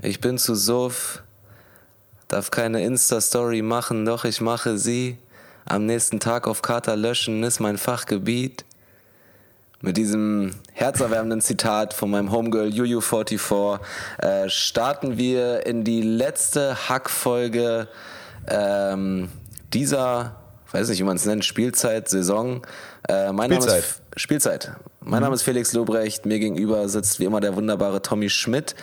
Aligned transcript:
Ich 0.00 0.20
bin 0.20 0.38
zu 0.38 0.54
Suff, 0.54 1.24
darf 2.28 2.52
keine 2.52 2.84
Insta-Story 2.84 3.62
machen, 3.62 4.04
doch 4.04 4.24
ich 4.24 4.40
mache 4.40 4.78
sie. 4.78 5.18
Am 5.64 5.86
nächsten 5.86 6.20
Tag 6.20 6.46
auf 6.46 6.62
Kater 6.62 6.94
löschen 6.94 7.42
ist 7.42 7.58
mein 7.58 7.78
Fachgebiet. 7.78 8.64
Mit 9.80 9.96
diesem 9.96 10.52
herzerwärmenden 10.72 11.40
Zitat 11.40 11.94
von 11.94 12.10
meinem 12.10 12.30
Homegirl 12.30 12.68
Juju44 12.68 13.80
äh, 14.18 14.48
starten 14.48 15.18
wir 15.18 15.66
in 15.66 15.82
die 15.82 16.02
letzte 16.02 16.88
Hackfolge 16.88 17.88
ähm, 18.46 19.28
dieser, 19.72 20.36
weiß 20.70 20.90
nicht, 20.90 21.00
wie 21.00 21.04
man 21.04 21.16
es 21.16 21.26
nennt, 21.26 21.44
Spielzeit, 21.44 22.08
Saison. 22.08 22.64
Äh, 23.08 23.32
mein 23.32 23.50
Spielzeit. 23.50 23.70
Name 23.70 23.78
ist 23.80 24.02
Spielzeit. 24.20 24.72
Mein 25.00 25.18
mhm. 25.18 25.24
Name 25.24 25.34
ist 25.34 25.42
Felix 25.42 25.72
Lobrecht. 25.72 26.24
Mir 26.24 26.38
gegenüber 26.38 26.88
sitzt 26.88 27.18
wie 27.18 27.24
immer 27.24 27.40
der 27.40 27.56
wunderbare 27.56 28.00
Tommy 28.00 28.30
Schmidt. 28.30 28.76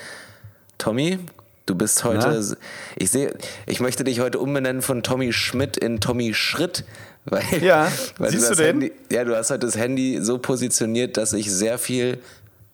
Tommy, 0.78 1.20
du 1.66 1.76
bist 1.76 2.04
heute. 2.04 2.28
Na? 2.28 2.58
Ich 2.96 3.12
sehe, 3.12 3.36
ich 3.66 3.80
möchte 3.80 4.04
dich 4.04 4.20
heute 4.20 4.40
umbenennen 4.40 4.82
von 4.82 5.04
Tommy 5.04 5.34
Schmidt 5.34 5.78
in 5.78 6.00
Tommy 6.00 6.34
Schritt, 6.34 6.84
weil, 7.26 7.44
ja, 7.62 7.92
weil 8.18 8.32
siehst 8.32 8.50
du, 8.52 8.56
du 8.56 8.56
den? 8.56 8.66
Handy, 8.66 8.92
ja, 9.12 9.24
du 9.24 9.36
hast 9.36 9.50
halt 9.50 9.64
das 9.64 9.78
Handy 9.78 10.20
so 10.22 10.38
positioniert, 10.38 11.18
dass 11.18 11.34
ich 11.34 11.52
sehr 11.52 11.78
viel 11.78 12.20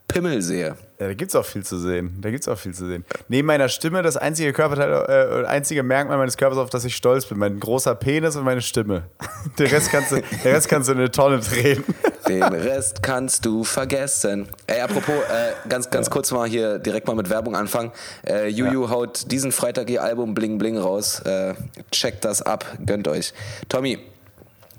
Pimmel 0.08 0.42
sehe. 0.42 0.76
Ja, 1.02 1.08
da 1.08 1.16
gibt 1.16 1.32
es 1.32 1.36
auch 1.36 1.46
viel 1.46 1.64
zu 1.66 1.80
sehen. 1.80 2.16
Da 2.22 2.30
gibt 2.30 2.44
es 2.44 2.48
auch 2.48 2.60
viel 2.60 2.76
zu 2.76 2.86
sehen. 2.86 3.04
Neben 3.28 3.48
meiner 3.48 3.70
Stimme, 3.70 4.04
das 4.04 4.18
einzige 4.18 4.54
Körperteil, 4.54 5.42
äh, 5.42 5.48
einzige 5.48 5.82
Merkmal 5.82 6.20
meines 6.20 6.38
Körpers, 6.38 6.60
auf 6.60 6.70
das 6.70 6.86
ich 6.86 6.96
stolz 6.96 7.26
bin, 7.26 7.40
mein 7.40 7.60
großer 7.60 7.96
Penis 7.96 8.36
und 8.36 8.44
meine 8.44 8.62
Stimme. 8.62 9.06
Den 9.58 9.66
Rest 9.66 9.90
kannst 9.90 10.12
du, 10.12 10.18
den 10.22 10.52
Rest 10.54 10.70
kannst 10.70 10.90
du 10.90 10.94
in 10.94 11.00
eine 11.00 11.10
Tonne 11.10 11.40
drehen. 11.40 11.84
Den 12.28 12.44
Rest 12.44 13.02
kannst 13.02 13.48
du 13.48 13.64
vergessen. 13.64 14.48
Ey, 14.68 14.82
apropos, 14.82 15.16
äh, 15.16 15.68
ganz, 15.68 15.90
ganz 15.90 16.06
ja. 16.06 16.14
kurz 16.14 16.32
mal 16.32 16.48
hier 16.48 16.78
direkt 16.78 17.08
mal 17.08 17.16
mit 17.16 17.32
Werbung 17.32 17.56
anfangen. 17.56 17.92
Äh, 18.24 18.50
Juju 18.50 18.84
ja. 18.84 18.90
haut 18.92 19.32
diesen 19.32 19.52
Freitag 19.52 19.90
ihr 19.90 20.04
Album 20.04 20.36
Bling 20.36 20.60
Bling 20.60 20.78
raus. 20.78 21.20
Äh, 21.22 21.56
checkt 21.92 22.26
das 22.26 22.44
ab, 22.44 22.64
gönnt 22.86 23.08
euch. 23.08 23.34
Tommy, 23.70 23.98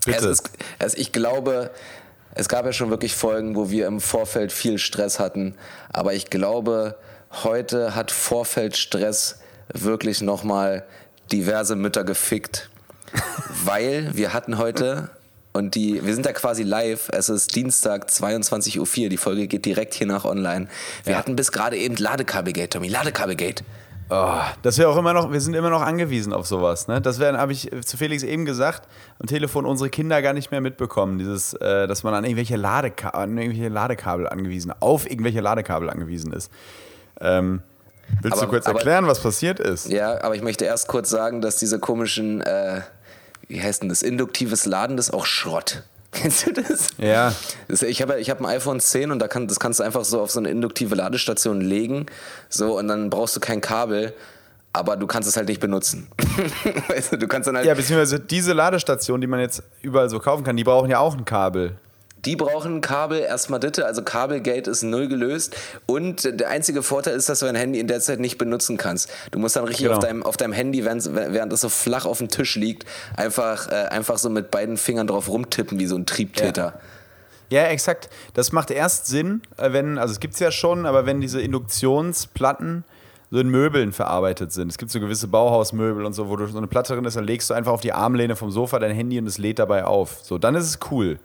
Bitte. 0.04 0.18
Es 0.18 0.24
ist, 0.24 0.50
also 0.78 0.96
ich 0.98 1.12
glaube, 1.12 1.70
es 2.34 2.48
gab 2.48 2.64
ja 2.64 2.72
schon 2.72 2.90
wirklich 2.90 3.14
Folgen, 3.14 3.56
wo 3.56 3.70
wir 3.70 3.86
im 3.86 4.00
Vorfeld 4.00 4.52
viel 4.52 4.78
Stress 4.78 5.18
hatten. 5.18 5.54
Aber 5.92 6.14
ich 6.14 6.30
glaube, 6.30 6.96
heute 7.42 7.94
hat 7.94 8.10
Vorfeldstress 8.10 9.38
wirklich 9.72 10.20
nochmal 10.20 10.84
diverse 11.30 11.76
Mütter 11.76 12.04
gefickt. 12.04 12.70
weil 13.64 14.10
wir 14.14 14.32
hatten 14.32 14.58
heute, 14.58 15.10
und 15.52 15.74
die, 15.74 16.04
wir 16.04 16.14
sind 16.14 16.26
ja 16.26 16.32
quasi 16.32 16.62
live, 16.62 17.08
es 17.12 17.28
ist 17.28 17.54
Dienstag 17.54 18.08
22.04 18.08 18.78
Uhr, 18.78 19.08
die 19.08 19.16
Folge 19.16 19.46
geht 19.46 19.64
direkt 19.64 19.94
hier 19.94 20.06
nach 20.06 20.24
online. 20.24 20.68
Wir 21.04 21.12
ja. 21.12 21.18
hatten 21.18 21.36
bis 21.36 21.52
gerade 21.52 21.76
eben 21.76 21.96
Ladekabelgate, 21.96 22.70
Tommy, 22.70 22.88
Ladekabelgate. 22.88 23.64
Oh, 24.10 24.40
das 24.62 24.78
wäre 24.78 24.88
auch 24.88 24.96
immer 24.96 25.12
noch, 25.12 25.32
wir 25.32 25.40
sind 25.40 25.54
immer 25.54 25.70
noch 25.70 25.80
angewiesen 25.80 26.32
auf 26.32 26.46
sowas. 26.46 26.86
Ne? 26.88 27.00
Das 27.00 27.18
habe 27.20 27.52
ich 27.52 27.70
zu 27.84 27.96
Felix 27.96 28.22
eben 28.22 28.44
gesagt, 28.44 28.88
am 29.18 29.26
Telefon 29.26 29.64
unsere 29.64 29.90
Kinder 29.90 30.20
gar 30.20 30.32
nicht 30.32 30.50
mehr 30.50 30.60
mitbekommen. 30.60 31.18
Dieses, 31.18 31.54
äh, 31.54 31.86
dass 31.86 32.02
man 32.02 32.12
an 32.14 32.24
irgendwelche, 32.24 32.56
Ladeka 32.56 33.10
an 33.10 33.36
irgendwelche 33.36 33.68
Ladekabel 33.68 34.28
angewiesen, 34.28 34.72
auf 34.80 35.10
irgendwelche 35.10 35.40
Ladekabel 35.40 35.88
angewiesen 35.88 36.32
ist. 36.32 36.50
Ähm, 37.20 37.62
willst 38.20 38.36
aber, 38.36 38.46
du 38.46 38.52
kurz 38.52 38.66
erklären, 38.66 39.04
aber, 39.04 39.12
was 39.12 39.20
passiert 39.20 39.60
ist? 39.60 39.88
Ja, 39.88 40.22
aber 40.22 40.34
ich 40.34 40.42
möchte 40.42 40.64
erst 40.64 40.88
kurz 40.88 41.08
sagen, 41.08 41.40
dass 41.40 41.56
diese 41.56 41.78
komischen, 41.78 42.42
äh, 42.42 42.82
wie 43.48 43.62
heißt 43.62 43.82
denn 43.82 43.88
das, 43.88 44.02
induktives 44.02 44.66
Laden, 44.66 44.96
das 44.96 45.08
ist 45.08 45.14
auch 45.14 45.26
Schrott. 45.26 45.84
Kennst 46.12 46.46
du 46.46 46.52
das? 46.52 46.90
Ja. 46.98 47.34
Ich 47.68 48.02
habe 48.02 48.20
ich 48.20 48.30
hab 48.30 48.40
ein 48.40 48.46
iPhone 48.46 48.80
10 48.80 49.10
und 49.10 49.18
da 49.18 49.28
kann, 49.28 49.48
das 49.48 49.58
kannst 49.58 49.80
du 49.80 49.84
einfach 49.84 50.04
so 50.04 50.20
auf 50.20 50.30
so 50.30 50.38
eine 50.38 50.50
induktive 50.50 50.94
Ladestation 50.94 51.60
legen. 51.60 52.06
So, 52.48 52.78
und 52.78 52.88
dann 52.88 53.10
brauchst 53.10 53.34
du 53.34 53.40
kein 53.40 53.60
Kabel 53.60 54.14
aber 54.72 54.96
du 54.96 55.06
kannst 55.06 55.28
es 55.28 55.36
halt 55.36 55.48
nicht 55.48 55.60
benutzen. 55.60 56.08
weißt 56.88 57.12
du, 57.12 57.18
du 57.18 57.28
kannst 57.28 57.46
dann 57.46 57.56
halt. 57.56 57.66
Ja, 57.66 57.74
beziehungsweise 57.74 58.18
diese 58.18 58.52
Ladestation, 58.52 59.20
die 59.20 59.26
man 59.26 59.40
jetzt 59.40 59.62
überall 59.82 60.08
so 60.08 60.18
kaufen 60.18 60.44
kann, 60.44 60.56
die 60.56 60.64
brauchen 60.64 60.90
ja 60.90 60.98
auch 60.98 61.16
ein 61.16 61.24
Kabel. 61.24 61.76
Die 62.24 62.36
brauchen 62.36 62.80
Kabel, 62.80 63.20
erstmal 63.20 63.58
Ditte, 63.58 63.84
also 63.84 64.02
Kabelgate 64.02 64.70
ist 64.70 64.82
null 64.82 65.08
gelöst. 65.08 65.56
Und 65.86 66.38
der 66.40 66.48
einzige 66.48 66.82
Vorteil 66.82 67.16
ist, 67.16 67.28
dass 67.28 67.40
du 67.40 67.46
dein 67.46 67.56
Handy 67.56 67.80
in 67.80 67.88
der 67.88 68.00
Zeit 68.00 68.20
nicht 68.20 68.38
benutzen 68.38 68.76
kannst. 68.76 69.10
Du 69.32 69.38
musst 69.40 69.56
dann 69.56 69.64
richtig 69.64 69.86
genau. 69.86 69.96
auf, 69.96 70.04
deinem, 70.04 70.22
auf 70.22 70.36
deinem 70.36 70.52
Handy, 70.52 70.84
während, 70.84 71.52
es 71.52 71.60
so 71.60 71.68
flach 71.68 72.06
auf 72.06 72.18
dem 72.18 72.28
Tisch 72.28 72.54
liegt, 72.54 72.86
einfach, 73.16 73.68
äh, 73.68 73.86
einfach 73.88 74.18
so 74.18 74.30
mit 74.30 74.50
beiden 74.50 74.76
Fingern 74.76 75.08
drauf 75.08 75.28
rumtippen, 75.28 75.80
wie 75.80 75.86
so 75.86 75.96
ein 75.96 76.06
Triebtäter. 76.06 76.74
Ja. 77.50 77.62
ja 77.62 77.68
exakt. 77.68 78.08
Das 78.34 78.52
macht 78.52 78.70
erst 78.70 79.06
Sinn, 79.06 79.42
äh, 79.56 79.72
wenn, 79.72 79.98
also 79.98 80.12
es 80.12 80.20
gibt 80.20 80.34
es 80.34 80.40
ja 80.40 80.52
schon, 80.52 80.86
aber 80.86 81.06
wenn 81.06 81.20
diese 81.20 81.40
Induktionsplatten 81.40 82.84
so 83.32 83.40
in 83.40 83.48
Möbeln 83.48 83.92
verarbeitet 83.92 84.52
sind. 84.52 84.68
Es 84.68 84.76
gibt 84.76 84.90
so 84.90 85.00
gewisse 85.00 85.26
Bauhausmöbel 85.26 86.04
und 86.04 86.12
so, 86.12 86.28
wo 86.28 86.36
du 86.36 86.46
so 86.46 86.58
eine 86.58 86.66
Platte 86.66 86.94
drin 86.94 87.06
ist, 87.06 87.16
dann 87.16 87.24
legst 87.24 87.48
du 87.48 87.54
einfach 87.54 87.72
auf 87.72 87.80
die 87.80 87.94
Armlehne 87.94 88.36
vom 88.36 88.50
Sofa 88.50 88.78
dein 88.78 88.94
Handy 88.94 89.18
und 89.18 89.26
es 89.26 89.38
lädt 89.38 89.58
dabei 89.58 89.86
auf. 89.86 90.18
So, 90.22 90.36
dann 90.36 90.54
ist 90.54 90.66
es 90.66 90.78
cool. 90.90 91.18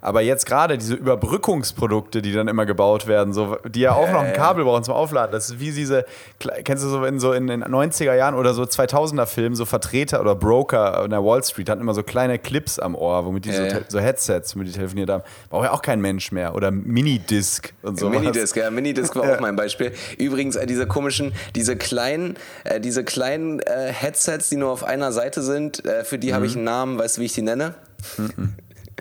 Aber 0.00 0.20
jetzt 0.20 0.46
gerade 0.46 0.78
diese 0.78 0.94
Überbrückungsprodukte, 0.94 2.22
die 2.22 2.32
dann 2.32 2.48
immer 2.48 2.66
gebaut 2.66 3.06
werden, 3.06 3.32
so, 3.32 3.56
die 3.66 3.80
ja 3.80 3.94
auch 3.94 4.10
noch 4.10 4.22
ein 4.22 4.32
Kabel 4.32 4.64
brauchen 4.64 4.84
zum 4.84 4.94
Aufladen, 4.94 5.32
das 5.32 5.50
ist 5.50 5.60
wie 5.60 5.72
diese, 5.72 6.04
kennst 6.38 6.84
du 6.84 6.88
so 6.88 7.04
in 7.04 7.18
so 7.18 7.32
in 7.32 7.46
den 7.46 7.64
90er 7.64 8.14
Jahren 8.14 8.34
oder 8.34 8.54
so 8.54 8.62
2000er 8.62 9.26
Filmen, 9.26 9.56
so 9.56 9.64
Vertreter 9.64 10.20
oder 10.20 10.34
Broker 10.34 11.04
in 11.04 11.10
der 11.10 11.24
Wall 11.24 11.42
Street 11.42 11.68
hatten 11.68 11.80
immer 11.80 11.94
so 11.94 12.02
kleine 12.02 12.38
Clips 12.38 12.78
am 12.78 12.94
Ohr, 12.94 13.24
womit 13.24 13.44
die 13.44 13.50
ja, 13.50 13.70
so, 13.70 13.76
so, 13.88 14.00
Headsets, 14.00 14.54
womit 14.54 14.68
die 14.68 14.72
telefoniert 14.72 15.10
haben. 15.10 15.22
Braucht 15.50 15.64
ja 15.64 15.72
auch 15.72 15.82
kein 15.82 16.00
Mensch 16.00 16.32
mehr. 16.32 16.54
Oder 16.54 16.70
Minidisc 16.70 17.72
und 17.82 17.98
so. 17.98 18.08
Minidisc, 18.08 18.56
ja, 18.56 18.70
Minidisc 18.70 19.14
war 19.16 19.32
auch 19.34 19.40
mein 19.40 19.56
Beispiel. 19.56 19.92
Übrigens, 20.18 20.56
äh, 20.56 20.66
diese 20.66 20.86
komischen, 20.86 21.32
diese 21.54 21.76
kleinen, 21.76 22.36
äh, 22.64 22.80
diese 22.80 23.04
kleinen 23.04 23.60
äh, 23.60 23.92
Headsets, 23.92 24.48
die 24.48 24.56
nur 24.56 24.70
auf 24.70 24.84
einer 24.84 25.12
Seite 25.12 25.42
sind, 25.42 25.84
äh, 25.84 26.04
für 26.04 26.18
die 26.18 26.28
mhm. 26.28 26.34
habe 26.34 26.46
ich 26.46 26.54
einen 26.54 26.64
Namen, 26.64 26.98
weißt 26.98 27.16
du, 27.16 27.20
wie 27.20 27.26
ich 27.26 27.34
die 27.34 27.42
nenne? 27.42 27.74
Mhm. 28.16 28.54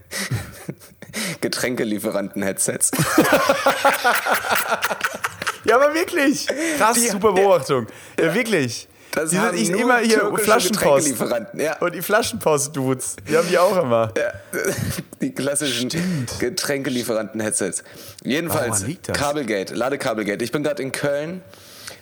Getränkelieferanten-Headsets. 1.42 2.92
ja, 5.64 5.76
aber 5.76 5.94
wirklich. 5.94 6.48
Krass, 6.78 6.96
die, 6.96 7.08
super 7.08 7.34
Beobachtung. 7.34 7.88
Ja, 8.20 8.26
ja 8.26 8.34
wirklich. 8.34 8.88
Das 9.18 9.32
die 9.32 9.38
sind 9.38 9.56
ich 9.56 9.70
immer 9.70 9.98
hier 9.98 10.32
Flaschenpost. 10.38 11.16
Ja. 11.54 11.78
Und 11.80 11.96
die 11.96 12.02
Flaschenpost-Dudes, 12.04 13.16
die 13.28 13.36
haben 13.36 13.48
die 13.50 13.58
auch 13.58 13.76
immer. 13.82 14.14
Ja, 14.16 14.32
die 15.22 15.34
klassischen 15.34 15.90
Getränkelieferanten-Headsets. 16.40 17.84
Jedenfalls, 18.24 18.86
oh, 18.88 19.12
Kabelgate, 19.14 19.74
Ladekabelgate. 19.74 20.44
Ich 20.44 20.52
bin 20.52 20.62
gerade 20.62 20.84
in 20.84 20.92
Köln 20.92 21.42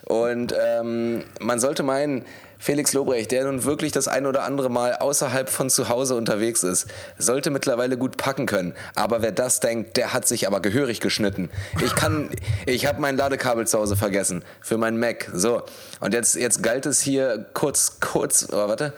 und 0.05 0.53
ähm, 0.59 1.23
man 1.39 1.59
sollte 1.59 1.83
meinen, 1.83 2.25
Felix 2.57 2.93
Lobrecht, 2.93 3.31
der 3.31 3.45
nun 3.45 3.63
wirklich 3.63 3.91
das 3.91 4.07
ein 4.07 4.25
oder 4.25 4.43
andere 4.43 4.69
Mal 4.69 4.95
außerhalb 4.95 5.49
von 5.49 5.69
zu 5.69 5.89
Hause 5.89 6.15
unterwegs 6.15 6.63
ist, 6.63 6.87
sollte 7.17 7.49
mittlerweile 7.49 7.97
gut 7.97 8.17
packen 8.17 8.45
können. 8.45 8.73
Aber 8.95 9.21
wer 9.21 9.31
das 9.31 9.59
denkt, 9.59 9.97
der 9.97 10.13
hat 10.13 10.27
sich 10.27 10.47
aber 10.47 10.59
gehörig 10.59 10.99
geschnitten. 10.99 11.49
Ich 11.83 11.95
kann, 11.95 12.29
ich 12.65 12.85
habe 12.85 13.01
mein 13.01 13.17
Ladekabel 13.17 13.67
zu 13.67 13.79
Hause 13.79 13.95
vergessen 13.95 14.43
für 14.61 14.77
meinen 14.77 14.99
Mac. 14.99 15.29
So 15.33 15.63
und 15.99 16.13
jetzt 16.13 16.35
jetzt 16.35 16.63
galt 16.63 16.85
es 16.85 17.01
hier 17.01 17.45
kurz 17.53 17.99
kurz, 17.99 18.47
oh, 18.51 18.67
warte. 18.67 18.93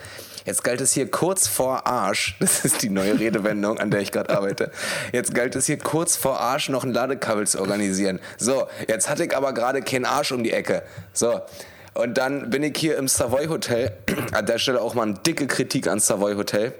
Jetzt 0.48 0.64
galt 0.64 0.80
es 0.80 0.94
hier 0.94 1.12
kurz 1.12 1.46
vor 1.46 1.88
Arsch, 1.88 2.38
das 2.40 2.64
ist 2.64 2.82
die 2.82 2.90
neue 2.90 3.20
Redewendung, 3.20 3.80
an 3.80 3.92
der 3.92 4.00
ich 4.00 4.14
gerade 4.14 4.30
arbeite. 4.30 4.72
Jetzt 5.12 5.36
galt 5.36 5.58
es 5.58 5.66
hier 5.66 5.78
kurz 5.78 6.16
vor 6.16 6.40
Arsch 6.40 6.70
noch 6.70 6.86
ein 6.86 6.94
Ladekabel 6.94 7.46
zu 7.46 7.60
organisieren. 7.60 8.22
So, 8.38 8.68
jetzt 8.88 9.10
hatte 9.10 9.26
ich 9.26 9.36
aber 9.36 9.54
gerade 9.54 9.82
keinen 9.82 10.06
Arsch 10.06 10.32
um 10.32 10.44
die 10.44 10.54
Ecke. 10.54 10.84
So, 11.12 11.42
und 11.98 12.18
dann 12.18 12.50
bin 12.50 12.64
ich 12.64 12.78
hier 12.78 12.98
im 12.98 13.08
Savoy 13.08 13.48
Hotel. 13.48 13.92
An 14.32 14.46
der 14.46 14.60
Stelle 14.60 14.82
auch 14.82 14.94
mal 14.94 15.04
eine 15.04 15.16
dicke 15.16 15.48
Kritik 15.48 15.88
ans 15.88 16.08
Savoy 16.08 16.36
Hotel. 16.36 16.74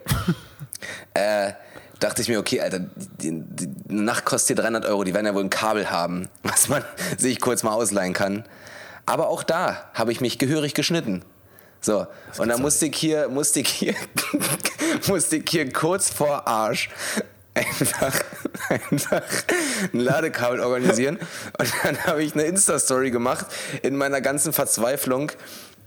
äh, 1.14 1.54
dachte 2.00 2.22
ich 2.22 2.30
mir, 2.30 2.40
okay, 2.40 2.62
Alter, 2.62 2.80
die, 3.22 3.42
die, 3.44 3.70
Nacht 3.88 4.26
kostet 4.26 4.58
hier 4.58 4.64
300 4.64 4.86
Euro, 4.86 5.04
die 5.04 5.14
werden 5.14 5.26
ja 5.26 5.34
wohl 5.34 5.44
ein 5.44 5.50
Kabel 5.50 5.90
haben, 5.90 6.30
was 6.44 6.70
man 6.70 6.84
sich 7.18 7.40
kurz 7.42 7.64
mal 7.64 7.74
ausleihen 7.74 8.14
kann. 8.14 8.46
Aber 9.06 9.30
auch 9.30 9.44
da 9.44 9.90
habe 9.94 10.12
ich 10.12 10.22
mich 10.22 10.38
gehörig 10.38 10.74
geschnitten. 10.74 11.24
So, 11.80 12.08
und 12.38 12.50
dann 12.50 12.62
musste 12.62 12.88
ich 12.88 12.98
hier, 12.98 13.30
musste 13.30 13.62
ich 13.62 13.70
hier, 13.70 13.96
musste 15.08 15.38
ich 15.38 15.50
hier 15.50 15.72
kurz 15.72 16.10
vor 16.10 16.48
Arsch 16.48 16.90
einfach, 17.58 18.14
einfach 18.70 19.24
ein 19.94 20.00
Ladekabel 20.00 20.60
organisieren. 20.60 21.18
Und 21.58 21.74
dann 21.84 21.98
habe 22.06 22.24
ich 22.24 22.34
eine 22.34 22.44
Insta-Story 22.44 23.12
gemacht 23.12 23.48
in 23.82 23.96
meiner 23.96 24.22
ganzen 24.22 24.54
Verzweiflung. 24.54 25.32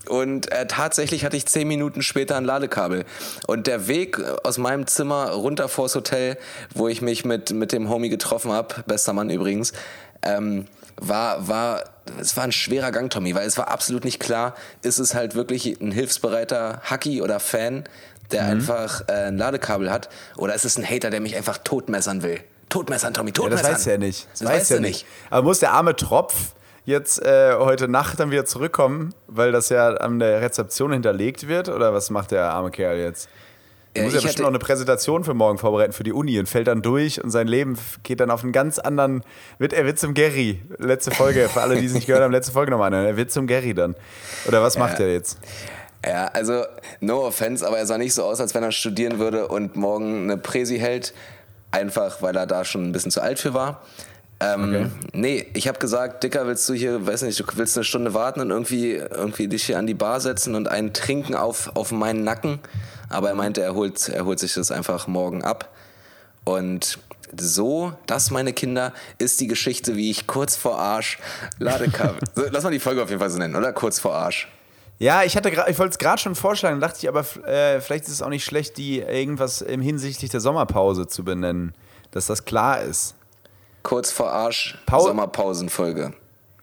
Und 0.07 0.51
äh, 0.51 0.65
tatsächlich 0.67 1.25
hatte 1.25 1.37
ich 1.37 1.45
zehn 1.45 1.67
Minuten 1.67 2.01
später 2.01 2.35
ein 2.35 2.45
Ladekabel. 2.45 3.05
Und 3.47 3.67
der 3.67 3.87
Weg 3.87 4.19
aus 4.43 4.57
meinem 4.57 4.87
Zimmer 4.87 5.29
runter 5.31 5.69
vors 5.69 5.95
Hotel, 5.95 6.37
wo 6.73 6.87
ich 6.87 7.01
mich 7.01 7.23
mit, 7.23 7.51
mit 7.51 7.71
dem 7.71 7.89
Homie 7.89 8.09
getroffen 8.09 8.51
habe, 8.51 8.83
bester 8.87 9.13
Mann 9.13 9.29
übrigens, 9.29 9.73
ähm, 10.23 10.65
war, 10.97 11.47
war, 11.47 11.83
es 12.19 12.35
war 12.37 12.43
ein 12.43 12.51
schwerer 12.51 12.91
Gang, 12.91 13.11
Tommy, 13.11 13.35
weil 13.35 13.47
es 13.47 13.57
war 13.57 13.69
absolut 13.69 14.05
nicht 14.05 14.19
klar, 14.19 14.55
ist 14.81 14.99
es 14.99 15.15
halt 15.15 15.35
wirklich 15.35 15.79
ein 15.81 15.91
hilfsbereiter 15.91 16.81
Hacky 16.83 17.21
oder 17.21 17.39
Fan, 17.39 17.83
der 18.31 18.43
mhm. 18.43 18.49
einfach 18.49 19.03
äh, 19.07 19.27
ein 19.27 19.37
Ladekabel 19.37 19.91
hat? 19.91 20.09
Oder 20.37 20.55
ist 20.55 20.65
es 20.65 20.77
ein 20.77 20.85
Hater, 20.85 21.09
der 21.09 21.21
mich 21.21 21.35
einfach 21.35 21.57
totmessern 21.59 22.23
will? 22.23 22.39
Totmessern, 22.69 23.13
Tommy, 23.13 23.31
totmessern. 23.31 23.65
Ja, 23.65 23.71
das 23.71 23.79
weiß 23.81 23.87
er 23.87 23.97
nicht. 23.97 24.27
Das, 24.31 24.39
das 24.39 24.49
weiß 24.49 24.71
er 24.71 24.79
nicht. 24.79 25.03
nicht. 25.03 25.05
Aber 25.29 25.43
muss 25.43 25.59
der 25.59 25.73
arme 25.73 25.95
Tropf 25.95 26.53
jetzt 26.85 27.23
äh, 27.23 27.53
heute 27.57 27.87
Nacht 27.87 28.19
dann 28.19 28.31
wieder 28.31 28.45
zurückkommen, 28.45 29.13
weil 29.27 29.51
das 29.51 29.69
ja 29.69 29.89
an 29.95 30.19
der 30.19 30.41
Rezeption 30.41 30.93
hinterlegt 30.93 31.47
wird? 31.47 31.69
Oder 31.69 31.93
was 31.93 32.09
macht 32.09 32.31
der 32.31 32.51
arme 32.51 32.71
Kerl 32.71 32.97
jetzt? 32.97 33.29
Er 33.93 34.03
muss 34.03 34.13
ja 34.13 34.21
bestimmt 34.21 34.43
noch 34.43 34.47
eine 34.47 34.59
Präsentation 34.59 35.25
für 35.25 35.33
morgen 35.33 35.57
vorbereiten 35.57 35.91
für 35.91 36.03
die 36.03 36.13
Uni 36.13 36.39
und 36.39 36.47
fällt 36.47 36.67
dann 36.67 36.81
durch 36.81 37.21
und 37.21 37.29
sein 37.29 37.47
Leben 37.47 37.77
geht 38.03 38.21
dann 38.21 38.31
auf 38.31 38.41
einen 38.41 38.53
ganz 38.53 38.79
anderen. 38.79 39.23
Wird, 39.57 39.73
er 39.73 39.85
wird 39.85 39.99
zum 39.99 40.13
Gary. 40.13 40.61
Letzte 40.77 41.11
Folge, 41.11 41.49
für 41.49 41.61
alle, 41.61 41.75
die 41.75 41.85
es 41.85 41.93
nicht 41.93 42.07
gehört 42.07 42.23
haben, 42.23 42.31
letzte 42.31 42.53
Folge 42.53 42.71
nochmal. 42.71 42.93
Er 42.93 43.17
wird 43.17 43.31
zum 43.31 43.47
Gary 43.47 43.73
dann. 43.73 43.95
Oder 44.47 44.63
was 44.63 44.77
macht 44.77 44.99
ja. 44.99 45.05
er 45.05 45.13
jetzt? 45.13 45.39
Ja, 46.05 46.27
also 46.27 46.63
no 46.99 47.25
offense, 47.25 47.65
aber 47.65 47.77
er 47.77 47.85
sah 47.85 47.97
nicht 47.97 48.13
so 48.13 48.23
aus, 48.23 48.41
als 48.41 48.55
wenn 48.55 48.63
er 48.63 48.71
studieren 48.71 49.19
würde 49.19 49.47
und 49.47 49.75
morgen 49.75 50.23
eine 50.23 50.37
Präsi 50.37 50.79
hält. 50.79 51.13
Einfach, 51.69 52.21
weil 52.21 52.35
er 52.35 52.47
da 52.47 52.65
schon 52.65 52.89
ein 52.89 52.91
bisschen 52.91 53.11
zu 53.11 53.21
alt 53.21 53.39
für 53.39 53.53
war. 53.53 53.81
Ähm, 54.41 54.69
okay. 54.69 54.85
Nee, 55.13 55.47
ich 55.53 55.67
habe 55.67 55.77
gesagt, 55.77 56.23
Dicker, 56.23 56.47
willst 56.47 56.67
du 56.67 56.73
hier, 56.73 57.05
weiß 57.05 57.21
nicht, 57.21 57.39
du 57.39 57.43
willst 57.53 57.77
eine 57.77 57.83
Stunde 57.83 58.13
warten 58.15 58.41
und 58.41 58.49
irgendwie, 58.49 58.93
irgendwie 58.93 59.47
dich 59.47 59.63
hier 59.65 59.77
an 59.77 59.85
die 59.85 59.93
Bar 59.93 60.19
setzen 60.19 60.55
und 60.55 60.67
einen 60.67 60.93
trinken 60.93 61.35
auf, 61.35 61.75
auf 61.75 61.91
meinen 61.91 62.23
Nacken? 62.23 62.59
Aber 63.09 63.29
er 63.29 63.35
meinte, 63.35 63.61
er 63.61 63.75
holt, 63.75 64.09
er 64.09 64.25
holt 64.25 64.39
sich 64.39 64.55
das 64.55 64.71
einfach 64.71 65.07
morgen 65.07 65.43
ab. 65.43 65.69
Und 66.43 66.97
so, 67.37 67.93
das, 68.07 68.31
meine 68.31 68.51
Kinder, 68.51 68.93
ist 69.19 69.39
die 69.39 69.47
Geschichte, 69.47 69.95
wie 69.95 70.09
ich 70.09 70.25
kurz 70.25 70.55
vor 70.55 70.79
Arsch 70.79 71.19
Ladekabel. 71.59 72.19
Lass 72.51 72.63
mal 72.63 72.71
die 72.71 72.79
Folge 72.79 73.03
auf 73.03 73.09
jeden 73.09 73.19
Fall 73.19 73.29
so 73.29 73.37
nennen, 73.37 73.55
oder? 73.55 73.71
Kurz 73.73 73.99
vor 73.99 74.15
Arsch. 74.15 74.47
Ja, 75.01 75.23
ich, 75.23 75.35
ich 75.35 75.43
wollte 75.79 75.85
es 75.87 75.97
gerade 75.97 76.21
schon 76.21 76.35
vorschlagen, 76.35 76.79
dachte 76.79 76.99
ich, 76.99 77.09
aber 77.09 77.21
äh, 77.47 77.81
vielleicht 77.81 78.03
ist 78.03 78.11
es 78.11 78.21
auch 78.21 78.29
nicht 78.29 78.45
schlecht, 78.45 78.77
die 78.77 78.99
irgendwas 78.99 79.61
im 79.61 79.81
hinsichtlich 79.81 80.29
der 80.29 80.41
Sommerpause 80.41 81.07
zu 81.07 81.23
benennen, 81.23 81.73
dass 82.11 82.27
das 82.27 82.45
klar 82.45 82.83
ist. 82.83 83.15
Kurz 83.81 84.11
vor 84.11 84.29
Arsch, 84.29 84.77
Pau 84.85 85.07
Sommerpausenfolge. 85.07 86.13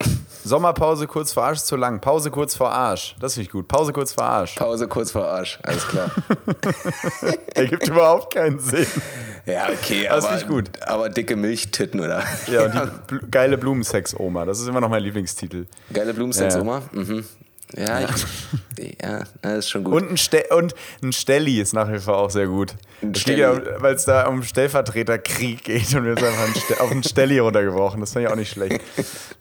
Sommerpause 0.45 1.09
kurz 1.09 1.33
vor 1.33 1.47
Arsch 1.47 1.59
ist 1.59 1.67
zu 1.67 1.75
lang. 1.75 2.01
Pause 2.01 2.31
kurz 2.31 2.55
vor 2.55 2.71
Arsch. 2.71 3.17
Das 3.19 3.35
finde 3.35 3.47
ich 3.47 3.51
gut. 3.51 3.67
Pause 3.67 3.93
kurz 3.93 4.13
vor 4.13 4.23
Arsch. 4.23 4.55
Pause 4.55 4.87
kurz 4.87 5.11
vor 5.11 5.27
Arsch. 5.27 5.59
Alles 5.65 5.89
klar. 5.89 6.09
Ergibt 7.57 7.89
überhaupt 7.89 8.35
keinen 8.35 8.61
Sinn. 8.61 8.87
Ja, 9.47 9.67
okay, 9.69 10.07
das 10.09 10.25
aber, 10.25 10.39
ich 10.39 10.47
gut. 10.47 10.71
aber 10.87 11.09
dicke 11.09 11.35
Milchtitten, 11.35 11.99
oder? 11.99 12.23
Ja, 12.47 12.67
und 12.67 12.75
die 12.75 13.15
bl 13.19 13.21
geile 13.33 13.59
Blumensex-Oma. 13.59 14.45
Das 14.45 14.61
ist 14.61 14.69
immer 14.69 14.81
noch 14.81 14.91
mein 14.91 15.03
Lieblingstitel. 15.03 15.67
Geile 15.93 16.15
Blumensex-Oma? 16.15 16.83
Ja. 16.93 17.01
Mhm. 17.01 17.25
Ja, 17.77 18.01
ja. 18.01 18.09
Ich, 18.79 18.97
ja, 19.03 19.25
das 19.43 19.59
ist 19.59 19.71
schon 19.71 19.85
gut. 19.85 19.95
Und 19.95 20.11
ein, 20.13 20.17
Ste 20.17 20.45
und 20.51 20.75
ein 21.03 21.13
Stelli 21.13 21.61
ist 21.61 21.75
nach 21.75 21.91
wie 21.93 21.99
vor 21.99 22.17
auch 22.17 22.31
sehr 22.31 22.47
gut. 22.47 22.75
Ja, 23.27 23.61
weil 23.81 23.95
es 23.95 24.05
da 24.05 24.27
um 24.27 24.43
Stellvertreterkrieg 24.43 25.65
geht 25.65 25.95
und 25.95 26.05
wir 26.05 26.17
sind 26.17 26.25
einfach 26.25 26.81
auf 26.81 26.91
einen 26.91 27.03
Stelli 27.03 27.39
runtergebrochen. 27.39 28.01
Das 28.01 28.13
fand 28.13 28.25
ich 28.25 28.33
auch 28.33 28.37
nicht 28.37 28.51
schlecht. 28.51 28.81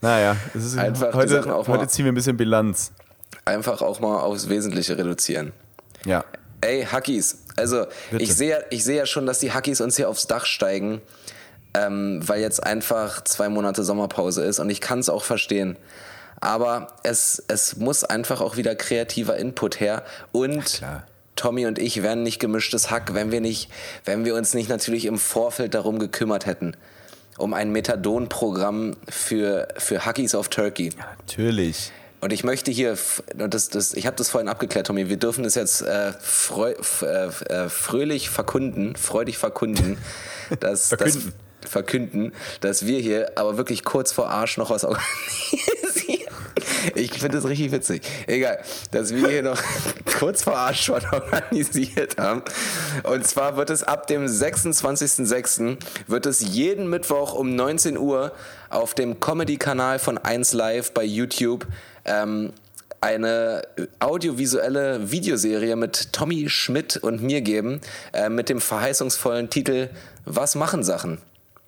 Naja, 0.02 0.36
es 0.54 0.66
ist 0.66 0.78
einfach 0.78 1.14
heute, 1.14 1.68
heute 1.68 1.88
ziehen 1.88 2.06
wir 2.06 2.12
ein 2.12 2.16
bisschen 2.16 2.38
Bilanz. 2.38 2.92
Einfach 3.46 3.82
auch 3.82 4.00
mal 4.00 4.20
aufs 4.20 4.50
Wesentliche 4.50 4.98
reduzieren. 4.98 5.54
Ja. 6.06 6.26
Ey, 6.62 6.86
Hackies. 6.86 7.44
Also, 7.56 7.86
ich 8.18 8.36
sehe 8.36 8.66
ich 8.70 8.84
seh 8.84 8.98
ja 8.98 9.06
schon, 9.06 9.26
dass 9.26 9.40
die 9.40 9.54
Hackies 9.54 9.80
uns 9.82 9.96
hier 9.96 10.10
aufs 10.10 10.28
Dach 10.28 10.46
steigen, 10.46 11.02
ähm, 11.74 12.20
weil 12.28 12.42
jetzt 12.42 12.64
einfach 12.64 13.24
zwei 13.24 13.50
Monate 13.50 13.84
Sommerpause 13.84 14.44
ist 14.44 14.60
und 14.60 14.70
ich 14.70 14.82
kann 14.82 15.00
es 15.00 15.10
auch 15.10 15.24
verstehen. 15.24 15.78
Aber 16.40 16.88
es, 17.04 17.44
es 17.48 17.78
muss 17.78 18.04
einfach 18.04 18.42
auch 18.42 18.58
wieder 18.58 18.76
kreativer 18.76 19.38
Input 19.38 19.80
her. 19.80 20.04
Und 20.32 20.82
Tommy 21.36 21.66
und 21.66 21.80
ich 21.80 22.04
wären 22.04 22.24
nicht 22.24 22.40
gemischtes 22.40 22.92
Hack, 22.92 23.14
wenn 23.14 23.32
wir, 23.32 23.42
nicht, 23.42 23.70
wenn 24.06 24.26
wir 24.26 24.36
uns 24.36 24.54
nicht 24.54 24.70
natürlich 24.70 25.06
im 25.06 25.18
Vorfeld 25.18 25.74
darum 25.74 26.00
gekümmert 26.00 26.46
hätten. 26.46 26.76
Um 27.38 27.54
ein 27.54 27.72
Methadon-Programm 27.72 28.96
für, 29.08 29.68
für 29.78 30.06
Hackies 30.06 30.34
of 30.34 30.50
Turkey. 30.50 30.90
Ja, 30.98 31.06
natürlich. 31.20 31.92
Und 32.20 32.34
ich 32.34 32.44
möchte 32.44 32.72
hier, 32.72 32.98
das, 33.36 33.70
das, 33.70 33.94
ich 33.94 34.08
habe 34.08 34.16
das 34.16 34.30
vorhin 34.30 34.50
abgeklärt, 34.50 34.88
Tommy, 34.88 35.08
wir 35.08 35.18
dürfen 35.18 35.44
das 35.44 35.54
jetzt 35.54 35.84
äh, 35.84 36.14
freu, 36.20 36.74
äh, 37.04 37.06
äh 37.06 37.70
fröhlich 37.70 38.32
verkunden, 38.32 38.96
freudig 38.96 39.38
verkunden, 39.38 40.00
dass, 40.60 40.88
verkünden. 40.88 41.34
Dass, 41.62 41.72
verkünden, 41.72 42.34
dass 42.62 42.86
wir 42.88 43.00
hier 43.00 43.32
aber 43.36 43.58
wirklich 43.58 43.84
kurz 43.84 44.12
vor 44.12 44.30
Arsch 44.30 44.58
noch 44.58 44.72
was 44.72 44.84
organisieren. 44.84 45.77
Ich 46.96 47.12
finde 47.14 47.38
das 47.38 47.48
richtig 47.48 47.72
witzig. 47.72 48.02
Egal, 48.28 48.60
dass 48.92 49.14
wir 49.14 49.28
hier 49.30 49.44
noch 49.44 49.62
kurz 50.20 50.44
vor 50.44 50.58
Arsch 50.58 50.82
schon 50.82 51.02
organisiert 51.12 52.18
haben. 52.18 52.42
Und 53.04 53.26
zwar 53.28 53.58
wird 53.58 53.70
es 53.70 53.84
ab 53.84 54.08
dem 54.08 54.26
26.06. 54.26 55.78
wird 56.08 56.26
es 56.26 56.42
jeden 56.42 56.90
Mittwoch 56.90 57.34
um 57.34 57.56
19 57.56 57.98
Uhr 57.98 58.32
auf 58.70 58.94
dem 58.94 59.20
Comedy-Kanal 59.20 60.00
von 60.00 60.18
1 60.18 60.54
Live 60.54 60.92
bei 60.92 61.04
YouTube 61.04 61.68
ähm, 62.06 62.54
eine 63.02 63.62
audiovisuelle 64.00 65.12
Videoserie 65.12 65.76
mit 65.76 66.14
Tommy 66.14 66.50
Schmidt 66.50 66.98
und 66.98 67.22
mir 67.22 67.42
geben, 67.42 67.82
äh, 68.14 68.30
mit 68.30 68.50
dem 68.50 68.60
verheißungsvollen 68.60 69.50
Titel 69.50 69.90
Was 70.26 70.56
machen 70.56 70.84
Sachen? 70.84 71.20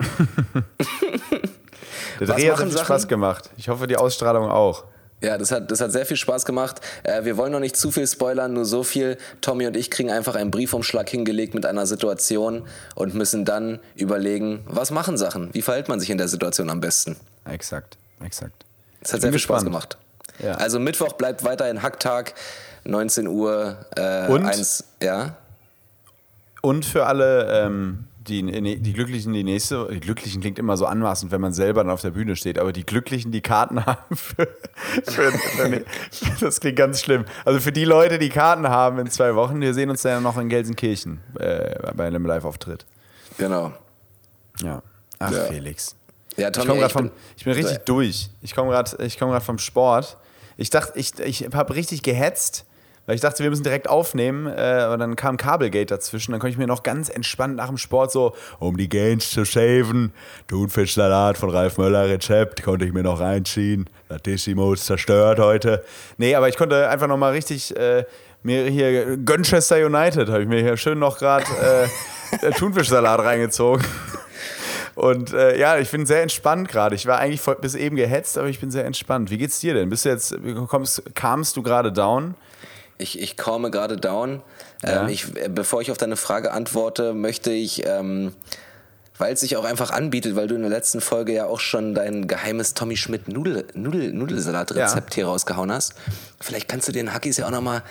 Der 2.20 2.26
Dreh 2.26 2.50
hat 2.50 2.72
Spaß 2.72 3.08
gemacht. 3.08 3.50
Ich 3.56 3.68
hoffe, 3.68 3.86
die 3.86 3.96
Ausstrahlung 3.96 4.50
auch. 4.50 4.84
Ja, 5.22 5.36
das 5.36 5.52
hat, 5.52 5.70
das 5.70 5.80
hat 5.80 5.92
sehr 5.92 6.06
viel 6.06 6.16
Spaß 6.16 6.44
gemacht. 6.44 6.80
Äh, 7.02 7.24
wir 7.24 7.36
wollen 7.36 7.52
noch 7.52 7.60
nicht 7.60 7.76
zu 7.76 7.90
viel 7.90 8.06
spoilern, 8.06 8.54
nur 8.54 8.64
so 8.64 8.82
viel. 8.82 9.18
Tommy 9.40 9.66
und 9.66 9.76
ich 9.76 9.90
kriegen 9.90 10.10
einfach 10.10 10.34
einen 10.34 10.50
Briefumschlag 10.50 11.08
hingelegt 11.08 11.54
mit 11.54 11.66
einer 11.66 11.86
Situation 11.86 12.66
und 12.94 13.14
müssen 13.14 13.44
dann 13.44 13.80
überlegen, 13.96 14.64
was 14.66 14.90
machen 14.90 15.18
Sachen? 15.18 15.52
Wie 15.52 15.62
verhält 15.62 15.88
man 15.88 16.00
sich 16.00 16.10
in 16.10 16.18
der 16.18 16.28
Situation 16.28 16.70
am 16.70 16.80
besten? 16.80 17.16
Exakt, 17.44 17.98
exakt. 18.24 18.64
Es 19.02 19.12
hat 19.12 19.20
sehr 19.20 19.28
viel 19.28 19.32
gespannt. 19.32 19.60
Spaß 19.60 19.64
gemacht. 19.64 19.98
Ja. 20.38 20.54
Also 20.54 20.78
Mittwoch 20.78 21.12
bleibt 21.14 21.44
weiterhin 21.44 21.82
Hacktag, 21.82 22.34
19 22.84 23.26
Uhr. 23.26 23.76
Äh, 23.96 24.26
und? 24.28 24.46
Eins, 24.46 24.84
ja. 25.02 25.36
Und 26.62 26.84
für 26.84 27.06
alle 27.06 27.64
ähm, 27.64 28.04
die, 28.30 28.80
die 28.80 28.92
Glücklichen 28.92 29.32
die 29.32 29.44
nächste, 29.44 29.88
die 29.90 30.00
Glücklichen 30.00 30.40
klingt 30.40 30.58
immer 30.58 30.76
so 30.76 30.86
anmaßend, 30.86 31.32
wenn 31.32 31.40
man 31.40 31.52
selber 31.52 31.82
dann 31.82 31.92
auf 31.92 32.00
der 32.00 32.10
Bühne 32.10 32.36
steht, 32.36 32.58
aber 32.58 32.72
die 32.72 32.84
Glücklichen, 32.84 33.32
die 33.32 33.40
Karten 33.40 33.84
haben 33.86 34.16
für, 34.16 34.48
für, 35.04 35.32
für, 35.32 35.84
das 36.40 36.60
klingt 36.60 36.76
ganz 36.76 37.00
schlimm. 37.00 37.24
Also 37.44 37.60
für 37.60 37.72
die 37.72 37.84
Leute, 37.84 38.18
die 38.18 38.28
Karten 38.28 38.68
haben 38.68 38.98
in 38.98 39.10
zwei 39.10 39.34
Wochen, 39.34 39.60
wir 39.60 39.74
sehen 39.74 39.90
uns 39.90 40.02
dann 40.02 40.22
noch 40.22 40.38
in 40.38 40.48
Gelsenkirchen 40.48 41.20
äh, 41.38 41.92
bei 41.94 42.06
einem 42.06 42.24
Live-Auftritt. 42.24 42.86
Genau. 43.38 43.72
Ja. 44.62 44.82
Ach, 45.18 45.32
ja. 45.32 45.44
Felix. 45.44 45.96
Ja, 46.36 46.50
Tommy, 46.50 46.82
ich, 46.82 46.92
vom, 46.92 47.10
ich 47.36 47.44
bin 47.44 47.52
richtig 47.52 47.78
durch. 47.84 48.30
Ich 48.40 48.54
komme 48.54 48.70
gerade 48.70 49.10
komm 49.18 49.40
vom 49.40 49.58
Sport. 49.58 50.16
Ich 50.56 50.70
dachte, 50.70 50.98
ich, 50.98 51.18
ich 51.18 51.48
habe 51.52 51.74
richtig 51.74 52.02
gehetzt 52.02 52.64
weil 53.10 53.16
ich 53.16 53.22
dachte, 53.22 53.42
wir 53.42 53.50
müssen 53.50 53.64
direkt 53.64 53.90
aufnehmen, 53.90 54.46
äh, 54.46 54.60
aber 54.60 54.96
dann 54.96 55.16
kam 55.16 55.36
Kabelgate 55.36 55.90
dazwischen. 55.90 56.30
Dann 56.30 56.40
konnte 56.40 56.52
ich 56.52 56.58
mir 56.58 56.68
noch 56.68 56.84
ganz 56.84 57.08
entspannt 57.08 57.56
nach 57.56 57.66
dem 57.66 57.76
Sport 57.76 58.12
so, 58.12 58.36
um 58.60 58.76
die 58.76 58.88
Gains 58.88 59.30
zu 59.30 59.44
shaven, 59.44 60.12
Thunfischsalat 60.46 61.36
von 61.36 61.50
Ralf 61.50 61.76
Möller 61.76 62.08
Rezept, 62.08 62.62
konnte 62.62 62.84
ich 62.84 62.92
mir 62.92 63.02
noch 63.02 63.18
reinschieben. 63.18 63.90
Latissimo 64.08 64.74
ist 64.74 64.86
zerstört 64.86 65.40
heute. 65.40 65.82
Nee, 66.18 66.36
aber 66.36 66.48
ich 66.48 66.56
konnte 66.56 66.88
einfach 66.88 67.08
noch 67.08 67.16
mal 67.16 67.32
richtig 67.32 67.76
äh, 67.76 68.04
mir 68.44 68.66
hier 68.66 69.16
Gönchester 69.16 69.84
United, 69.84 70.28
habe 70.28 70.42
ich 70.42 70.48
mir 70.48 70.62
hier 70.62 70.76
schön 70.76 71.00
noch 71.00 71.18
gerade 71.18 71.46
äh, 72.42 72.52
Thunfischsalat 72.52 73.18
reingezogen. 73.18 73.84
Und 74.94 75.32
äh, 75.32 75.58
ja, 75.58 75.78
ich 75.78 75.90
bin 75.90 76.06
sehr 76.06 76.22
entspannt 76.22 76.68
gerade. 76.68 76.94
Ich 76.94 77.06
war 77.06 77.18
eigentlich 77.18 77.42
bis 77.60 77.74
eben 77.74 77.96
gehetzt, 77.96 78.38
aber 78.38 78.46
ich 78.46 78.60
bin 78.60 78.70
sehr 78.70 78.84
entspannt. 78.84 79.32
Wie 79.32 79.38
geht's 79.38 79.58
dir 79.58 79.74
denn? 79.74 79.88
Bist 79.88 80.04
du 80.04 80.10
jetzt, 80.10 80.32
kommst, 80.68 81.02
kamst 81.16 81.56
du 81.56 81.62
gerade 81.64 81.90
down? 81.90 82.36
Ich, 83.00 83.20
ich 83.20 83.36
komme 83.36 83.70
gerade 83.70 83.96
down. 83.96 84.42
Ja. 84.82 85.02
Ähm, 85.02 85.08
ich, 85.08 85.36
äh, 85.36 85.48
bevor 85.48 85.80
ich 85.80 85.90
auf 85.90 85.98
deine 85.98 86.16
Frage 86.16 86.52
antworte, 86.52 87.14
möchte 87.14 87.50
ich, 87.50 87.86
ähm, 87.86 88.32
weil 89.18 89.34
es 89.34 89.40
sich 89.40 89.56
auch 89.56 89.64
einfach 89.64 89.90
anbietet, 89.90 90.36
weil 90.36 90.48
du 90.48 90.54
in 90.54 90.62
der 90.62 90.70
letzten 90.70 91.00
Folge 91.00 91.32
ja 91.32 91.46
auch 91.46 91.60
schon 91.60 91.94
dein 91.94 92.26
geheimes 92.26 92.74
Tommy 92.74 92.96
Schmidt 92.96 93.28
Nudel, 93.28 93.66
Nudel, 93.74 94.12
Nudelsalat-Rezept 94.12 95.10
ja. 95.10 95.14
hier 95.14 95.26
rausgehauen 95.26 95.72
hast. 95.72 95.94
Vielleicht 96.40 96.68
kannst 96.68 96.88
du 96.88 96.92
den 96.92 97.12
Hackis 97.12 97.36
ja 97.36 97.46
auch 97.46 97.50
nochmal 97.50 97.82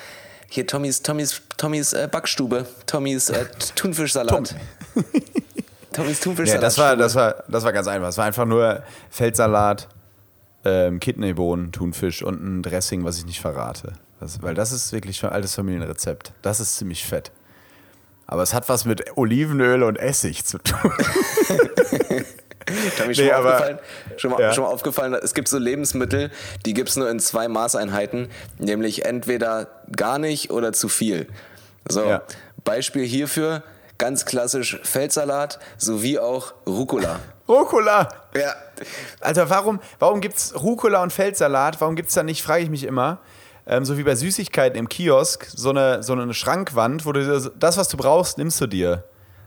hier 0.50 0.66
Tommys, 0.66 1.04
Tommys, 1.04 1.42
Tommys 1.58 1.94
äh, 1.94 2.08
Backstube, 2.12 2.66
Tommys 2.88 3.30
äh, 3.30 3.46
Thunfischsalat. 3.76 4.56
Tom. 4.94 5.04
Tommys 5.94 6.20
Thunfischsalat. 6.20 6.62
Ja, 6.62 6.68
das 6.68 6.78
war, 6.78 6.96
das, 6.96 7.16
war, 7.16 7.44
das 7.48 7.64
war 7.64 7.74
ganz 7.74 7.88
einfach. 7.88 8.10
Es 8.10 8.18
war 8.18 8.26
einfach 8.26 8.46
nur 8.46 8.82
Feldsalat, 9.12 9.88
ähm, 10.66 11.00
Kidneybohnen, 11.00 11.72
Thunfisch 11.72 12.24
und 12.24 12.44
ein 12.44 12.64
Dressing, 12.64 13.04
was 13.04 13.20
ich 13.20 13.26
nicht 13.26 13.40
verrate. 13.40 13.94
Das, 14.20 14.42
weil 14.42 14.54
das 14.54 14.72
ist 14.72 14.92
wirklich 14.92 15.18
schon 15.18 15.30
ein 15.30 15.36
altes 15.36 15.56
Familienrezept. 15.56 16.34
Das 16.42 16.60
ist 16.60 16.76
ziemlich 16.76 17.06
fett. 17.06 17.32
Aber 18.28 18.44
es 18.44 18.54
hat 18.54 18.70
was 18.70 18.86
mit 18.86 19.18
Olivenöl 19.18 19.82
und 19.84 19.98
Essig 19.98 20.46
zu 20.46 20.60
tun. 20.60 20.92
Da 22.98 23.04
habe 23.04 23.12
ich 23.12 23.18
schon, 23.18 23.26
nee, 23.26 23.32
mal 23.32 23.38
aufgefallen, 23.38 23.80
schon, 24.18 24.32
mal, 24.32 24.42
ja. 24.42 24.54
schon 24.54 24.64
mal 24.64 24.70
aufgefallen, 24.70 25.14
es 25.16 25.34
gibt 25.34 25.48
so 25.48 25.58
Lebensmittel, 25.58 26.30
die 26.66 26.74
gibt 26.76 26.90
es 26.90 26.98
nur 26.98 27.10
in 27.10 27.20
zwei 27.20 27.48
Maßeinheiten, 27.48 28.30
nämlich 28.60 29.06
entweder 29.06 29.68
gar 29.96 30.20
nicht 30.20 30.52
oder 30.52 30.72
zu 30.72 30.88
viel. 30.88 31.28
So, 31.88 32.04
ja. 32.04 32.22
Beispiel 32.64 33.06
hierfür, 33.06 33.64
ganz 33.98 34.26
klassisch 34.26 34.80
Feldsalat 34.84 35.60
sowie 35.78 36.20
auch 36.20 36.54
Rucola. 36.68 37.20
Rucola! 37.48 38.08
Ja. 38.36 38.54
Alter, 39.20 39.50
warum, 39.50 39.80
warum 39.98 40.22
gibt 40.22 40.38
es 40.38 40.62
Rucola 40.62 41.02
und 41.02 41.12
Feldsalat? 41.12 41.82
Warum 41.82 41.96
gibt 41.96 42.10
es 42.10 42.16
da 42.16 42.22
nicht, 42.22 42.44
frage 42.44 42.64
ich 42.64 42.70
mich 42.70 42.84
immer, 42.84 43.20
ähm, 43.70 43.86
so 43.86 43.98
wie 43.98 44.04
bei 44.04 44.16
Süßigkeiten 44.16 44.78
im 44.78 44.90
Kiosk, 44.90 45.46
so 45.56 45.70
eine, 45.70 46.02
so 46.04 46.14
eine 46.14 46.34
Schrankwand, 46.34 47.06
wo 47.06 47.12
du 47.12 47.52
das, 47.58 47.78
was 47.78 47.88
du 47.88 47.98
brauchst, 47.98 48.38
nimmst 48.38 48.60
du 48.60 48.68
dir. 48.68 49.04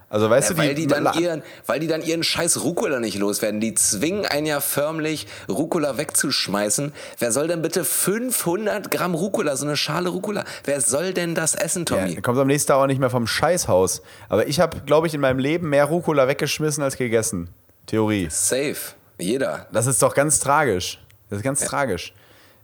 Also 0.08 0.28
weißt 0.28 0.50
ja, 0.50 0.56
du, 0.56 0.62
weil 0.62 0.74
die, 0.74 0.86
dann 0.86 1.10
ihren, 1.18 1.42
weil 1.66 1.80
die 1.80 1.86
dann 1.86 2.02
ihren 2.02 2.22
scheiß 2.22 2.62
Rucola 2.62 3.00
nicht 3.00 3.18
loswerden. 3.18 3.60
Die 3.60 3.72
zwingen 3.72 4.26
einen 4.26 4.46
ja 4.46 4.60
förmlich, 4.60 5.26
Rucola 5.48 5.96
wegzuschmeißen. 5.96 6.92
Wer 7.18 7.32
soll 7.32 7.48
denn 7.48 7.62
bitte 7.62 7.82
500 7.82 8.90
Gramm 8.90 9.14
Rucola, 9.14 9.56
so 9.56 9.64
eine 9.64 9.76
Schale 9.76 10.10
Rucola, 10.10 10.44
wer 10.64 10.82
soll 10.82 11.14
denn 11.14 11.34
das 11.34 11.54
essen, 11.54 11.86
Tommy? 11.86 12.14
Ja, 12.14 12.20
kommt 12.20 12.38
am 12.38 12.46
nächsten 12.46 12.68
Tag 12.68 12.76
auch 12.76 12.86
nicht 12.86 13.00
mehr 13.00 13.08
vom 13.08 13.26
Scheißhaus. 13.26 14.02
Aber 14.28 14.46
ich 14.46 14.60
habe, 14.60 14.82
glaube 14.82 15.06
ich, 15.06 15.14
in 15.14 15.20
meinem 15.22 15.38
Leben 15.38 15.70
mehr 15.70 15.86
Rucola 15.86 16.28
weggeschmissen 16.28 16.84
als 16.84 16.96
gegessen. 16.98 17.48
Theorie. 17.86 18.28
Safe. 18.30 18.76
Jeder. 19.18 19.66
Das 19.72 19.86
ist 19.86 20.02
doch 20.02 20.14
ganz 20.14 20.38
tragisch. 20.40 20.98
Das 21.30 21.38
ist 21.38 21.42
ganz 21.42 21.62
ja. 21.62 21.68
tragisch. 21.68 22.12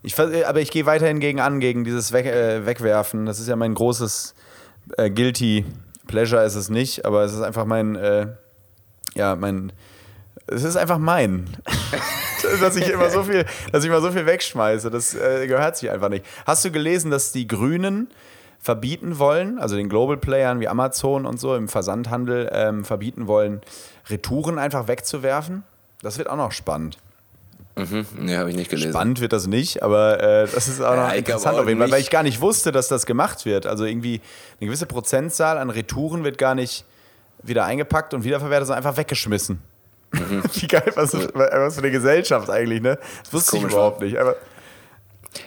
Ich, 0.03 0.19
aber 0.19 0.61
ich 0.61 0.71
gehe 0.71 0.87
weiterhin 0.87 1.21
gegen 1.21 1.41
an, 1.41 1.61
gegen 1.61 1.85
dieses 1.85 2.13
Weg, 2.13 2.27
äh, 2.27 2.65
Wegwerfen. 2.65 3.27
Das 3.27 3.41
ist 3.41 3.49
ja 3.49 3.57
mein 3.57 3.75
großes 3.75 4.35
äh, 4.97 5.11
Guilty 5.11 5.65
Pleasure 6.07 6.45
ist 6.45 6.55
es 6.55 6.71
nicht, 6.71 7.05
aber 7.05 7.23
es 7.25 7.35
ist 7.35 7.43
einfach 7.43 7.65
mein, 7.65 7.97
äh, 7.97 8.29
ja, 9.15 9.37
mein, 9.37 9.73
es 10.47 10.65
ist 10.65 10.77
einfach 10.77 10.99
mein. 10.99 11.49
dass 12.61 12.77
ich 12.77 12.89
immer 12.89 13.11
so 13.11 13.23
viel, 13.23 13.45
dass 13.73 13.85
ich 13.85 13.91
immer 13.91 14.01
so 14.01 14.11
viel 14.11 14.27
wegschmeiße. 14.27 14.91
Das 14.91 15.15
äh, 15.15 15.47
gehört 15.47 15.77
sich 15.77 15.91
einfach 15.91 16.09
nicht. 16.09 16.25
Hast 16.47 16.65
du 16.65 16.71
gelesen, 16.71 17.11
dass 17.11 17.33
die 17.33 17.47
Grünen 17.47 18.09
verbieten 18.59 19.19
wollen, 19.19 19.59
also 19.59 19.77
den 19.77 19.89
Global 19.89 20.17
Playern 20.17 20.61
wie 20.61 20.69
Amazon 20.69 21.27
und 21.27 21.39
so 21.39 21.55
im 21.55 21.69
Versandhandel 21.69 22.49
ähm, 22.53 22.85
verbieten 22.85 23.27
wollen, 23.27 23.61
Retouren 24.09 24.59
einfach 24.59 24.89
wegzuwerfen? 24.89 25.63
Das 26.03 26.19
wird 26.19 26.29
auch 26.29 26.37
noch 26.37 26.53
spannend. 26.53 26.99
Mhm, 27.79 28.07
nee, 28.19 28.37
habe 28.37 28.51
ich 28.51 28.57
nicht 28.57 28.71
gelesen. 28.71 28.91
Spannend 28.91 29.21
wird 29.21 29.33
das 29.33 29.47
nicht, 29.47 29.85
aber 29.85 30.21
äh, 30.21 30.49
das 30.53 30.67
ist 30.67 30.81
auch 30.81 30.97
noch 30.97 31.09
ja, 31.09 31.15
interessant 31.15 31.59
auf 31.59 31.69
jeden 31.69 31.79
Fall, 31.79 31.91
weil 31.93 32.01
ich 32.01 32.11
gar 32.11 32.25
nicht 32.25 32.41
wusste, 32.41 32.73
dass 32.73 32.89
das 32.89 33.07
gemacht 33.07 33.47
wird. 33.47 33.67
Also 33.67 33.85
irgendwie 33.85 34.21
eine 34.61 34.67
gewisse 34.67 34.87
Prozentzahl 34.87 35.59
an 35.59 35.71
Retouren 35.71 36.25
wird 36.25 36.39
gar 36.39 36.57
nicht 36.57 36.85
wieder 37.43 37.65
eingepackt 37.65 38.15
und 38.15 38.25
wiederverwertet, 38.25 38.67
sondern 38.67 38.85
einfach 38.85 38.99
weggeschmissen. 38.99 39.63
Mhm. 40.11 40.43
Wie 40.55 40.67
geil, 40.67 40.91
was, 40.97 41.13
was 41.15 41.75
für 41.75 41.83
eine 41.83 41.91
Gesellschaft 41.93 42.51
eigentlich, 42.51 42.83
ne? 42.83 42.99
Das 43.23 43.33
wusste 43.33 43.59
ich 43.59 43.63
überhaupt 43.63 44.03
nicht. 44.03 44.19
Aber 44.19 44.35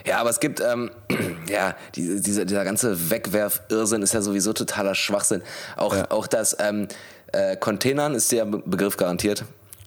ja, 0.05 0.19
aber 0.19 0.29
es 0.29 0.39
gibt, 0.39 0.61
ähm, 0.61 0.91
ja, 1.49 1.75
die, 1.95 2.21
dieser, 2.21 2.45
dieser 2.45 2.63
ganze 2.63 3.09
Wegwerf-Irrsinn 3.09 4.01
ist 4.03 4.13
ja 4.13 4.21
sowieso 4.21 4.53
totaler 4.53 4.95
Schwachsinn. 4.95 5.41
Auch, 5.75 5.95
ja. 5.95 6.09
auch 6.11 6.27
das 6.27 6.55
ähm, 6.59 6.87
äh, 7.33 7.57
Containern 7.57 8.15
ist 8.15 8.31
der 8.31 8.45
Begriff 8.45 8.95
garantiert. 8.95 9.43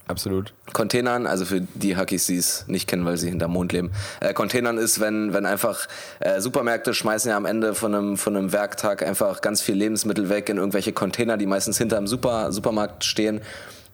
Absolut. 0.07 0.53
Containern, 0.73 1.27
also 1.27 1.47
für 1.47 1.63
die 1.63 1.97
Hackies, 1.97 2.27
die 2.27 2.37
es 2.37 2.67
nicht 2.69 2.87
kennen, 2.87 3.07
weil 3.07 3.17
sie 3.17 3.31
hinterm 3.31 3.53
Mond 3.53 3.73
leben. 3.73 3.91
Äh, 4.21 4.35
Containern 4.35 4.77
ist, 4.77 5.01
wenn, 5.01 5.33
wenn 5.33 5.47
einfach 5.47 5.89
äh, 6.21 6.41
Supermärkte 6.41 6.93
schmeißen 6.93 7.31
ja 7.31 7.37
am 7.37 7.47
Ende 7.47 7.75
von 7.75 7.95
einem, 7.95 8.17
von 8.19 8.37
einem 8.37 8.53
Werktag 8.53 9.03
einfach 9.03 9.41
ganz 9.41 9.63
viel 9.63 9.77
Lebensmittel 9.77 10.29
weg 10.29 10.51
in 10.51 10.59
irgendwelche 10.59 10.93
Container, 10.93 11.39
die 11.39 11.47
meistens 11.47 11.79
hinterm 11.79 12.07
Super, 12.07 12.53
Supermarkt 12.53 13.05
stehen. 13.05 13.41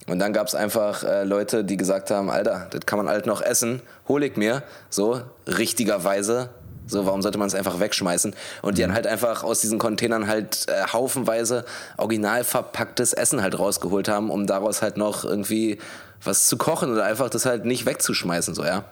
Und 0.09 0.19
dann 0.19 0.33
gab 0.33 0.49
es 0.49 0.57
einfach 0.57 1.05
äh, 1.05 1.23
Leute, 1.23 1.63
die 1.63 1.77
gesagt 1.77 2.11
haben, 2.11 2.31
Alter, 2.31 2.67
das 2.71 2.87
kann 2.87 2.99
man 2.99 3.09
halt 3.09 3.27
noch 3.27 3.41
essen, 3.41 3.81
hol 4.09 4.25
ich 4.25 4.37
mir, 4.37 4.65
so, 4.89 5.21
richtigerweise, 5.47 6.51
so, 6.91 7.07
warum 7.07 7.23
sollte 7.23 7.39
man 7.39 7.49
es 7.49 7.55
einfach 7.55 7.81
wegschmeißen? 7.81 8.35
Und 8.63 8.79
die 8.79 8.83
dann 8.83 8.91
mhm. 8.91 8.95
halt 8.95 9.07
einfach 9.07 9.43
aus 9.45 9.61
diesen 9.61 9.79
Containern 9.79 10.27
halt 10.27 10.67
äh, 10.69 10.87
haufenweise 10.93 11.65
original 11.97 12.45
verpacktes 12.45 13.13
Essen 13.13 13.43
halt 13.43 13.59
rausgeholt 13.59 14.09
haben, 14.09 14.31
um 14.31 14.47
daraus 14.47 14.83
halt 14.83 14.97
noch 14.97 15.25
irgendwie 15.25 15.79
was 16.23 16.49
zu 16.49 16.57
kochen 16.57 16.93
oder 16.93 17.05
einfach 17.05 17.31
das 17.31 17.47
halt 17.47 17.65
nicht 17.65 17.87
wegzuschmeißen, 17.87 18.55
so, 18.55 18.65
ja. 18.65 18.85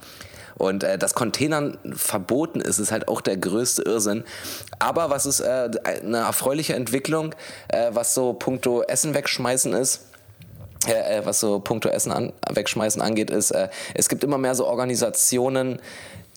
Und 0.56 0.82
äh, 0.82 0.98
dass 0.98 1.14
Containern 1.14 1.78
verboten 1.94 2.60
ist, 2.60 2.78
ist 2.78 2.90
halt 2.90 3.06
auch 3.06 3.20
der 3.20 3.36
größte 3.36 3.82
Irrsinn. 3.82 4.24
Aber 4.80 5.08
was 5.08 5.24
ist 5.24 5.40
äh, 5.40 5.70
eine 5.84 6.18
erfreuliche 6.18 6.74
Entwicklung, 6.74 7.34
äh, 7.68 7.90
was 7.92 8.12
so 8.12 8.32
puncto 8.32 8.82
Essen 8.82 9.14
wegschmeißen 9.14 9.72
ist, 9.72 10.08
äh, 10.86 11.18
äh, 11.18 11.26
was 11.26 11.40
so 11.40 11.60
puncto 11.60 11.88
Essen 11.88 12.12
an, 12.12 12.32
wegschmeißen 12.50 13.00
angeht, 13.00 13.30
ist, 13.30 13.52
äh, 13.52 13.68
es 13.94 14.08
gibt 14.08 14.24
immer 14.24 14.38
mehr 14.38 14.54
so 14.54 14.66
Organisationen, 14.66 15.80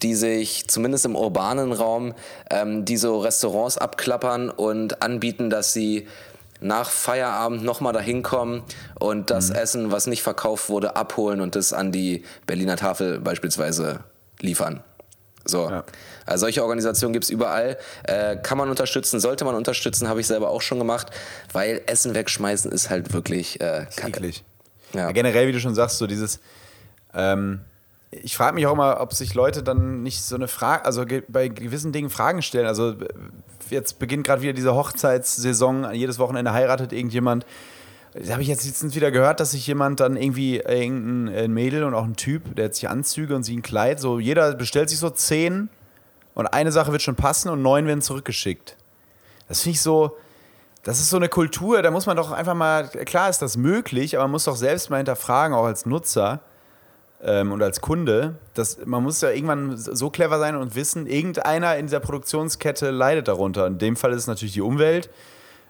die 0.02 0.14
sich 0.14 0.68
zumindest 0.68 1.04
im 1.04 1.16
urbanen 1.16 1.72
Raum, 1.72 2.14
ähm, 2.50 2.84
die 2.84 2.96
so 2.96 3.18
Restaurants 3.18 3.78
abklappern 3.78 4.50
und 4.50 5.02
anbieten, 5.02 5.50
dass 5.50 5.72
sie 5.72 6.08
nach 6.60 6.90
Feierabend 6.90 7.64
nochmal 7.64 7.92
dahin 7.92 8.22
kommen 8.22 8.62
und 8.98 9.30
das 9.30 9.50
mhm. 9.50 9.56
Essen, 9.56 9.92
was 9.92 10.06
nicht 10.06 10.22
verkauft 10.22 10.68
wurde, 10.68 10.96
abholen 10.96 11.40
und 11.40 11.56
das 11.56 11.72
an 11.72 11.92
die 11.92 12.24
Berliner 12.46 12.76
Tafel 12.76 13.20
beispielsweise 13.20 14.00
liefern. 14.40 14.82
So. 15.44 15.68
Ja. 15.68 15.84
Also 16.24 16.42
solche 16.42 16.62
Organisationen 16.62 17.12
gibt 17.12 17.24
es 17.24 17.30
überall. 17.30 17.76
Äh, 18.04 18.36
kann 18.36 18.58
man 18.58 18.68
unterstützen, 18.68 19.18
sollte 19.18 19.44
man 19.44 19.56
unterstützen, 19.56 20.08
habe 20.08 20.20
ich 20.20 20.26
selber 20.26 20.50
auch 20.50 20.62
schon 20.62 20.78
gemacht, 20.78 21.08
weil 21.52 21.82
Essen 21.86 22.14
wegschmeißen 22.14 22.70
ist 22.70 22.90
halt 22.90 23.12
wirklich 23.12 23.60
äh, 23.60 23.86
kacke. 23.96 24.24
Ja. 24.24 24.32
ja. 24.94 25.12
generell, 25.12 25.48
wie 25.48 25.52
du 25.52 25.60
schon 25.60 25.74
sagst, 25.74 25.98
so 25.98 26.06
dieses 26.06 26.38
ähm, 27.12 27.60
ich 28.12 28.36
frage 28.36 28.54
mich 28.54 28.66
auch 28.66 28.76
mal, 28.76 28.98
ob 28.98 29.14
sich 29.14 29.32
Leute 29.34 29.62
dann 29.62 30.02
nicht 30.02 30.22
so 30.22 30.34
eine 30.34 30.46
Frage, 30.46 30.84
also 30.84 31.04
bei 31.28 31.48
gewissen 31.48 31.92
Dingen 31.92 32.10
Fragen 32.10 32.42
stellen. 32.42 32.66
Also 32.66 32.94
jetzt 33.70 33.98
beginnt 33.98 34.26
gerade 34.26 34.42
wieder 34.42 34.52
diese 34.52 34.74
Hochzeitssaison, 34.74 35.92
jedes 35.94 36.18
Wochenende 36.18 36.52
heiratet 36.52 36.92
irgendjemand. 36.92 37.46
Da 38.12 38.32
habe 38.32 38.42
ich 38.42 38.48
jetzt 38.48 38.66
letztens 38.66 38.94
wieder 38.94 39.10
gehört, 39.10 39.40
dass 39.40 39.52
sich 39.52 39.66
jemand 39.66 40.00
dann 40.00 40.16
irgendwie, 40.16 40.58
irgendein 40.58 41.52
Mädel 41.52 41.84
und 41.84 41.94
auch 41.94 42.04
ein 42.04 42.16
Typ, 42.16 42.54
der 42.54 42.66
hat 42.66 42.74
sich 42.74 42.90
Anzüge 42.90 43.34
und 43.34 43.44
sie 43.44 43.56
ein 43.56 43.62
Kleid, 43.62 43.98
so 43.98 44.18
jeder 44.18 44.54
bestellt 44.54 44.90
sich 44.90 44.98
so 44.98 45.08
zehn 45.08 45.70
und 46.34 46.46
eine 46.48 46.70
Sache 46.70 46.92
wird 46.92 47.00
schon 47.00 47.16
passen 47.16 47.48
und 47.48 47.62
neun 47.62 47.86
werden 47.86 48.02
zurückgeschickt. 48.02 48.76
Das 49.48 49.62
finde 49.62 49.76
ich 49.76 49.80
so, 49.80 50.18
das 50.82 51.00
ist 51.00 51.08
so 51.08 51.16
eine 51.16 51.30
Kultur, 51.30 51.80
da 51.80 51.90
muss 51.90 52.04
man 52.04 52.18
doch 52.18 52.30
einfach 52.30 52.54
mal, 52.54 52.88
klar 52.88 53.30
ist 53.30 53.40
das 53.40 53.56
möglich, 53.56 54.16
aber 54.16 54.24
man 54.24 54.32
muss 54.32 54.44
doch 54.44 54.56
selbst 54.56 54.90
mal 54.90 54.98
hinterfragen, 54.98 55.56
auch 55.56 55.64
als 55.64 55.86
Nutzer 55.86 56.42
ähm, 57.24 57.52
und 57.52 57.62
als 57.62 57.80
Kunde, 57.80 58.36
dass 58.54 58.78
man 58.84 59.02
muss 59.02 59.20
ja 59.20 59.30
irgendwann 59.30 59.76
so 59.76 60.10
clever 60.10 60.38
sein 60.38 60.56
und 60.56 60.74
wissen, 60.74 61.06
irgendeiner 61.06 61.76
in 61.76 61.86
dieser 61.86 62.00
Produktionskette 62.00 62.90
leidet 62.90 63.28
darunter. 63.28 63.66
In 63.66 63.78
dem 63.78 63.96
Fall 63.96 64.12
ist 64.12 64.22
es 64.22 64.26
natürlich 64.26 64.54
die 64.54 64.60
Umwelt, 64.60 65.08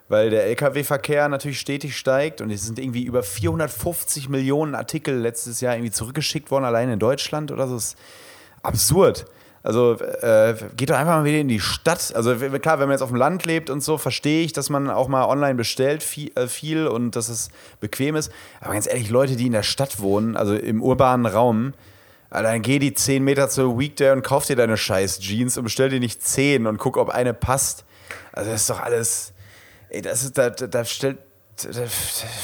weil 0.09 0.31
der 0.31 0.47
Lkw-Verkehr 0.47 1.29
natürlich 1.29 1.61
stetig 1.61 1.97
steigt 1.97 2.41
und 2.41 2.51
es 2.51 2.65
sind 2.65 2.79
irgendwie 2.79 3.05
über 3.05 3.23
450 3.23 4.29
Millionen 4.29 4.75
Artikel 4.75 5.19
letztes 5.19 5.61
Jahr 5.61 5.75
irgendwie 5.75 5.93
zurückgeschickt 5.93 6.51
worden, 6.51 6.65
allein 6.65 6.91
in 6.91 6.99
Deutschland 6.99 7.53
oder 7.53 7.69
so. 7.69 7.75
Das 7.75 7.85
ist 7.85 7.99
absurd. 8.63 9.27
Also 9.63 9.95
äh, 10.01 10.55
geht 10.77 10.91
doch 10.91 10.97
einfach 10.97 11.19
mal 11.19 11.25
wieder 11.25 11.39
in 11.39 11.49
die 11.49 11.61
Stadt. 11.61 12.13
Also 12.15 12.35
klar, 12.35 12.81
wenn 12.81 12.89
man 12.89 12.93
jetzt 12.93 13.03
auf 13.03 13.11
dem 13.11 13.17
Land 13.17 13.47
lebt 13.47 13.71
und 13.71 13.81
so, 13.81 13.97
verstehe 13.97 14.45
ich, 14.45 14.53
dass 14.53 14.71
man 14.71 14.91
auch 14.91 15.07
mal 15.07 15.25
online 15.27 15.55
bestellt 15.55 16.03
viel, 16.03 16.33
äh, 16.35 16.49
viel, 16.49 16.89
und 16.89 17.15
dass 17.15 17.29
es 17.29 17.51
bequem 17.81 18.17
ist. 18.17 18.33
Aber 18.61 18.73
ganz 18.73 18.89
ehrlich, 18.89 19.09
Leute, 19.09 19.37
die 19.37 19.47
in 19.47 19.53
der 19.53 19.63
Stadt 19.63 20.01
wohnen, 20.01 20.37
also 20.37 20.55
im 20.55 20.83
urbanen 20.83 21.27
Raum, 21.27 21.75
dann 22.31 22.63
geh 22.63 22.79
die 22.79 22.95
10 22.95 23.23
Meter 23.23 23.49
zur 23.51 23.79
Weekday 23.79 24.11
und 24.11 24.23
kauf 24.23 24.47
dir 24.47 24.57
deine 24.57 24.77
scheiß 24.77 25.21
Jeans 25.21 25.59
und 25.59 25.65
bestell 25.65 25.91
dir 25.91 26.01
nicht 26.01 26.23
10 26.23 26.67
und 26.67 26.79
guck, 26.79 26.97
ob 26.97 27.11
eine 27.11 27.35
passt. 27.35 27.85
Also 28.33 28.51
das 28.51 28.63
ist 28.63 28.71
doch 28.71 28.81
alles. 28.81 29.33
Ey, 29.91 30.01
das 30.01 30.25
ist, 30.25 30.39
da, 30.39 30.51
da 30.51 30.85
stellt 30.85 31.19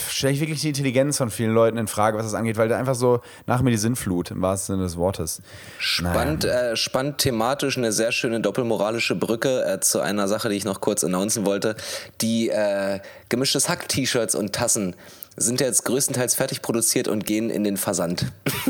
stelle 0.09 0.33
ich 0.33 0.41
wirklich 0.41 0.61
die 0.61 0.69
Intelligenz 0.69 1.17
von 1.17 1.31
vielen 1.31 1.53
Leuten 1.53 1.79
in 1.79 1.89
Frage, 1.89 2.19
was 2.19 2.27
das 2.27 2.35
angeht, 2.35 2.57
weil 2.57 2.69
da 2.69 2.79
einfach 2.79 2.95
so 2.95 3.21
nach 3.47 3.63
mir 3.63 3.71
die 3.71 3.77
Sinnflut 3.77 4.31
im 4.31 4.43
wahrsten 4.43 4.75
Sinne 4.75 4.85
des 4.85 4.97
Wortes. 4.97 5.43
Spannend, 5.79 6.45
äh, 6.45 6.77
spannend 6.77 7.19
thematisch, 7.19 7.79
eine 7.79 7.93
sehr 7.93 8.13
schöne 8.13 8.41
doppelmoralische 8.41 9.15
Brücke 9.15 9.65
äh, 9.65 9.81
zu 9.81 10.01
einer 10.01 10.29
Sache, 10.29 10.49
die 10.49 10.57
ich 10.57 10.65
noch 10.65 10.81
kurz 10.81 11.05
announcen 11.05 11.47
wollte. 11.47 11.77
Die 12.21 12.49
äh, 12.49 13.01
gemischtes 13.29 13.69
Hack-T-Shirts 13.69 14.35
und 14.35 14.53
Tassen 14.53 14.95
sind 15.39 15.61
jetzt 15.61 15.85
größtenteils 15.85 16.35
fertig 16.35 16.63
produziert 16.63 17.09
und 17.09 17.27
gehen 17.27 17.51
in 17.51 17.65
den 17.65 17.77
Versand. 17.77 18.27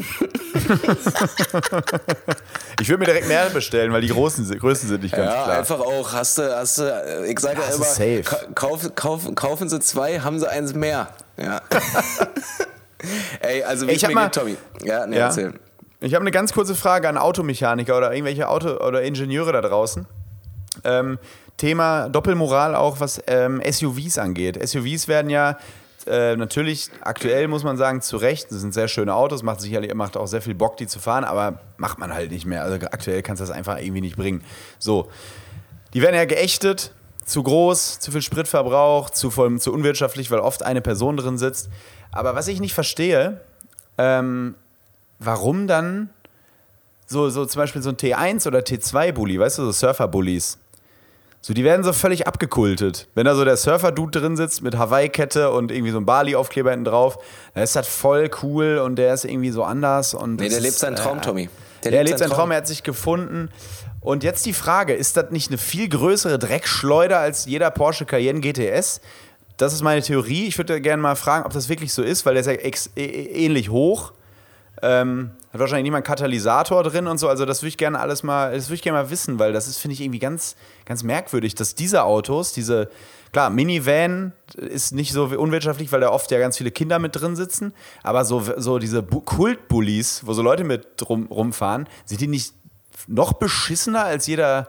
ich 2.81 2.89
würde 2.89 2.99
mir 2.99 3.07
direkt 3.07 3.29
mehr 3.29 3.51
bestellen, 3.51 3.93
weil 3.93 4.01
die 4.01 4.09
großen, 4.09 4.59
Größen 4.59 4.89
sind 4.89 5.03
nicht 5.03 5.15
ganz 5.15 5.33
ja, 5.33 5.45
klar. 5.45 5.59
einfach 5.59 5.81
auch. 5.81 6.13
Hast 6.13 6.39
du, 6.39 6.57
hast 6.57 6.79
du, 6.79 7.25
ich 7.27 7.39
sage 7.39 7.61
ja, 7.61 7.75
immer, 7.75 8.55
kauf, 8.55 8.95
kauf, 8.95 9.35
kaufen 9.35 9.69
Sie 9.69 9.81
zwei, 9.81 10.21
haben 10.21 10.39
Sie 10.39 10.49
eins 10.51 10.75
mehr. 10.75 11.09
Ja. 11.37 11.61
Ey, 13.41 13.63
also 13.63 13.87
wie 13.87 13.93
ich 13.93 14.07
mir 14.07 14.15
mal, 14.15 14.25
geht, 14.25 14.35
Tommy. 14.35 14.57
Ja, 14.83 15.07
nee, 15.07 15.17
ja. 15.17 15.27
erzähl. 15.27 15.55
Ich 16.01 16.15
habe 16.15 16.23
eine 16.23 16.31
ganz 16.31 16.53
kurze 16.53 16.75
Frage 16.75 17.09
an 17.09 17.17
Automechaniker 17.17 17.97
oder 17.97 18.13
irgendwelche 18.13 18.49
Auto- 18.49 18.79
oder 18.79 19.03
Ingenieure 19.03 19.53
da 19.53 19.61
draußen. 19.61 20.07
Ähm, 20.85 21.19
Thema 21.57 22.09
Doppelmoral 22.09 22.75
auch, 22.77 23.01
was 23.01 23.21
ähm, 23.27 23.61
SUVs 23.69 24.19
angeht. 24.19 24.59
SUVs 24.67 25.09
werden 25.09 25.29
ja 25.29 25.59
äh, 26.09 26.37
natürlich 26.37 26.91
aktuell 27.03 27.49
muss 27.49 27.65
man 27.65 27.77
sagen, 27.77 28.01
zu 28.01 28.17
Recht, 28.17 28.51
das 28.51 28.61
sind 28.61 28.75
sehr 28.75 28.89
schöne 28.89 29.15
Autos, 29.15 29.43
macht 29.43 29.61
sicherlich 29.61 29.93
macht 29.95 30.17
auch 30.17 30.27
sehr 30.27 30.43
viel 30.43 30.55
Bock, 30.55 30.77
die 30.77 30.87
zu 30.87 30.99
fahren, 30.99 31.25
aber 31.25 31.61
macht 31.77 31.99
man 31.99 32.13
halt 32.13 32.31
nicht 32.31 32.47
mehr. 32.47 32.63
Also 32.63 32.87
aktuell 32.87 33.23
kannst 33.23 33.41
du 33.41 33.47
das 33.47 33.55
einfach 33.55 33.79
irgendwie 33.79 34.01
nicht 34.01 34.17
bringen. 34.17 34.43
So, 34.79 35.09
die 35.95 36.03
werden 36.03 36.17
ja 36.17 36.25
geächtet, 36.25 36.93
zu 37.25 37.43
groß, 37.43 38.01
zu 38.01 38.11
viel 38.11 38.23
Spritverbrauch, 38.23 39.11
zu, 39.11 39.31
voll, 39.31 39.61
zu 39.61 39.73
unwirtschaftlich, 39.73 40.31
weil 40.31 40.41
oft 40.41 40.63
eine 40.63 40.81
Person 40.81 41.17
drin 41.17 41.39
sitzt. 41.39 41.69
Aber 42.11 42.35
was 42.35 42.49
ich 42.49 42.61
nicht 42.61 42.75
verstehe, 42.75 43.41
ähm, 43.99 44.55
warum 45.19 45.67
dann 45.67 46.11
so, 47.07 47.31
so 47.31 47.45
zum 47.47 47.61
Beispiel 47.61 47.83
so 47.83 47.91
ein 47.91 47.97
T1 47.97 48.47
oder 48.47 48.61
T2-Bully, 48.61 49.39
weißt 49.39 49.59
du, 49.59 49.65
so 49.65 49.73
Surfer-Bullies. 49.73 50.59
So, 51.41 51.55
die 51.55 51.63
werden 51.65 51.85
so 51.85 51.93
völlig 51.93 52.27
abgekultet. 52.27 53.09
Wenn 53.15 53.25
da 53.25 53.35
so 53.35 53.45
der 53.45 53.57
Surfer-Dude 53.57 54.21
drin 54.21 54.37
sitzt 54.37 54.63
mit 54.63 54.77
Hawaii-Kette 54.77 55.51
und 55.53 55.71
irgendwie 55.71 55.93
so 55.93 55.99
ein 55.99 56.07
Bali-Aufkleber 56.07 56.71
hinten 56.73 56.87
drauf, 56.87 57.19
dann 57.55 57.63
ist 57.63 57.77
das 57.77 57.87
voll 57.87 58.29
cool 58.43 58.79
und 58.79 58.97
der 58.97 59.15
ist 59.15 59.25
irgendwie 59.25 59.51
so 59.51 59.63
anders. 59.63 60.15
Und 60.15 60.41
nee, 60.41 60.49
der 60.49 60.61
lebt 60.61 60.75
seinen 60.75 60.97
Traum, 60.97 61.19
äh, 61.19 61.21
Tommy. 61.21 61.49
Der, 61.85 61.93
der 61.93 62.05
lebt 62.05 62.19
seinen 62.19 62.31
Traum. 62.31 62.39
Traum, 62.39 62.51
er 62.51 62.57
hat 62.59 62.67
sich 62.67 62.83
gefunden. 62.83 63.51
Und 64.01 64.25
jetzt 64.25 64.47
die 64.47 64.53
Frage, 64.53 64.95
ist 64.95 65.17
das 65.17 65.31
nicht 65.31 65.51
eine 65.51 65.59
viel 65.59 65.89
größere 65.89 66.39
Dreckschleuder 66.39 67.19
als 67.19 67.47
jeder 67.47 67.71
Porsche 67.71 68.05
Cayenne 68.05 68.41
GTS? 68.41 69.01
Das 69.59 69.73
ist 69.73 69.83
meine 69.83 70.03
Theorie. 70.03 70.47
Ich 70.47 70.59
würde 70.59 70.81
gerne 70.81 71.03
mal 71.03 71.17
fragen, 71.17 71.45
ob 71.45 71.53
das 71.53 71.69
wirklich 71.69 71.93
so 71.93 72.03
ist, 72.03 72.27
weil 72.27 72.35
der 72.35 72.63
ist 72.65 72.91
ja 72.97 73.03
ähnlich 73.03 73.71
hoch. 73.71 74.13
Ähm, 74.83 75.31
hat 75.53 75.61
wahrscheinlich 75.61 75.85
niemand 75.85 76.07
Katalysator 76.07 76.83
drin 76.83 77.07
und 77.07 77.19
so. 77.19 77.29
Also 77.29 77.45
das 77.45 77.63
würde 77.63 77.69
ich 77.69 77.77
gerne 77.77 77.99
alles 77.99 78.23
mal, 78.23 78.53
das 78.55 78.69
würde 78.69 78.77
ich 78.77 78.83
gerne 78.83 78.99
mal 78.99 79.11
wissen, 79.11 79.39
weil 79.39 79.53
das 79.53 79.67
ist, 79.67 79.79
finde 79.79 79.95
ich, 79.95 80.01
irgendwie 80.01 80.19
ganz, 80.19 80.57
ganz 80.85 81.03
merkwürdig, 81.03 81.55
dass 81.55 81.75
diese 81.75 82.05
Autos, 82.05 82.53
diese, 82.53 82.89
klar, 83.33 83.51
Minivan 83.51 84.33
ist 84.57 84.93
nicht 84.93 85.13
so 85.13 85.25
unwirtschaftlich, 85.25 85.91
weil 85.91 86.01
da 86.01 86.11
oft 86.11 86.31
ja 86.31 86.39
ganz 86.39 86.57
viele 86.57 86.71
Kinder 86.71 86.99
mit 86.99 87.17
drin 87.17 87.35
sitzen, 87.35 87.73
aber 88.03 88.25
so, 88.25 88.43
so 88.57 88.79
diese 88.79 89.03
Kultbullies, 89.03 90.23
wo 90.27 90.33
so 90.33 90.43
Leute 90.43 90.65
mit 90.65 90.87
rum, 91.09 91.27
rumfahren, 91.27 91.89
sind 92.05 92.21
die 92.21 92.29
nicht 92.29 92.55
noch 93.07 93.33
beschissener 93.33 94.05
als 94.05 94.27
jeder 94.27 94.69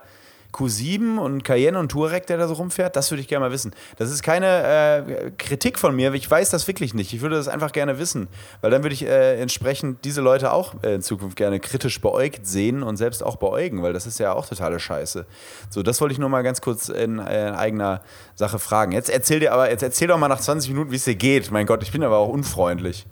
Q7 0.52 1.18
und 1.18 1.44
Cayenne 1.44 1.78
und 1.78 1.90
Touareg, 1.90 2.26
der 2.26 2.38
da 2.38 2.48
so 2.48 2.54
rumfährt? 2.54 2.96
Das 2.96 3.10
würde 3.10 3.20
ich 3.20 3.28
gerne 3.28 3.46
mal 3.46 3.52
wissen. 3.52 3.72
Das 3.96 4.10
ist 4.10 4.22
keine 4.22 5.04
äh, 5.06 5.30
Kritik 5.38 5.78
von 5.78 5.94
mir, 5.94 6.12
ich 6.14 6.30
weiß 6.30 6.50
das 6.50 6.66
wirklich 6.66 6.94
nicht. 6.94 7.12
Ich 7.12 7.20
würde 7.20 7.36
das 7.36 7.48
einfach 7.48 7.72
gerne 7.72 7.98
wissen, 7.98 8.28
weil 8.60 8.70
dann 8.70 8.82
würde 8.82 8.94
ich 8.94 9.04
äh, 9.04 9.40
entsprechend 9.40 10.04
diese 10.04 10.20
Leute 10.20 10.52
auch 10.52 10.74
äh, 10.82 10.94
in 10.94 11.02
Zukunft 11.02 11.36
gerne 11.36 11.60
kritisch 11.60 12.00
beäugt 12.00 12.46
sehen 12.46 12.82
und 12.82 12.96
selbst 12.96 13.22
auch 13.22 13.36
beäugen, 13.36 13.82
weil 13.82 13.92
das 13.92 14.06
ist 14.06 14.18
ja 14.18 14.32
auch 14.32 14.46
totale 14.46 14.80
Scheiße. 14.80 15.26
So, 15.68 15.82
das 15.82 16.00
wollte 16.00 16.12
ich 16.12 16.18
nur 16.18 16.28
mal 16.28 16.42
ganz 16.42 16.60
kurz 16.60 16.88
in, 16.88 17.18
in 17.18 17.54
eigener 17.54 18.02
Sache 18.34 18.58
fragen. 18.58 18.92
Jetzt 18.92 19.10
erzähl 19.10 19.40
dir 19.40 19.52
aber, 19.52 19.70
jetzt 19.70 19.82
erzähl 19.82 20.08
doch 20.08 20.18
mal 20.18 20.28
nach 20.28 20.40
20 20.40 20.70
Minuten, 20.70 20.90
wie 20.90 20.96
es 20.96 21.04
dir 21.04 21.14
geht. 21.14 21.50
Mein 21.50 21.66
Gott, 21.66 21.82
ich 21.82 21.92
bin 21.92 22.02
aber 22.02 22.18
auch 22.18 22.28
unfreundlich. 22.28 23.06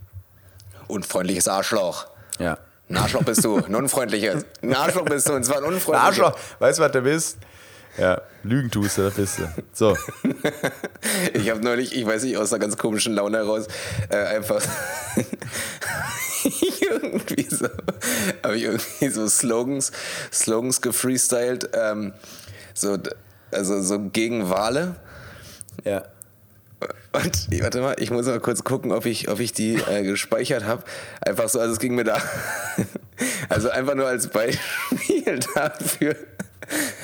Unfreundliches 0.89 1.49
Arschloch. 1.49 2.07
Ja. 2.39 2.59
Ein 2.89 2.97
Arschloch 2.97 3.23
bist 3.23 3.45
du, 3.45 3.57
ein 3.57 3.75
unfreundlicher. 3.75 4.43
Ein 4.63 4.75
Arschloch 4.75 5.05
bist 5.05 5.29
du, 5.29 5.35
und 5.35 5.45
zwar 5.45 5.59
ein 5.59 5.65
unfreundlicher. 5.65 6.01
Ein 6.01 6.07
Arschloch, 6.07 6.39
weißt 6.59 6.79
du, 6.79 6.83
was 6.83 6.93
du 6.93 7.03
bist? 7.03 7.39
Ja, 7.99 8.23
Lügen 8.45 8.71
tust 8.71 8.97
du, 8.97 9.03
das 9.03 9.15
bist 9.15 9.39
du. 9.39 9.49
So. 9.73 9.97
ich 11.35 11.51
habe 11.51 11.61
neulich, 11.61 11.95
ich 11.95 12.07
weiß 12.07 12.23
nicht, 12.23 12.37
aus 12.37 12.53
einer 12.53 12.61
ganz 12.61 12.77
komischen 12.77 13.15
Laune 13.15 13.39
heraus, 13.39 13.67
äh, 14.09 14.17
einfach 14.17 14.63
irgendwie 16.45 17.55
so, 17.55 17.67
habe 18.45 18.57
ich 18.57 18.63
irgendwie 18.63 19.09
so 19.09 19.29
Slogans, 19.29 19.91
Slogans 20.33 20.81
gefreestylt, 20.81 21.71
ähm, 21.75 22.13
so, 22.73 22.99
also 23.51 23.83
so 23.83 23.99
gegen 23.99 24.49
Wale. 24.49 24.95
Ja. 25.85 26.05
Und 27.13 27.63
warte 27.63 27.81
mal, 27.81 27.97
ich 27.99 28.11
muss 28.11 28.27
mal 28.27 28.39
kurz 28.41 28.63
gucken, 28.63 28.93
ob 28.93 29.07
ich, 29.07 29.29
ob 29.29 29.41
ich 29.41 29.53
die 29.53 29.75
äh, 29.75 30.03
gespeichert 30.03 30.65
habe. 30.65 30.85
Einfach 31.21 31.49
so, 31.49 31.59
also 31.59 31.73
es 31.73 31.79
ging 31.79 31.95
mir 31.95 32.05
da. 32.05 32.19
also 33.49 33.71
einfach 33.71 33.95
nur 33.95 34.07
als 34.07 34.29
Beispiel 34.29 35.41
dafür. 35.55 36.17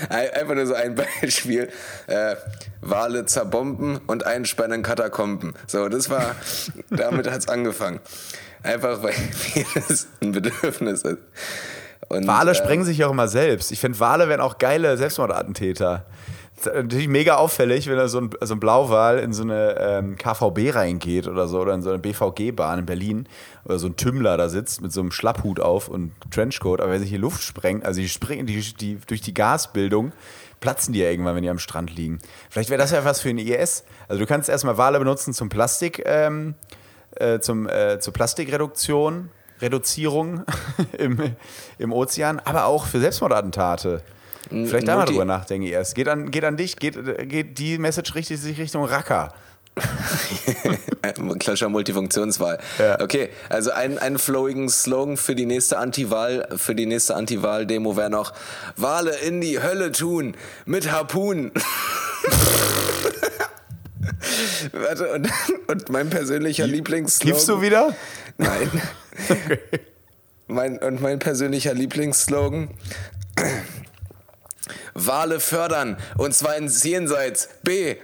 Einfach 0.09 0.55
nur 0.55 0.67
so 0.67 0.75
ein 0.75 0.95
Beispiel. 0.95 1.71
Äh, 2.07 2.37
Wale 2.83 3.25
zerbomben 3.25 3.99
und 4.07 4.27
einsperren 4.27 4.73
in 4.73 4.83
Katakomben. 4.83 5.55
So, 5.67 5.89
das 5.89 6.11
war, 6.11 6.37
damit 6.91 7.31
hat 7.31 7.41
es 7.41 7.49
angefangen. 7.49 8.01
Einfach 8.63 9.03
weil 9.03 9.15
mir 9.55 9.65
das 9.75 10.07
ein 10.21 10.33
Bedürfnis 10.33 11.03
ist. 11.03 11.19
Und, 12.09 12.27
Wale 12.27 12.51
äh, 12.51 12.55
sprengen 12.55 12.85
sich 12.85 12.99
ja 12.99 13.07
auch 13.07 13.13
immer 13.13 13.29
selbst. 13.29 13.73
Ich 13.73 13.81
finde, 13.81 13.99
Wale 14.01 14.29
wären 14.29 14.41
auch 14.41 14.59
geile 14.59 14.97
Selbstmordattentäter 14.97 16.05
natürlich 16.65 17.09
mega 17.09 17.37
auffällig, 17.37 17.89
wenn 17.89 17.97
da 17.97 18.09
so 18.09 18.21
ein, 18.21 18.31
so 18.41 18.55
ein 18.55 18.61
Blauwal 18.61 19.19
in 19.19 19.33
so 19.33 19.43
eine 19.43 19.77
ähm, 19.79 20.17
KVB 20.17 20.75
reingeht 20.75 21.27
oder 21.27 21.49
so, 21.49 21.61
oder 21.61 21.75
in 21.75 21.83
so 21.83 21.91
eine 21.91 21.99
BVG-Bahn 21.99 22.81
in 22.81 22.87
Berlin, 22.87 23.29
oder 23.65 23.79
so 23.79 23.89
ein 23.89 23.97
Tümmler 23.97 24.37
da 24.37 24.49
sitzt 24.49 24.81
mit 24.81 24.93
so 24.93 25.01
einem 25.01 25.11
Schlapphut 25.11 25.61
auf 25.61 25.89
und 25.89 26.13
Trenchcoat, 26.31 26.81
aber 26.81 26.93
wenn 26.93 27.01
sich 27.01 27.11
hier 27.11 27.19
Luft 27.19 27.43
sprengt, 27.43 27.85
also 27.85 28.01
die 28.01 28.09
springen 28.09 28.47
die, 28.47 28.61
die, 28.61 28.99
durch 29.07 29.21
die 29.21 29.35
Gasbildung, 29.35 30.13
platzen 30.61 30.95
die 30.95 31.01
ja 31.01 31.11
irgendwann, 31.11 31.35
wenn 31.35 31.43
die 31.43 31.51
am 31.51 31.59
Strand 31.59 31.95
liegen. 31.95 32.19
Vielleicht 32.49 32.71
wäre 32.71 32.81
das 32.81 32.91
ja 32.91 33.05
was 33.05 33.21
für 33.21 33.29
ein 33.29 33.39
IS. 33.39 33.85
Also 34.09 34.21
du 34.21 34.27
kannst 34.27 34.49
erstmal 34.49 34.79
Wale 34.79 34.99
benutzen 34.99 35.35
zum 35.35 35.49
Plastik, 35.49 36.03
ähm, 36.07 36.55
äh, 37.17 37.41
zum, 37.41 37.69
äh, 37.69 37.99
zur 38.01 38.13
Plastikreduktion, 38.15 39.31
Reduzierung 39.61 40.45
im, 40.99 41.19
im 41.79 41.93
Ozean, 41.93 42.41
aber 42.41 42.65
auch 42.67 42.87
für 42.87 43.01
Selbstmordattentate. 43.01 44.03
Vielleicht 44.49 44.89
da 44.89 44.97
mal 44.97 45.05
drüber 45.05 45.25
nachdenken 45.25 45.67
erst. 45.67 45.95
Geht 45.95 46.09
an, 46.09 46.31
geht 46.31 46.45
an 46.45 46.57
dich, 46.57 46.77
geht, 46.77 46.97
geht 47.29 47.59
die 47.59 47.79
Message 47.79 48.15
richtig 48.15 48.41
sich 48.41 48.59
Richtung 48.59 48.85
Racker. 48.85 49.33
Klassischer 51.39 51.69
Multifunktionswahl. 51.69 52.59
Ja. 52.79 53.01
Okay, 53.01 53.31
also 53.49 53.73
ein, 53.73 53.99
einen 53.99 54.19
flowigen 54.19 54.69
Slogan 54.69 55.17
für 55.17 55.35
die 55.35 55.47
nächste 55.47 55.79
Anti-Wahl, 55.79 56.49
für 56.57 56.75
die 56.75 56.87
nächste 56.87 57.17
Anti-Wahl-Demo 57.17 57.97
wäre 57.97 58.11
noch 58.11 58.33
Wale 58.77 59.17
in 59.17 59.41
die 59.41 59.61
Hölle 59.63 59.91
tun 59.93 60.37
mit 60.65 60.91
Harpunen. 60.93 61.51
Warte, 64.73 65.13
und, 65.13 65.31
und 65.67 65.89
mein 65.91 66.11
persönlicher 66.11 66.67
Lieblingsslogan. 66.67 67.33
Gibst 67.33 67.49
du 67.49 67.61
wieder? 67.61 67.95
Nein. 68.39 68.71
okay. 69.29 69.59
Mein, 70.47 70.79
und 70.79 71.01
mein 71.01 71.19
persönlicher 71.19 71.75
Lieblingsslogan. 71.75 72.69
Wale 74.95 75.41
fördern 75.41 75.97
und 76.17 76.35
zwar 76.35 76.57
ins 76.57 76.83
Jenseits. 76.83 77.49
B. 77.63 77.97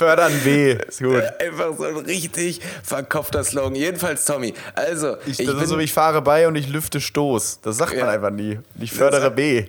Fördern 0.00 0.32
B. 0.42 0.72
Ist 0.72 1.00
gut. 1.00 1.22
Einfach 1.38 1.76
so 1.76 1.84
ein 1.84 1.96
richtig 1.98 2.62
verkopfter 2.82 3.44
Slogan. 3.44 3.74
Jedenfalls, 3.74 4.24
Tommy. 4.24 4.54
Also, 4.74 5.18
ich, 5.26 5.40
ich 5.40 5.46
das 5.46 5.56
bin, 5.56 5.64
ist 5.64 5.68
so, 5.68 5.78
ich 5.78 5.92
fahre 5.92 6.22
bei 6.22 6.48
und 6.48 6.56
ich 6.56 6.68
lüfte 6.68 7.02
Stoß. 7.02 7.60
Das 7.60 7.76
sagt 7.76 7.92
ja. 7.92 8.06
man 8.06 8.14
einfach 8.14 8.30
nie. 8.30 8.58
Ich 8.80 8.92
fördere 8.92 9.26
das, 9.26 9.34
B. 9.34 9.66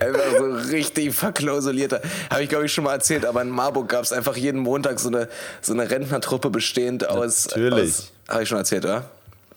einfach 0.00 0.20
so 0.36 0.59
richtig 0.70 1.14
verklausulierter. 1.14 2.00
Habe 2.30 2.42
ich, 2.42 2.48
glaube 2.48 2.66
ich, 2.66 2.72
schon 2.72 2.84
mal 2.84 2.94
erzählt, 2.94 3.24
aber 3.24 3.42
in 3.42 3.50
Marburg 3.50 3.88
gab 3.88 4.04
es 4.04 4.12
einfach 4.12 4.36
jeden 4.36 4.60
Montag 4.60 4.98
so 4.98 5.08
eine, 5.08 5.28
so 5.60 5.72
eine 5.72 5.90
Rentnertruppe 5.90 6.50
bestehend 6.50 7.08
aus. 7.08 7.46
Natürlich. 7.46 8.12
Habe 8.28 8.42
ich 8.42 8.48
schon 8.48 8.58
erzählt, 8.58 8.84
oder? 8.84 9.04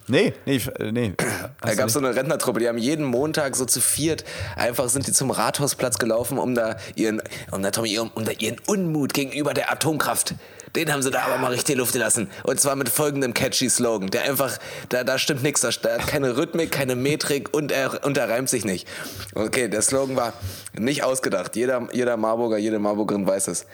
Nee, 0.08 0.34
nee, 0.46 0.62
äh, 0.80 0.92
nee. 0.92 1.14
Da 1.62 1.76
gab 1.76 1.88
es 1.88 1.94
so 1.94 2.00
eine 2.00 2.14
Rentnertruppe, 2.14 2.60
die 2.60 2.68
haben 2.68 2.78
jeden 2.78 3.06
Montag 3.06 3.56
so 3.56 3.66
zu 3.66 3.80
viert 3.80 4.26
einfach 4.58 4.90
sind 4.90 5.08
die 5.08 5.14
zum 5.14 5.32
Rathausplatz 5.32 5.98
gelaufen, 5.98 6.38
um 6.38 6.56
da 6.56 6.76
ihren, 6.96 7.22
um 7.52 7.64
da, 7.64 7.72
Tommy, 7.72 7.98
um, 8.00 8.12
um 8.14 8.26
da 8.26 8.32
ihren 8.32 8.58
Unmut 8.68 9.14
gegenüber 9.14 9.54
der 9.54 9.72
Atomkraft 9.72 10.36
den 10.76 10.92
haben 10.92 11.02
sie 11.02 11.12
da 11.12 11.24
aber 11.24 11.38
mal 11.38 11.52
richtig 11.52 11.78
Luft 11.78 11.94
gelassen. 11.94 12.32
Und 12.44 12.60
zwar 12.60 12.76
mit 12.76 12.90
folgendem 12.90 13.34
catchy 13.34 13.70
Slogan, 13.70 14.10
der 14.10 14.24
einfach, 14.24 14.58
da, 14.90 15.04
da 15.04 15.20
stimmt 15.20 15.44
nichts, 15.44 15.62
da, 15.62 15.70
hat 15.70 16.08
keine 16.08 16.36
Rhythmik, 16.36 16.72
keine 16.72 16.96
Metrik 16.96 17.54
und 17.54 17.72
er, 17.72 18.04
und 18.04 18.18
er 18.18 18.30
reimt 18.30 18.50
sich 18.50 18.66
nicht. 18.66 18.88
Okay, 19.36 19.68
der 19.68 19.82
Slogan 19.82 20.16
war 20.16 20.34
nicht 20.78 21.04
ausgedacht. 21.04 21.56
Jeder, 21.56 21.88
jeder 21.92 22.18
Marburger, 22.18 22.58
jede 22.58 22.80
Marburgerin 22.80 23.28
weiß 23.28 23.48
es. 23.48 23.66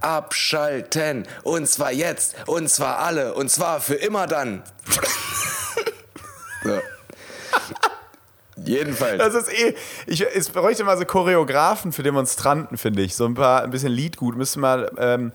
Abschalten. 0.00 1.26
Und 1.42 1.68
zwar 1.68 1.92
jetzt. 1.92 2.34
Und 2.46 2.68
zwar 2.68 2.98
alle. 2.98 3.34
Und 3.34 3.50
zwar 3.50 3.80
für 3.80 3.94
immer 3.94 4.26
dann. 4.26 4.62
so. 6.64 6.80
Jedenfalls. 8.64 9.18
Das 9.18 9.34
ist 9.34 9.52
eh. 9.52 9.74
Ich, 10.06 10.22
es 10.22 10.48
bräuchte 10.50 10.84
mal 10.84 10.98
so 10.98 11.04
Choreografen 11.04 11.92
für 11.92 12.02
Demonstranten, 12.02 12.76
finde 12.76 13.02
ich. 13.02 13.14
So 13.14 13.24
ein 13.26 13.34
paar, 13.34 13.62
ein 13.62 13.70
bisschen 13.70 13.92
Liedgut. 13.92 14.36
Müsste 14.36 14.60
mal 14.60 14.90
ähm, 14.98 15.32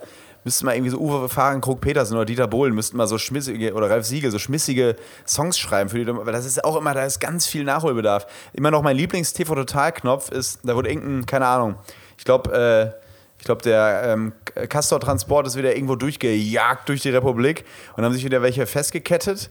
müssten 0.48 0.66
mal 0.66 0.76
irgendwie 0.76 0.92
so 0.92 0.98
Uwe 0.98 1.28
Fahren, 1.28 1.60
Krug 1.60 1.82
Petersen 1.82 2.16
oder 2.16 2.24
Dieter 2.24 2.48
Bohlen 2.48 2.74
müssten 2.74 2.96
mal 2.96 3.06
so 3.06 3.18
schmissige, 3.18 3.74
oder 3.74 3.90
Ralf 3.90 4.06
Siegel, 4.06 4.32
so 4.32 4.40
schmissige 4.40 4.96
Songs 5.28 5.60
schreiben 5.60 5.90
für 5.90 6.00
die, 6.00 6.08
weil 6.08 6.32
das 6.32 6.46
ist 6.46 6.64
auch 6.64 6.78
immer, 6.78 6.94
da 6.94 7.04
ist 7.04 7.20
ganz 7.20 7.46
viel 7.46 7.66
Nachholbedarf. 7.66 8.26
Immer 8.54 8.72
noch 8.72 8.82
mein 8.82 8.96
Lieblings-TV-Total-Knopf 8.96 10.32
ist, 10.32 10.62
da 10.64 10.74
wurde 10.74 10.88
irgendein, 10.88 11.26
keine 11.26 11.48
Ahnung, 11.48 11.76
ich 12.18 12.24
glaube, 12.24 12.94
äh, 12.96 13.08
ich 13.38 13.44
glaube, 13.44 13.62
der 13.62 14.04
ähm, 14.06 14.32
Castor-Transport 14.70 15.48
ist 15.48 15.58
wieder 15.58 15.76
irgendwo 15.76 15.98
durchgejagt 15.98 16.88
durch 16.88 17.02
die 17.02 17.10
Republik 17.10 17.66
und 17.98 18.06
haben 18.06 18.14
sich 18.14 18.24
wieder 18.24 18.42
welche 18.42 18.66
festgekettet. 18.66 19.50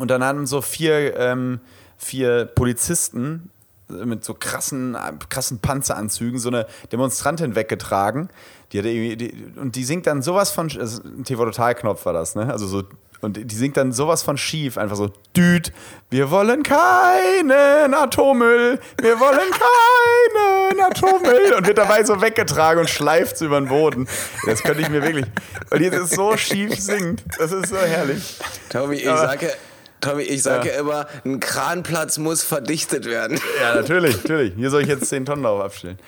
Und 0.00 0.10
dann 0.10 0.24
haben 0.24 0.46
so 0.46 0.60
vier, 0.60 1.16
ähm, 1.16 1.60
vier 1.96 2.44
Polizisten 2.44 3.50
mit 3.88 4.24
so 4.24 4.34
krassen, 4.34 4.96
krassen 5.28 5.60
Panzeranzügen 5.60 6.38
so 6.38 6.48
eine 6.48 6.66
Demonstrantin 6.92 7.54
weggetragen. 7.54 8.28
Die 8.72 8.78
hatte 8.78 8.88
irgendwie, 8.88 9.16
die, 9.16 9.52
und 9.58 9.76
die 9.76 9.84
singt 9.84 10.06
dann 10.06 10.22
sowas 10.22 10.50
von, 10.50 10.70
also 10.78 11.02
ein 11.02 11.24
TV-Total-Knopf 11.24 12.04
war 12.04 12.12
das, 12.12 12.34
ne? 12.34 12.52
Also 12.52 12.66
so 12.66 12.84
und 13.20 13.50
die 13.50 13.54
singt 13.54 13.76
dann 13.76 13.92
sowas 13.92 14.22
von 14.22 14.38
schief, 14.38 14.78
einfach 14.78 14.94
so, 14.94 15.10
düd, 15.36 15.72
wir 16.08 16.30
wollen 16.30 16.62
keinen 16.62 17.92
Atommüll, 17.92 18.78
wir 19.00 19.18
wollen 19.18 19.50
keinen 19.50 20.80
Atommüll 20.80 21.54
und 21.54 21.66
wird 21.66 21.78
dabei 21.78 22.04
so 22.04 22.20
weggetragen 22.20 22.80
und 22.80 22.88
schleift 22.88 23.40
über 23.40 23.60
den 23.60 23.68
Boden. 23.68 24.06
Das 24.46 24.62
könnte 24.62 24.82
ich 24.82 24.88
mir 24.88 25.02
wirklich, 25.02 25.26
weil 25.68 25.80
die 25.80 25.86
es 25.86 26.10
so 26.10 26.36
schief 26.36 26.78
singt, 26.78 27.24
das 27.38 27.50
ist 27.50 27.70
so 27.70 27.76
herrlich. 27.76 28.38
Tobi, 28.68 28.96
ich 28.96 29.08
Aber, 29.08 29.18
sage, 29.18 29.52
Tommy, 30.00 30.22
ich 30.22 30.42
sage 30.42 30.68
ja. 30.68 30.80
immer, 30.80 31.06
ein 31.24 31.40
Kranplatz 31.40 32.18
muss 32.18 32.42
verdichtet 32.44 33.06
werden. 33.06 33.40
Ja, 33.60 33.74
natürlich, 33.74 34.16
natürlich. 34.22 34.54
Hier 34.56 34.70
soll 34.70 34.82
ich 34.82 34.88
jetzt 34.88 35.06
10 35.06 35.26
Tonnen 35.26 35.42
drauf 35.42 35.60
abstellen. 35.62 35.98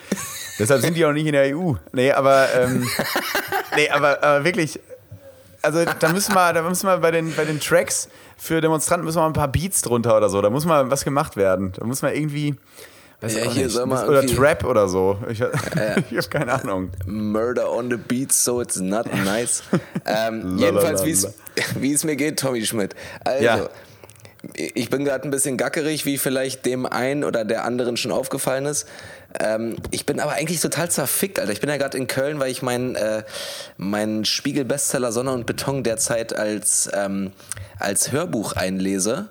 Deshalb 0.59 0.81
sind 0.83 0.97
die 0.97 1.05
auch 1.05 1.13
nicht 1.13 1.27
in 1.27 1.33
der 1.33 1.57
EU. 1.57 1.75
Nee, 1.93 2.13
aber, 2.13 2.49
ähm, 2.55 2.89
nee, 3.77 3.89
aber, 3.89 4.23
aber 4.23 4.45
wirklich, 4.45 4.79
also 5.63 5.85
da 5.85 6.13
müssen 6.13 6.35
wir, 6.35 6.53
da 6.53 6.63
müssen 6.63 6.87
wir 6.87 6.99
bei 6.99 7.11
den, 7.11 7.35
bei 7.35 7.45
den 7.45 7.61
Tracks 7.61 8.09
für 8.41 8.61
Demonstranten 8.63 9.05
müssen 9.05 9.19
wir 9.19 9.23
mal 9.23 9.29
ein 9.29 9.35
paar 9.35 9.49
Beats 9.49 9.83
drunter 9.83 10.17
oder 10.17 10.31
so. 10.31 10.41
Da 10.41 10.49
muss 10.49 10.65
mal 10.65 10.91
was 10.91 11.05
gemacht 11.05 11.37
werden. 11.37 11.73
Da 11.77 11.85
muss 11.85 12.01
man 12.01 12.15
irgendwie. 12.15 12.57
Weiß 13.21 13.35
ja, 13.35 13.51
hier 13.51 13.69
soll 13.69 13.87
man 13.87 14.09
oder 14.09 14.27
Trap 14.27 14.65
oder 14.65 14.89
so. 14.89 15.19
Ich, 15.31 15.41
ja, 15.41 15.49
ich 16.11 16.17
habe 16.17 16.29
keine 16.31 16.53
Ahnung. 16.55 16.91
Murder 17.07 17.71
on 17.71 17.91
the 17.91 17.97
beat, 17.97 18.33
so 18.33 18.63
it's 18.63 18.81
not 18.81 19.07
nice. 19.25 19.63
ähm, 20.07 20.57
jedenfalls, 20.57 21.05
wie 21.05 21.93
es 21.93 22.05
mir 22.05 22.17
geht, 22.17 22.39
Tommy 22.39 22.65
Schmidt. 22.65 22.95
Also, 23.23 23.45
ja. 23.45 23.69
ich 24.55 24.89
bin 24.89 25.05
gerade 25.05 25.29
ein 25.29 25.31
bisschen 25.31 25.59
gackerig, 25.59 26.07
wie 26.07 26.17
vielleicht 26.17 26.65
dem 26.65 26.87
einen 26.87 27.25
oder 27.25 27.45
der 27.45 27.65
anderen 27.65 27.99
schon 27.99 28.11
aufgefallen 28.11 28.65
ist. 28.65 28.87
Ähm, 29.39 29.77
ich 29.91 30.07
bin 30.07 30.19
aber 30.19 30.33
eigentlich 30.33 30.61
total 30.61 30.91
zerfickt, 30.91 31.39
Alter. 31.39 31.53
Ich 31.53 31.61
bin 31.61 31.69
ja 31.69 31.77
gerade 31.77 31.99
in 31.99 32.07
Köln, 32.07 32.41
weil 32.41 32.51
ich 32.51 32.63
meinen 32.63 32.95
äh, 32.95 33.23
mein 33.77 34.25
Spiegel-Bestseller 34.25 35.13
Sonne 35.13 35.33
und 35.33 35.45
Beton 35.45 35.83
derzeit 35.83 36.35
als, 36.35 36.89
ähm, 36.95 37.33
als 37.79 38.13
Hörbuch 38.13 38.55
einlese. 38.55 39.29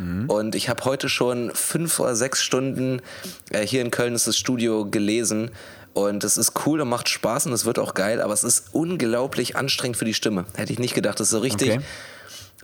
Mhm. 0.00 0.30
Und 0.30 0.54
ich 0.54 0.68
habe 0.68 0.84
heute 0.84 1.08
schon 1.08 1.52
fünf 1.54 2.00
oder 2.00 2.16
sechs 2.16 2.42
Stunden 2.42 3.02
äh, 3.50 3.66
hier 3.66 3.82
in 3.82 3.90
Köln 3.90 4.14
ist 4.14 4.26
das 4.26 4.36
Studio 4.36 4.86
gelesen. 4.86 5.50
Und 5.92 6.24
es 6.24 6.36
ist 6.36 6.52
cool 6.66 6.80
und 6.80 6.88
macht 6.88 7.08
Spaß 7.08 7.46
und 7.46 7.52
es 7.52 7.64
wird 7.64 7.78
auch 7.78 7.94
geil, 7.94 8.22
aber 8.22 8.32
es 8.32 8.44
ist 8.44 8.68
unglaublich 8.72 9.56
anstrengend 9.56 9.96
für 9.96 10.04
die 10.04 10.14
Stimme. 10.14 10.44
Hätte 10.54 10.72
ich 10.72 10.78
nicht 10.78 10.94
gedacht. 10.94 11.18
Das 11.18 11.26
ist 11.26 11.32
so 11.32 11.40
richtig. 11.40 11.70
Okay. 11.70 11.80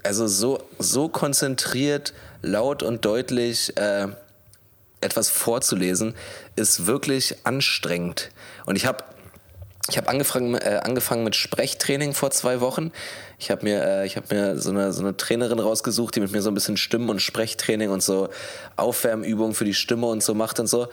Also 0.05 0.29
so, 0.29 0.62
so 0.79 1.09
konzentriert, 1.09 2.14
laut 2.42 2.83
und 2.83 3.05
deutlich. 3.05 3.77
Äh, 3.77 4.09
etwas 5.01 5.29
vorzulesen, 5.29 6.14
ist 6.57 6.87
wirklich 6.87 7.37
anstrengend. 7.44 8.31
Und 8.64 8.77
ich 8.77 8.87
habe 8.87 9.05
ich 9.88 9.96
habe 9.96 10.09
angefangen, 10.09 10.55
äh, 10.55 10.81
angefangen 10.83 11.25
mit 11.25 11.37
Sprechtraining 11.37 12.12
vor 12.12 12.31
zwei 12.31 12.61
Wochen. 12.61 12.92
Ich 13.38 13.51
habe 13.51 13.64
mir, 13.64 14.05
äh, 14.05 14.09
hab 14.09 14.31
mir 14.31 14.59
so, 14.59 14.70
eine, 14.70 14.92
so 14.92 15.03
eine 15.03 15.16
Trainerin 15.16 15.59
rausgesucht, 15.59 16.16
die 16.16 16.20
mit 16.20 16.33
mir 16.33 16.42
so 16.42 16.51
ein 16.51 16.55
bisschen 16.55 16.77
Stimmen- 16.77 17.09
und 17.09 17.20
Sprechtraining 17.20 17.90
und 17.90 18.03
so 18.03 18.29
Aufwärmübungen 18.77 19.55
für 19.55 19.64
die 19.64 19.75
Stimme 19.75 20.07
und 20.07 20.22
so 20.22 20.35
macht 20.35 20.59
und 20.59 20.66
so. 20.66 20.88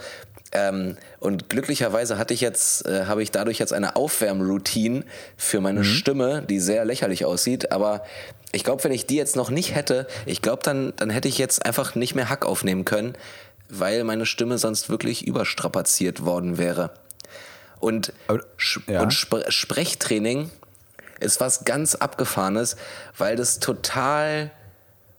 Ähm, 0.52 0.98
und 1.20 1.50
glücklicherweise 1.50 2.18
hatte 2.20 2.34
ich 2.34 2.42
jetzt, 2.42 2.86
äh, 2.86 3.06
habe 3.06 3.24
ich 3.24 3.32
dadurch 3.32 3.58
jetzt 3.58 3.74
eine 3.74 3.96
Aufwärmroutine 3.96 5.04
für 5.36 5.62
meine 5.62 5.80
mhm. 5.80 5.86
Stimme, 5.86 6.44
die 6.48 6.60
sehr 6.60 6.86
lächerlich 6.86 7.26
aussieht. 7.26 7.72
Aber 7.72 8.04
ich 8.52 8.64
glaube, 8.64 8.84
wenn 8.84 8.92
ich 8.92 9.08
die 9.08 9.16
jetzt 9.16 9.36
noch 9.36 9.50
nicht 9.50 9.74
hätte, 9.74 10.06
ich 10.28 10.44
glaube, 10.44 10.62
dann, 10.64 10.94
dann 10.98 11.10
hätte 11.10 11.28
ich 11.28 11.40
jetzt 11.40 11.66
einfach 11.66 11.96
nicht 11.96 12.14
mehr 12.14 12.30
Hack 12.30 12.46
aufnehmen 12.46 12.86
können, 12.86 13.16
weil 13.70 14.04
meine 14.04 14.28
Stimme 14.28 14.60
sonst 14.60 14.90
wirklich 14.90 15.26
überstrapaziert 15.26 16.24
worden 16.24 16.60
wäre. 16.60 16.92
Und, 17.84 18.14
ja. 18.88 19.02
und 19.02 19.14
Spre 19.14 19.52
Sprechtraining 19.52 20.50
ist 21.20 21.42
was 21.42 21.66
ganz 21.66 21.96
Abgefahrenes, 21.96 22.78
weil 23.18 23.36
das 23.36 23.60
total 23.60 24.52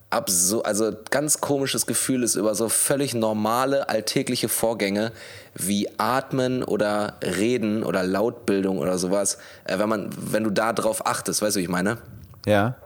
absurd, 0.08 0.64
also 0.64 0.92
ganz 1.10 1.42
komisches 1.42 1.84
Gefühl 1.84 2.22
ist 2.22 2.36
über 2.36 2.54
so 2.54 2.70
völlig 2.70 3.12
normale 3.12 3.90
alltägliche 3.90 4.48
Vorgänge 4.48 5.12
wie 5.54 5.90
Atmen 5.98 6.62
oder 6.62 7.18
Reden 7.22 7.82
oder 7.82 8.02
Lautbildung 8.02 8.78
oder 8.78 8.96
sowas, 8.96 9.36
äh, 9.64 9.78
wenn 9.78 9.90
man, 9.90 10.10
wenn 10.16 10.44
du 10.44 10.50
da 10.50 10.72
drauf 10.72 11.06
achtest, 11.06 11.42
weißt 11.42 11.56
du, 11.56 11.60
wie 11.60 11.64
ich 11.64 11.68
meine? 11.68 11.98
Ja. 12.46 12.76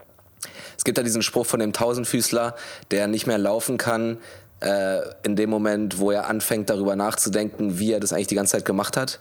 Es 0.77 0.83
gibt 0.83 0.99
ja 0.99 1.05
diesen 1.05 1.23
Spruch 1.23 1.47
von 1.47 1.61
dem 1.61 1.73
Tausendfüßler, 1.73 2.57
der 2.91 3.07
nicht 3.07 3.29
mehr 3.29 3.39
laufen 3.39 3.79
kann, 3.79 4.19
äh, 4.59 5.03
in 5.23 5.37
dem 5.37 5.51
Moment, 5.51 5.99
wo 5.99 6.11
er 6.11 6.27
anfängt, 6.27 6.69
darüber 6.69 6.97
nachzudenken, 6.97 7.79
wie 7.79 7.93
er 7.93 8.01
das 8.01 8.13
eigentlich 8.13 8.27
die 8.27 8.35
ganze 8.35 8.53
Zeit 8.53 8.65
gemacht 8.65 8.97
hat. 8.97 9.21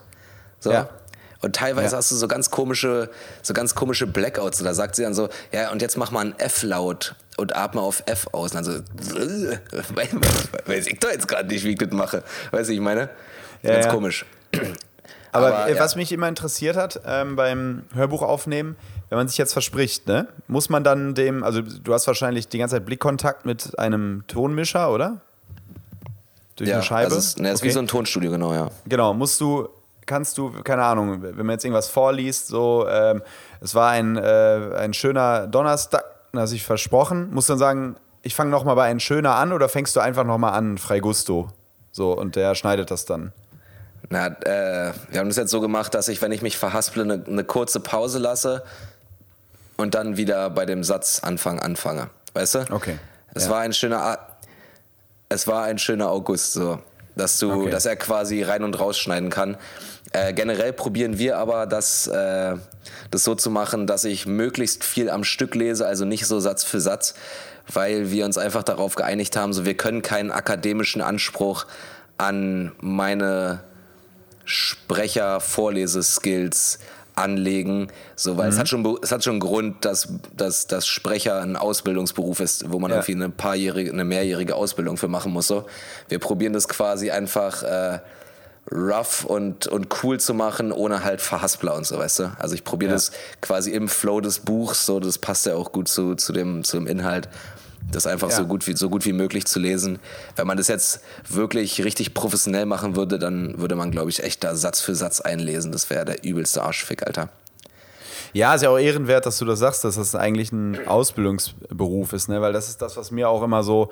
So. 0.60 0.72
Ja. 0.72 0.89
Und 1.41 1.56
teilweise 1.56 1.91
ja. 1.91 1.98
hast 1.98 2.12
du 2.12 2.15
so 2.15 2.28
ganz 2.28 2.50
komische, 2.50 3.10
so 3.43 3.54
ganz 3.54 3.76
komische 3.76 4.08
Blackouts. 4.08 4.60
Da 4.60 4.74
sagt 4.74 4.96
sie 4.96 5.04
dann 5.04 5.13
so, 5.13 5.30
ja, 5.52 5.72
und 5.72 5.82
jetzt 5.82 5.98
mach 5.98 6.12
mal 6.12 6.26
ein 6.26 6.39
F-Laut 6.39 7.15
und 7.38 7.56
atme 7.56 7.82
auf 7.82 8.04
F 8.08 8.28
aus. 8.32 8.56
Und 8.56 8.56
dann 8.56 8.63
so, 8.63 8.72
weiß 10.65 10.88
ich 10.88 11.00
doch 11.00 11.12
jetzt 11.12 11.28
gerade 11.28 11.48
nicht, 11.48 11.63
wie 11.63 11.72
ich 11.72 11.78
das 11.78 11.91
mache. 11.91 12.24
Weißt 12.52 12.70
du, 12.70 12.74
ich 12.74 12.80
meine? 12.80 13.10
Ja, 13.62 13.74
ganz 13.74 13.86
ja. 13.86 13.91
komisch. 13.93 14.26
Aber, 15.32 15.56
Aber 15.56 15.80
was 15.80 15.96
mich 15.96 16.12
immer 16.12 16.28
interessiert 16.28 16.76
hat 16.78 17.02
ähm, 17.06 17.36
beim 17.36 17.84
Hörbuch 17.93 18.24
aufnehmen, 18.24 18.76
wenn 19.10 19.17
man 19.17 19.28
sich 19.28 19.38
jetzt 19.38 19.54
verspricht, 19.54 20.08
ne, 20.08 20.28
muss 20.48 20.70
man 20.70 20.84
dann 20.84 21.13
dem, 21.13 21.43
also 21.43 21.62
du 21.62 21.93
hast 21.93 22.08
wahrscheinlich 22.08 22.48
die 22.48 22.58
ganze 22.58 22.76
Zeit 22.76 22.86
Blickkontakt 22.86 23.46
mit 23.46 23.78
einem 23.78 24.24
Tonmischer, 24.28 24.91
oder? 24.91 25.22
Durch 26.56 26.70
ja, 26.70 26.78
eine 26.78 26.84
Scheibe? 26.84 27.06
Also 27.06 27.17
es, 27.17 27.38
ne, 27.38 27.52
ist 27.52 27.60
okay. 27.60 27.67
wie 27.67 27.72
so 27.72 27.80
ein 27.80 27.88
Tonstudio, 27.88 28.32
genau, 28.32 28.54
ja. 28.54 28.72
Genau, 28.86 29.13
musst 29.13 29.39
du, 29.39 29.70
kannst 30.08 30.38
du, 30.38 30.52
keine 30.63 30.84
Ahnung, 30.84 31.22
wenn 31.22 31.46
man 31.46 31.52
jetzt 31.52 31.65
irgendwas 31.65 31.89
vorliest, 31.89 32.48
so, 32.48 32.88
ähm, 32.89 33.22
es 33.62 33.76
war 33.76 33.91
ein, 33.91 34.17
äh, 34.17 34.72
ein 34.78 34.93
schöner 34.93 35.46
Donnerstag, 35.48 36.04
hast 36.36 36.52
ich 36.52 36.63
versprochen, 36.63 37.32
musst 37.32 37.50
dann 37.50 37.60
sagen, 37.60 37.96
ich 38.24 38.34
fange 38.34 38.50
nochmal 38.50 38.76
bei 38.76 38.86
ein 38.86 39.00
schöner 39.00 39.36
an 39.36 39.54
oder 39.54 39.70
fängst 39.70 39.96
du 39.96 40.00
einfach 40.00 40.24
nochmal 40.24 40.54
an, 40.54 40.78
frei 40.78 41.00
Gusto? 41.00 41.50
So, 41.91 42.13
und 42.13 42.36
der 42.36 42.56
schneidet 42.56 42.89
das 42.89 43.06
dann. 43.06 43.32
Na, 44.10 44.28
äh, 44.28 44.93
wir 45.10 45.20
haben 45.20 45.28
das 45.28 45.38
jetzt 45.38 45.52
so 45.52 45.62
gemacht, 45.62 45.93
dass 45.93 46.08
ich, 46.08 46.22
wenn 46.22 46.32
ich 46.32 46.41
mich 46.41 46.58
verhasple, 46.58 47.04
eine, 47.04 47.24
eine 47.26 47.43
kurze 47.43 47.80
Pause 47.80 48.20
lasse 48.20 48.63
und 49.78 49.96
dann 49.96 50.17
wieder 50.17 50.50
bei 50.50 50.65
dem 50.65 50.84
Satzanfang 50.84 51.60
anfange. 51.60 52.10
Weißt 52.34 52.56
du? 52.56 52.65
Okay. 52.72 52.98
Es 53.34 53.46
ja. 53.46 53.52
war 53.52 53.60
ein 53.60 53.74
schöner 53.74 54.17
es 55.30 55.48
war 55.48 55.63
ein 55.63 55.78
schöner 55.78 56.10
August, 56.10 56.54
so, 56.54 56.80
dass 57.17 57.39
du, 57.39 57.51
okay. 57.51 57.69
dass 57.69 57.86
er 57.86 57.95
quasi 57.95 58.43
rein 58.43 58.63
und 58.63 58.80
rausschneiden 58.80 59.30
kann. 59.30 59.58
Äh, 60.13 60.34
generell 60.34 60.73
probieren 60.73 61.19
wir 61.19 61.38
aber, 61.38 61.65
das, 61.65 62.08
äh, 62.08 62.56
das 63.12 63.23
so 63.23 63.36
zu 63.36 63.49
machen, 63.49 63.88
dass 63.88 64.06
ich 64.06 64.25
möglichst 64.25 64.84
viel 64.84 65.10
am 65.10 65.23
Stück 65.23 65.56
lese, 65.56 65.86
also 65.86 66.06
nicht 66.06 66.25
so 66.25 66.39
Satz 66.39 66.63
für 66.63 66.80
Satz, 66.80 67.13
weil 67.71 68.12
wir 68.12 68.25
uns 68.25 68.38
einfach 68.38 68.63
darauf 68.63 68.95
geeinigt 68.95 69.36
haben, 69.36 69.51
so 69.51 69.65
wir 69.65 69.75
können 69.75 70.01
keinen 70.01 70.32
akademischen 70.32 71.01
Anspruch 71.01 71.65
an 72.17 72.71
meine 72.80 73.63
Sprecher-Vorleseskills 74.45 76.80
anlegen. 77.17 77.88
So, 78.15 78.38
weil 78.38 78.47
mhm. 78.47 78.53
es, 78.53 78.60
hat 78.60 78.69
schon, 78.69 78.97
es 79.01 79.12
hat 79.12 79.23
schon 79.23 79.34
einen 79.34 79.39
Grund, 79.39 79.84
dass, 79.86 80.10
dass, 80.36 80.67
dass 80.67 80.88
Sprecher 80.88 81.41
ein 81.41 81.56
Ausbildungsberuf 81.56 82.39
ist, 82.39 82.71
wo 82.71 82.80
man 82.80 82.91
ja. 82.91 82.97
irgendwie 82.97 83.15
eine 83.15 83.30
paarjährige, 83.30 83.91
eine 83.91 84.06
mehrjährige 84.06 84.56
Ausbildung 84.56 84.97
für 84.97 85.08
machen 85.08 85.32
muss. 85.32 85.47
So. 85.47 85.65
Wir 86.10 86.19
probieren 86.19 86.53
das 86.53 86.67
quasi 86.67 87.12
einfach 87.12 87.63
äh, 87.63 87.99
rough 88.71 89.25
und, 89.25 89.67
und 89.67 90.03
cool 90.03 90.19
zu 90.19 90.34
machen, 90.34 90.71
ohne 90.71 91.03
halt 91.03 91.21
Verhaspler 91.21 91.75
und 91.75 91.86
so, 91.86 91.97
weißt 91.97 92.19
du? 92.19 92.32
Also 92.38 92.56
ich 92.56 92.63
probiere 92.63 92.91
ja. 92.91 92.95
das 92.95 93.12
quasi 93.41 93.71
im 93.71 93.88
Flow 93.88 94.21
des 94.21 94.39
Buchs, 94.39 94.86
so, 94.86 94.99
das 94.99 95.17
passt 95.17 95.45
ja 95.45 95.56
auch 95.56 95.71
gut 95.71 95.88
zu, 95.88 96.15
zu, 96.15 96.34
dem, 96.34 96.63
zu 96.63 96.77
dem 96.77 96.88
Inhalt 96.88 97.30
das 97.91 98.06
einfach 98.06 98.30
ja. 98.30 98.36
so, 98.36 98.45
gut 98.45 98.67
wie, 98.67 98.76
so 98.76 98.89
gut 98.89 99.06
wie 99.06 99.13
möglich 99.13 99.45
zu 99.45 99.60
lesen. 99.60 100.00
Wenn 100.36 100.47
man 100.47 100.58
das 100.58 100.67
jetzt 100.67 101.02
wirklich 101.28 101.84
richtig 101.84 102.13
professionell 102.13 102.65
machen 102.65 102.95
würde, 102.95 103.17
dann 103.19 103.60
würde 103.60 103.76
man, 103.76 103.91
glaube 103.91 104.10
ich, 104.10 104.23
echt 104.23 104.43
da 104.43 104.56
Satz 104.56 104.82
für 104.82 104.95
Satz 104.95 105.21
einlesen. 105.21 105.71
Das 105.71 105.89
wäre 105.89 106.06
der 106.06 106.23
übelste 106.23 106.63
Arschfick, 106.63 107.04
Alter. 107.06 107.30
Ja, 108.34 108.54
ist 108.54 108.62
ja 108.62 108.69
auch 108.69 108.78
ehrenwert, 108.78 109.26
dass 109.26 109.38
du 109.38 109.45
das 109.45 109.60
sagst, 109.60 109.84
dass 109.84 109.95
das 109.95 110.15
eigentlich 110.15 110.52
ein 110.52 110.88
Ausbildungsberuf 110.88 112.13
ist, 112.13 112.28
ne? 112.28 112.41
weil 112.41 112.54
das 112.54 112.67
ist 112.67 112.82
das, 112.82 112.97
was 112.97 113.10
mir 113.12 113.30
auch 113.30 113.41
immer 113.41 113.63
so 113.63 113.91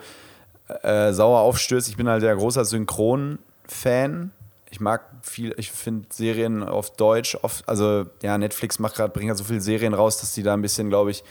äh, 0.82 1.14
sauer 1.14 1.40
aufstößt. 1.40 1.88
Ich 1.88 1.98
bin 1.98 2.10
halt 2.10 2.22
der 2.22 2.36
großer 2.36 2.66
Synchron-Fan. 2.66 4.32
Ich 4.70 4.80
mag 4.82 5.04
viel, 5.22 5.54
ich 5.58 5.72
finde 5.72 6.08
Serien 6.10 6.64
auf 6.64 6.92
Deutsch 6.92 7.38
oft, 7.42 7.68
also 7.68 8.06
ja, 8.22 8.38
Netflix 8.38 8.78
macht 8.78 8.96
gerade, 8.96 9.14
bringt 9.14 9.30
halt 9.30 9.38
so 9.38 9.46
viele 9.46 9.62
Serien 9.62 9.94
raus, 9.94 10.18
dass 10.18 10.34
die 10.34 10.44
da 10.44 10.54
ein 10.54 10.62
bisschen, 10.62 10.90
glaube 10.90 11.12
ich, 11.12 11.24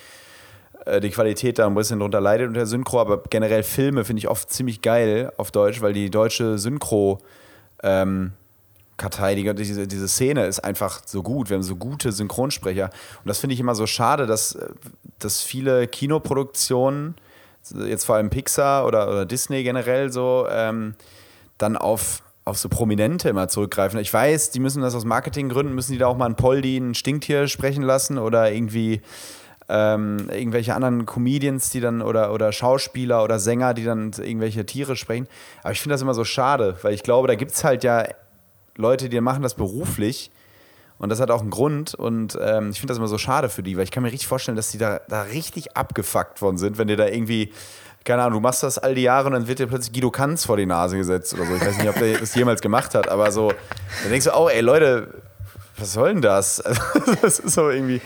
die 1.01 1.11
Qualität 1.11 1.59
da 1.59 1.66
ein 1.66 1.75
bisschen 1.75 2.01
drunter 2.01 2.20
leidet 2.20 2.49
unter 2.49 2.66
Synchro, 2.66 3.01
aber 3.01 3.23
generell 3.31 3.62
Filme 3.62 4.05
finde 4.05 4.18
ich 4.18 4.29
oft 4.29 4.51
ziemlich 4.51 4.83
geil 4.83 5.33
auf 5.37 5.51
Deutsch, 5.51 5.81
weil 5.81 5.92
die 5.92 6.11
deutsche 6.11 6.59
Synchro 6.59 7.20
ähm, 7.83 8.33
Kartei, 8.97 9.35
die, 9.35 9.55
diese, 9.55 9.88
diese 9.88 10.09
Szene 10.09 10.47
ist 10.47 10.61
einfach 10.61 11.03
so 11.05 11.23
gut. 11.23 11.51
Wir 11.51 11.57
haben 11.57 11.62
so 11.62 11.77
gute 11.77 12.12
Synchronsprecher. 12.12 12.85
Und 12.85 13.29
das 13.29 13.38
finde 13.38 13.55
ich 13.55 13.61
immer 13.61 13.75
so 13.75 13.87
schade, 13.87 14.27
dass, 14.27 14.57
dass 15.18 15.42
viele 15.42 15.88
Kinoproduktionen, 15.88 17.16
jetzt 17.87 18.05
vor 18.05 18.16
allem 18.16 18.31
Pixar 18.31 18.87
oder, 18.87 19.09
oder 19.09 19.27
Disney 19.27 19.64
generell 19.64 20.12
so, 20.12 20.47
ähm, 20.49 20.94
dann 21.59 21.77
auf, 21.77 22.23
auf 22.44 22.57
so 22.59 22.68
Prominente 22.68 23.29
immer 23.29 23.49
zurückgreifen. 23.49 23.99
Ich 23.99 24.12
weiß, 24.12 24.51
die 24.51 24.61
müssen 24.61 24.83
das 24.83 24.94
aus 24.94 25.05
Marketinggründen, 25.05 25.75
müssen 25.75 25.92
die 25.92 25.99
da 25.99 26.07
auch 26.07 26.16
mal 26.16 26.27
einen 26.27 26.37
Poldi, 26.37 26.77
ein 26.77 26.94
Stinktier 26.94 27.49
sprechen 27.49 27.83
lassen 27.83 28.18
oder 28.18 28.53
irgendwie 28.53 29.01
ähm, 29.68 30.29
irgendwelche 30.31 30.74
anderen 30.74 31.07
Comedians, 31.07 31.70
die 31.70 31.81
dann 31.81 32.03
oder, 32.03 32.33
oder 32.33 32.53
Schauspieler 32.53 33.24
oder 33.24 33.38
Sänger, 33.38 33.74
die 33.74 33.85
dann 33.85 34.12
irgendwelche 34.12 34.66
Tiere 34.66 34.96
sprechen. 34.96 35.27
Aber 35.62 35.72
ich 35.72 35.81
finde 35.81 35.94
das 35.94 36.03
immer 36.03 36.14
so 36.14 36.24
schade, 36.24 36.77
weil 36.83 36.94
ich 36.94 37.03
glaube, 37.03 37.29
da 37.29 37.35
gibt 37.35 37.53
es 37.53 37.64
halt 37.64 37.85
ja 37.85 38.05
Leute, 38.77 39.09
die 39.09 39.20
machen 39.20 39.42
das 39.42 39.55
beruflich. 39.55 40.31
Und 40.98 41.09
das 41.09 41.20
hat 41.20 41.31
auch 41.31 41.40
einen 41.40 41.50
Grund. 41.50 41.94
Und 41.94 42.38
ähm, 42.40 42.70
ich 42.70 42.79
finde 42.79 42.92
das 42.92 42.98
immer 42.98 43.09
so 43.09 43.18
schade 43.18 43.48
für 43.48 43.62
die, 43.62 43.77
weil 43.77 43.85
ich 43.85 43.90
kann 43.90 44.03
mir 44.03 44.12
richtig 44.12 44.29
vorstellen, 44.29 44.57
dass 44.57 44.70
die 44.70 44.79
da, 44.79 45.00
da 45.09 45.22
richtig 45.22 45.77
abgefuckt 45.77 46.38
von 46.38 46.57
sind, 46.57 46.79
wenn 46.79 46.88
dir 46.88 46.96
da 46.96 47.07
irgendwie, 47.07 47.53
keine 48.05 48.22
Ahnung, 48.22 48.35
du 48.35 48.40
machst 48.40 48.62
das 48.62 48.79
all 48.79 48.94
die 48.94 49.03
Jahre 49.03 49.27
und 49.27 49.33
dann 49.33 49.48
wird 49.48 49.59
dir 49.59 49.66
plötzlich 49.66 49.92
Guido 49.92 50.11
Kanz 50.11 50.44
vor 50.44 50.57
die 50.57 50.66
Nase 50.66 50.96
gesetzt 50.96 51.35
oder 51.35 51.46
so. 51.46 51.55
Ich 51.57 51.66
weiß 51.66 51.79
nicht, 51.79 51.88
ob 51.88 51.96
der 51.96 52.18
das 52.18 52.35
jemals 52.35 52.61
gemacht 52.61 52.94
hat, 52.94 53.09
aber 53.09 53.33
so, 53.33 53.48
dann 54.03 54.11
denkst 54.11 54.27
du, 54.27 54.37
oh, 54.37 54.48
ey, 54.48 54.61
Leute, 54.61 55.09
was 55.77 55.92
soll 55.92 56.12
denn 56.12 56.22
das? 56.22 56.62
das 57.22 57.40
ist 57.40 57.55
so 57.55 57.70
irgendwie. 57.70 58.00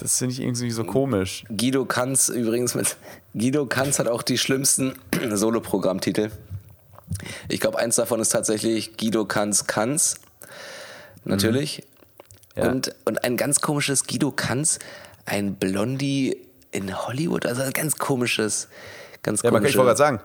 Das 0.00 0.16
finde 0.16 0.32
ich 0.32 0.40
irgendwie 0.40 0.70
so 0.70 0.84
komisch. 0.84 1.44
Guido 1.48 1.84
Kanz 1.84 2.30
übrigens 2.30 2.74
mit. 2.74 2.96
Guido 3.34 3.66
Kanz 3.66 3.98
hat 3.98 4.08
auch 4.08 4.22
die 4.22 4.38
schlimmsten 4.38 4.94
Soloprogrammtitel. 5.30 6.30
Ich 7.48 7.60
glaube, 7.60 7.78
eins 7.78 7.96
davon 7.96 8.18
ist 8.20 8.30
tatsächlich 8.30 8.96
Guido 8.96 9.26
Kanz 9.26 9.66
Kanz. 9.66 10.16
Natürlich. 11.24 11.84
Mhm. 12.56 12.62
Ja. 12.62 12.70
Und, 12.70 12.94
und 13.04 13.24
ein 13.24 13.36
ganz 13.36 13.60
komisches 13.60 14.06
Guido 14.06 14.30
Kanz, 14.30 14.78
ein 15.26 15.56
Blondie 15.56 16.36
in 16.72 17.06
Hollywood. 17.06 17.44
Also 17.44 17.62
ein 17.62 17.72
ganz 17.72 17.98
komisches. 17.98 18.68
Ganz 19.22 19.42
ja, 19.42 19.50
man 19.50 19.62
kann, 19.62 19.70
ich 19.70 19.76
wollte 19.76 19.88
gerade 19.88 19.98
sagen, 19.98 20.20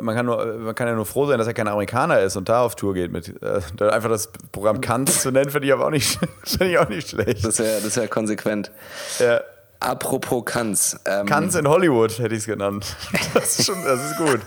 man 0.00 0.14
kann, 0.14 0.26
nur, 0.26 0.44
man 0.58 0.74
kann 0.74 0.88
ja 0.88 0.94
nur 0.94 1.06
froh 1.06 1.26
sein, 1.26 1.38
dass 1.38 1.46
er 1.46 1.54
kein 1.54 1.68
Amerikaner 1.68 2.20
ist 2.20 2.36
und 2.36 2.48
da 2.48 2.62
auf 2.62 2.76
Tour 2.76 2.94
geht. 2.94 3.12
Mit, 3.12 3.34
äh, 3.42 3.84
einfach 3.84 4.08
das 4.08 4.30
Programm 4.52 4.80
Kanz 4.80 5.22
zu 5.22 5.30
nennen, 5.30 5.50
finde 5.50 5.66
ich 5.66 5.72
aber 5.72 5.86
auch 5.86 5.90
nicht, 5.90 6.18
ich 6.60 6.78
auch 6.78 6.88
nicht 6.88 7.10
schlecht. 7.10 7.44
Das 7.44 7.58
wäre 7.58 7.80
das 7.80 7.96
wär 7.96 8.08
konsequent. 8.08 8.70
Ja. 9.18 9.40
Apropos 9.80 10.44
Kanz. 10.44 10.98
Ähm, 11.04 11.26
Kanz 11.26 11.54
in 11.54 11.68
Hollywood 11.68 12.18
hätte 12.18 12.34
ich 12.34 12.40
es 12.40 12.46
genannt. 12.46 12.96
Das 13.34 13.58
ist, 13.58 13.66
schon, 13.66 13.82
das 13.84 14.10
ist 14.10 14.16
gut. 14.16 14.40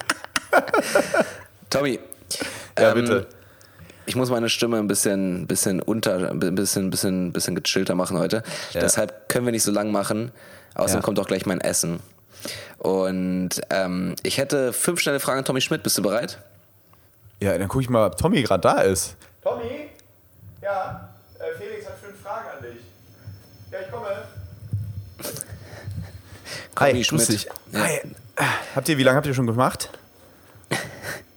Tommy. 1.69 1.99
Ja, 2.77 2.89
ähm, 2.89 2.95
bitte. 2.95 3.27
Ich 4.05 4.15
muss 4.15 4.29
meine 4.29 4.49
Stimme 4.49 4.77
ein 4.77 4.87
bisschen, 4.87 5.47
bisschen 5.47 5.81
unter, 5.81 6.31
ein 6.31 6.39
bisschen, 6.55 6.89
bisschen, 6.89 7.31
bisschen 7.31 7.55
gechillter 7.55 7.95
machen 7.95 8.17
heute. 8.17 8.43
Ja. 8.73 8.81
Deshalb 8.81 9.29
können 9.29 9.45
wir 9.45 9.51
nicht 9.51 9.63
so 9.63 9.71
lang 9.71 9.91
machen. 9.91 10.31
Außerdem 10.75 11.01
ja. 11.01 11.05
kommt 11.05 11.19
auch 11.19 11.27
gleich 11.27 11.45
mein 11.45 11.61
Essen. 11.61 11.99
Und 12.77 13.49
ähm, 13.69 14.15
ich 14.23 14.37
hätte 14.37 14.73
fünf 14.73 14.99
schnelle 14.99 15.19
Fragen 15.19 15.39
an 15.39 15.45
Tommy 15.45 15.61
Schmidt. 15.61 15.83
Bist 15.83 15.97
du 15.97 16.01
bereit? 16.01 16.39
Ja, 17.39 17.57
dann 17.57 17.67
gucke 17.67 17.83
ich 17.83 17.89
mal, 17.89 18.07
ob 18.07 18.17
Tommy 18.17 18.41
gerade 18.41 18.61
da 18.61 18.81
ist. 18.81 19.15
Tommy? 19.41 19.89
Ja, 20.61 21.09
äh, 21.39 21.57
Felix 21.57 21.85
hat 21.85 21.97
fünf 21.99 22.19
Fragen 22.21 22.47
an 22.57 22.63
dich. 22.63 22.81
Ja, 23.71 23.79
ich 23.81 23.91
komme. 23.91 24.07
Tommy 26.75 26.91
Hi, 26.93 27.03
Schmidt. 27.03 27.47
Ja. 27.71 27.79
Hi. 27.79 28.01
Habt 28.75 28.89
ihr, 28.89 28.97
wie 28.97 29.03
lange 29.03 29.17
habt 29.17 29.27
ihr 29.27 29.33
schon 29.33 29.47
gemacht? 29.47 29.89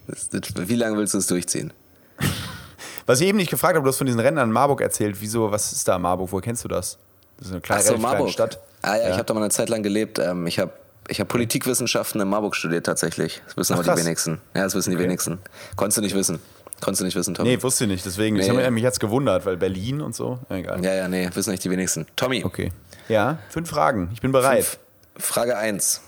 Das, 0.07 0.29
das, 0.29 0.43
wie 0.69 0.75
lange 0.75 0.99
willst 0.99 1.15
du 1.15 1.19
es 1.19 1.27
durchziehen? 1.27 1.73
Was 3.07 3.23
ich 3.23 3.27
eben 3.27 3.39
nicht 3.39 3.51
gefragt 3.51 3.75
habe, 3.75 3.85
du 3.85 3.89
hast 3.89 3.97
von 3.97 4.07
diesen 4.07 4.21
Rennen 4.21 4.37
in 4.37 4.53
Marburg 4.53 4.83
erzählt. 4.83 5.17
Wieso, 5.19 5.51
was 5.51 5.73
ist 5.73 5.89
da 5.89 5.99
Marburg? 5.99 6.31
Woher 6.31 6.43
kennst 6.43 6.63
du 6.63 6.69
das? 6.69 6.99
Das 7.39 7.47
ist 7.47 7.53
eine 7.53 7.63
kleine, 7.63 7.83
so, 7.83 7.97
Marburg. 7.97 8.17
kleine 8.17 8.31
Stadt. 8.31 8.59
Ah 8.83 8.97
ja, 8.97 9.03
ja. 9.03 9.09
ich 9.09 9.15
habe 9.15 9.25
da 9.25 9.33
mal 9.33 9.41
eine 9.41 9.51
Zeit 9.51 9.71
lang 9.71 9.83
gelebt. 9.83 10.19
Ähm, 10.19 10.47
ich 10.47 10.59
habe 10.59 10.73
ich 11.09 11.21
habe 11.21 11.29
Politikwissenschaften 11.29 12.21
in 12.21 12.29
Marburg 12.29 12.57
studiert 12.57 12.87
tatsächlich. 12.87 13.43
Das 13.47 13.57
wissen 13.57 13.75
Ach, 13.75 13.79
aber 13.79 13.95
die 13.95 14.01
wenigsten. 14.01 14.41
Ja, 14.55 14.63
das 14.63 14.75
wissen 14.75 14.91
okay. 14.91 14.99
die 14.99 15.05
wenigsten. 15.05 15.39
Konntest 15.77 15.99
du 15.99 16.03
nicht 16.03 16.15
wissen. 16.15 16.41
Konntest 16.81 17.01
du 17.01 17.05
nicht 17.05 17.17
wissen, 17.17 17.35
Tommy? 17.35 17.51
Nee, 17.51 17.63
wusste 17.63 17.85
ich 17.85 17.91
nicht. 17.91 18.05
Deswegen, 18.05 18.37
nee. 18.37 18.47
das 18.47 18.57
hat 18.57 18.71
mich 18.73 18.83
jetzt 18.83 19.01
gewundert, 19.01 19.47
weil 19.47 19.57
Berlin 19.57 20.01
und 20.01 20.15
so. 20.15 20.39
Egal. 20.49 20.85
Ja, 20.85 20.95
ja, 20.95 21.09
nee, 21.09 21.29
wissen 21.33 21.51
nicht 21.51 21.65
die 21.65 21.71
wenigsten. 21.71 22.07
Tommy. 22.17 22.45
Okay. 22.45 22.73
Ja, 23.09 23.39
fünf 23.49 23.71
Fragen. 23.71 24.11
Ich 24.13 24.21
bin 24.21 24.33
bereit. 24.33 24.65
Fünf. 24.65 24.79
Frage 25.17 25.57
1. 25.57 26.01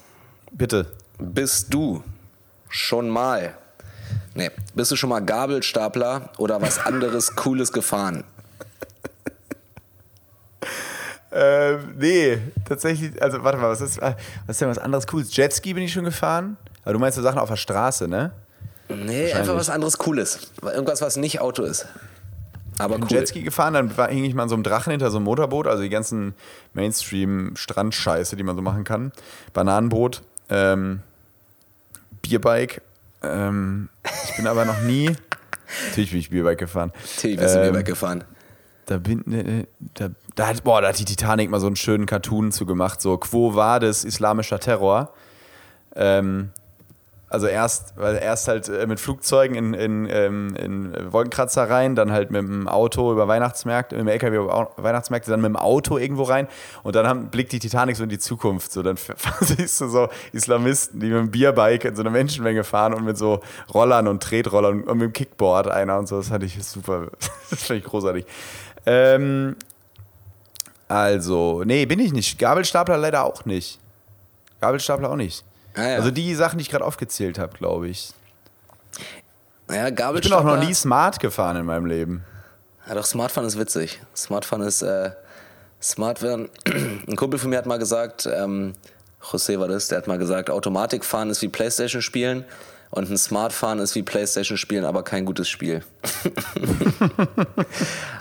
Bitte. 0.53 0.87
Bist 1.19 1.73
du 1.73 2.03
schon 2.69 3.09
mal, 3.09 3.57
nee, 4.35 4.51
bist 4.75 4.91
du 4.91 4.97
schon 4.97 5.11
mal 5.11 5.21
Gabelstapler 5.21 6.31
oder 6.39 6.61
was 6.61 6.79
anderes 6.79 7.37
Cooles 7.37 7.73
gefahren? 7.73 8.25
Ähm, 11.33 11.95
nee, 11.99 12.39
tatsächlich, 12.65 13.21
also 13.21 13.43
warte 13.43 13.59
mal, 13.59 13.71
was 13.71 13.81
ist, 13.81 14.01
was 14.01 14.15
ist 14.49 14.61
denn 14.61 14.69
was 14.69 14.79
anderes 14.79 15.07
Cooles? 15.07 15.35
Jetski 15.35 15.75
bin 15.75 15.83
ich 15.83 15.93
schon 15.93 16.05
gefahren. 16.05 16.57
Aber 16.85 16.93
du 16.93 16.99
meinst 16.99 17.17
so 17.17 17.23
Sachen 17.23 17.39
auf 17.39 17.49
der 17.49 17.57
Straße, 17.57 18.07
ne? 18.07 18.31
Nee, 18.89 19.33
einfach 19.33 19.57
was 19.57 19.69
anderes 19.69 19.99
Cooles. 19.99 20.53
Irgendwas, 20.62 21.03
was 21.03 21.17
nicht 21.17 21.41
Auto 21.41 21.65
ist. 21.65 21.87
Aber 22.79 22.95
ich 22.95 23.01
bin 23.01 23.09
cool. 23.11 23.19
Jetski 23.19 23.43
gefahren, 23.43 23.75
dann 23.75 23.91
hing 24.09 24.25
ich 24.25 24.35
mal 24.35 24.45
an 24.45 24.49
so 24.49 24.55
einem 24.55 24.62
Drachen 24.62 24.93
hinter 24.93 25.11
so 25.11 25.17
einem 25.17 25.25
Motorboot, 25.25 25.67
also 25.67 25.83
die 25.83 25.89
ganzen 25.89 26.35
Mainstream-Strandscheiße, 26.75 28.37
die 28.37 28.43
man 28.43 28.55
so 28.55 28.62
machen 28.62 28.85
kann. 28.85 29.12
Bananenboot, 29.53 30.23
ähm, 30.51 31.01
Bierbike. 32.23 32.83
Ähm, 33.23 33.89
ich 34.29 34.37
bin 34.37 34.47
aber 34.47 34.65
noch 34.65 34.81
nie. 34.83 35.11
Natürlich 35.89 36.11
bin 36.11 36.21
ich 36.21 36.31
Bierbike 36.31 36.59
gefahren. 36.59 36.93
Natürlich 37.17 37.39
bist 37.39 37.55
du 37.55 37.59
ähm, 37.59 37.65
Bierbike 37.65 37.87
gefahren. 37.87 38.25
Da 38.87 38.99
bin, 38.99 39.33
äh, 39.33 39.66
da, 39.94 40.11
da, 40.37 40.46
hat, 40.46 40.64
boah, 40.64 40.81
da 40.81 40.88
hat 40.88 40.99
die 40.99 41.05
Titanic 41.05 41.51
mal 41.51 41.61
so 41.61 41.66
einen 41.66 41.77
schönen 41.77 42.07
Cartoon 42.07 42.53
zu 42.53 42.66
gemacht, 42.66 43.01
so 43.01 43.18
Quo 43.18 43.55
Vadis, 43.55 44.05
islamischer 44.05 44.61
Terror. 44.61 45.12
Ähm, 45.96 46.51
also 47.29 47.49
erst, 47.49 47.94
weil 47.96 48.16
erst 48.16 48.46
halt 48.46 48.68
äh, 48.68 48.87
mit 48.87 49.01
Flugzeugen 49.01 49.57
in, 49.57 49.75
in, 49.75 50.09
ähm, 50.09 50.55
in 50.55 51.12
Wolkenkratzer 51.12 51.68
rein, 51.68 51.96
dann 51.96 52.12
halt 52.12 52.31
mit 52.31 52.40
dem 52.40 52.68
Auto 52.68 53.11
über 53.12 53.27
Weihnachtsmärkte, 53.27 53.96
mit 53.96 54.05
dem 54.05 54.09
LKW 54.09 54.37
über 54.37 54.70
Weihnachtsmärkte, 54.77 55.33
dann 55.33 55.40
mit 55.40 55.49
dem 55.49 55.57
Auto 55.57 55.99
irgendwo 55.99 56.22
rein 56.22 56.46
und 56.85 56.94
dann 56.94 57.09
haben, 57.09 57.29
blickt 57.29 57.51
die 57.51 57.59
Titanic 57.59 57.96
so 57.96 58.05
in 58.05 58.11
die 58.11 58.20
Zukunft. 58.20 58.70
So, 58.70 58.83
dann 58.85 58.96
siehst 59.40 59.81
du 59.81 59.88
so 59.88 60.09
Islamisten, 60.33 61.01
die 61.01 61.09
mit 61.09 61.16
dem 61.16 61.31
Bierbike 61.33 61.85
in 61.85 61.96
so 61.96 62.03
einer 62.03 62.11
Menschenmenge 62.11 62.62
fahren 62.62 62.94
und 62.94 63.05
mit 63.05 63.18
so 63.18 63.40
Rollern 63.75 64.07
und 64.07 64.22
Tretrollern 64.22 64.85
und 64.85 64.99
mit 64.99 65.09
dem 65.09 65.12
Kickboard 65.12 65.66
einer 65.66 65.99
und 65.99 66.07
so. 66.07 66.18
Das 66.18 66.29
fand 66.29 66.44
ich 66.44 66.62
super, 66.64 67.09
das 67.51 67.64
fand 67.64 67.81
ich 67.81 67.85
großartig. 67.85 68.25
Ähm, 68.87 69.57
also, 70.88 71.64
nee, 71.64 71.85
bin 71.87 71.99
ich 71.99 72.12
nicht. 72.12 72.38
Gabelstapler 72.38 72.96
leider 72.96 73.25
auch 73.25 73.44
nicht. 73.44 73.79
Gabelstapler 74.61 75.11
auch 75.11 75.16
nicht. 75.16 75.44
Ah, 75.75 75.83
ja. 75.83 75.96
Also 75.96 76.11
die 76.11 76.35
Sachen, 76.35 76.59
die 76.59 76.62
ich 76.62 76.70
gerade 76.70 76.85
aufgezählt 76.85 77.38
habe, 77.38 77.57
glaube 77.59 77.88
ich. 77.88 78.12
Ja, 79.68 79.90
Gabelstapler. 79.90 80.16
Ich 80.16 80.22
bin 80.22 80.33
auch 80.33 80.44
noch 80.44 80.64
nie 80.64 80.75
Smart 80.75 81.18
gefahren 81.20 81.57
in 81.57 81.66
meinem 81.66 81.87
Leben. 81.87 82.25
Ja, 82.88 82.94
doch, 82.94 83.05
Smartfahren 83.05 83.49
ist 83.49 83.59
witzig. 83.59 84.01
Smartfahren 84.14 84.64
ist, 84.64 84.83
äh, 84.83 85.11
Smartfahren, 85.83 86.49
ein 87.09 87.16
Kumpel 87.16 87.38
von 87.38 87.51
mir 87.51 87.59
hat 87.59 87.66
mal 87.66 87.79
gesagt, 87.79 88.27
ähm, 88.33 88.75
José 89.20 89.59
war 89.59 89.66
das, 89.66 89.88
der 89.88 89.99
hat 89.99 90.07
mal 90.07 90.18
gesagt, 90.18 90.51
Automatikfahren 90.51 91.31
ist 91.31 91.42
wie 91.42 91.49
Playstation 91.49 92.01
spielen 92.01 92.44
und 92.90 93.11
ein 93.11 93.18
Smartphone 93.18 93.79
ist 93.79 93.94
wie 93.94 94.03
Playstation 94.03 94.57
spielen, 94.57 94.85
aber 94.85 95.03
kein 95.03 95.25
gutes 95.25 95.49
Spiel. 95.49 95.83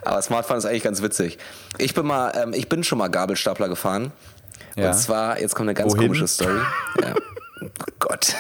aber 0.04 0.21
Smartphone 0.21 0.58
ist 0.58 0.65
eigentlich 0.65 0.84
ganz 0.84 1.01
witzig. 1.01 1.38
Ich 1.78 1.93
bin 1.93 2.06
mal, 2.06 2.32
ähm, 2.36 2.54
ich 2.54 2.69
bin 2.69 2.84
schon 2.84 2.97
mal 2.97 3.08
Gabelstapler 3.08 3.69
gefahren. 3.69 4.12
Ja. 4.75 4.89
Und 4.89 4.97
zwar, 4.97 5.39
jetzt 5.39 5.56
kommt 5.56 5.69
eine 5.69 5.75
ganz 5.75 5.93
Wohin? 5.93 6.08
komische 6.08 6.28
Story. 6.28 6.60
ja. 7.01 7.13
Oh 7.62 7.67
Gott. 7.99 8.36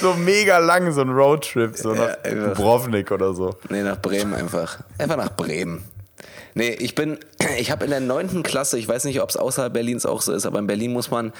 so 0.00 0.14
mega 0.14 0.58
lang, 0.58 0.92
so 0.92 1.02
ein 1.02 1.10
Roadtrip, 1.10 1.76
so 1.76 1.92
nach 1.92 2.16
ja, 2.24 2.30
Dubrovnik 2.30 3.10
oder 3.10 3.34
so. 3.34 3.56
Nee, 3.68 3.82
nach 3.82 4.00
Bremen 4.00 4.34
einfach. 4.34 4.78
Einfach 4.98 5.16
nach 5.16 5.36
Bremen. 5.36 5.84
Nee, 6.54 6.70
ich 6.70 6.94
bin, 6.94 7.18
ich 7.58 7.70
habe 7.70 7.84
in 7.84 7.90
der 7.90 8.00
neunten 8.00 8.42
Klasse, 8.42 8.78
ich 8.78 8.88
weiß 8.88 9.04
nicht, 9.04 9.20
ob 9.20 9.30
es 9.30 9.36
außerhalb 9.36 9.72
Berlins 9.72 10.06
auch 10.06 10.22
so 10.22 10.32
ist, 10.32 10.46
aber 10.46 10.58
in 10.58 10.66
Berlin 10.66 10.92
muss 10.92 11.10
man 11.10 11.32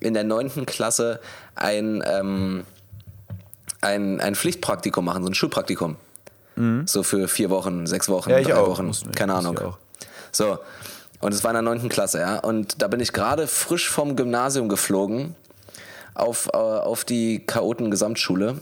in 0.00 0.14
der 0.14 0.24
neunten 0.24 0.66
Klasse 0.66 1.20
ein, 1.54 2.02
ähm, 2.06 2.64
ein, 3.80 4.20
ein 4.20 4.34
Pflichtpraktikum 4.34 5.04
machen, 5.04 5.22
so 5.22 5.30
ein 5.30 5.34
Schulpraktikum. 5.34 5.96
Mhm. 6.56 6.86
So 6.86 7.02
für 7.02 7.28
vier 7.28 7.50
Wochen, 7.50 7.86
sechs 7.86 8.08
Wochen, 8.08 8.30
ja, 8.30 8.40
drei 8.40 8.56
auch. 8.56 8.68
Wochen, 8.68 8.92
keine 9.14 9.34
Ahnung. 9.34 9.58
So, 10.32 10.58
und 11.20 11.34
es 11.34 11.44
war 11.44 11.50
in 11.50 11.54
der 11.54 11.62
neunten 11.62 11.88
Klasse, 11.88 12.20
ja. 12.20 12.38
Und 12.38 12.82
da 12.82 12.88
bin 12.88 13.00
ich 13.00 13.12
gerade 13.12 13.46
frisch 13.46 13.88
vom 13.88 14.16
Gymnasium 14.16 14.68
geflogen 14.68 15.34
auf, 16.14 16.48
äh, 16.52 16.56
auf 16.56 17.04
die 17.04 17.44
Chaoten-Gesamtschule. 17.46 18.60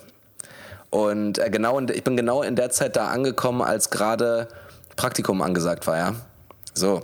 Und 0.90 1.38
äh, 1.38 1.50
genau, 1.50 1.78
in, 1.78 1.88
ich 1.88 2.02
bin 2.02 2.16
genau 2.16 2.42
in 2.42 2.56
der 2.56 2.70
Zeit 2.70 2.96
da 2.96 3.08
angekommen, 3.08 3.62
als 3.62 3.90
gerade 3.90 4.48
Praktikum 4.98 5.40
angesagt 5.42 5.86
war, 5.86 5.96
ja. 5.96 6.14
So. 6.74 7.02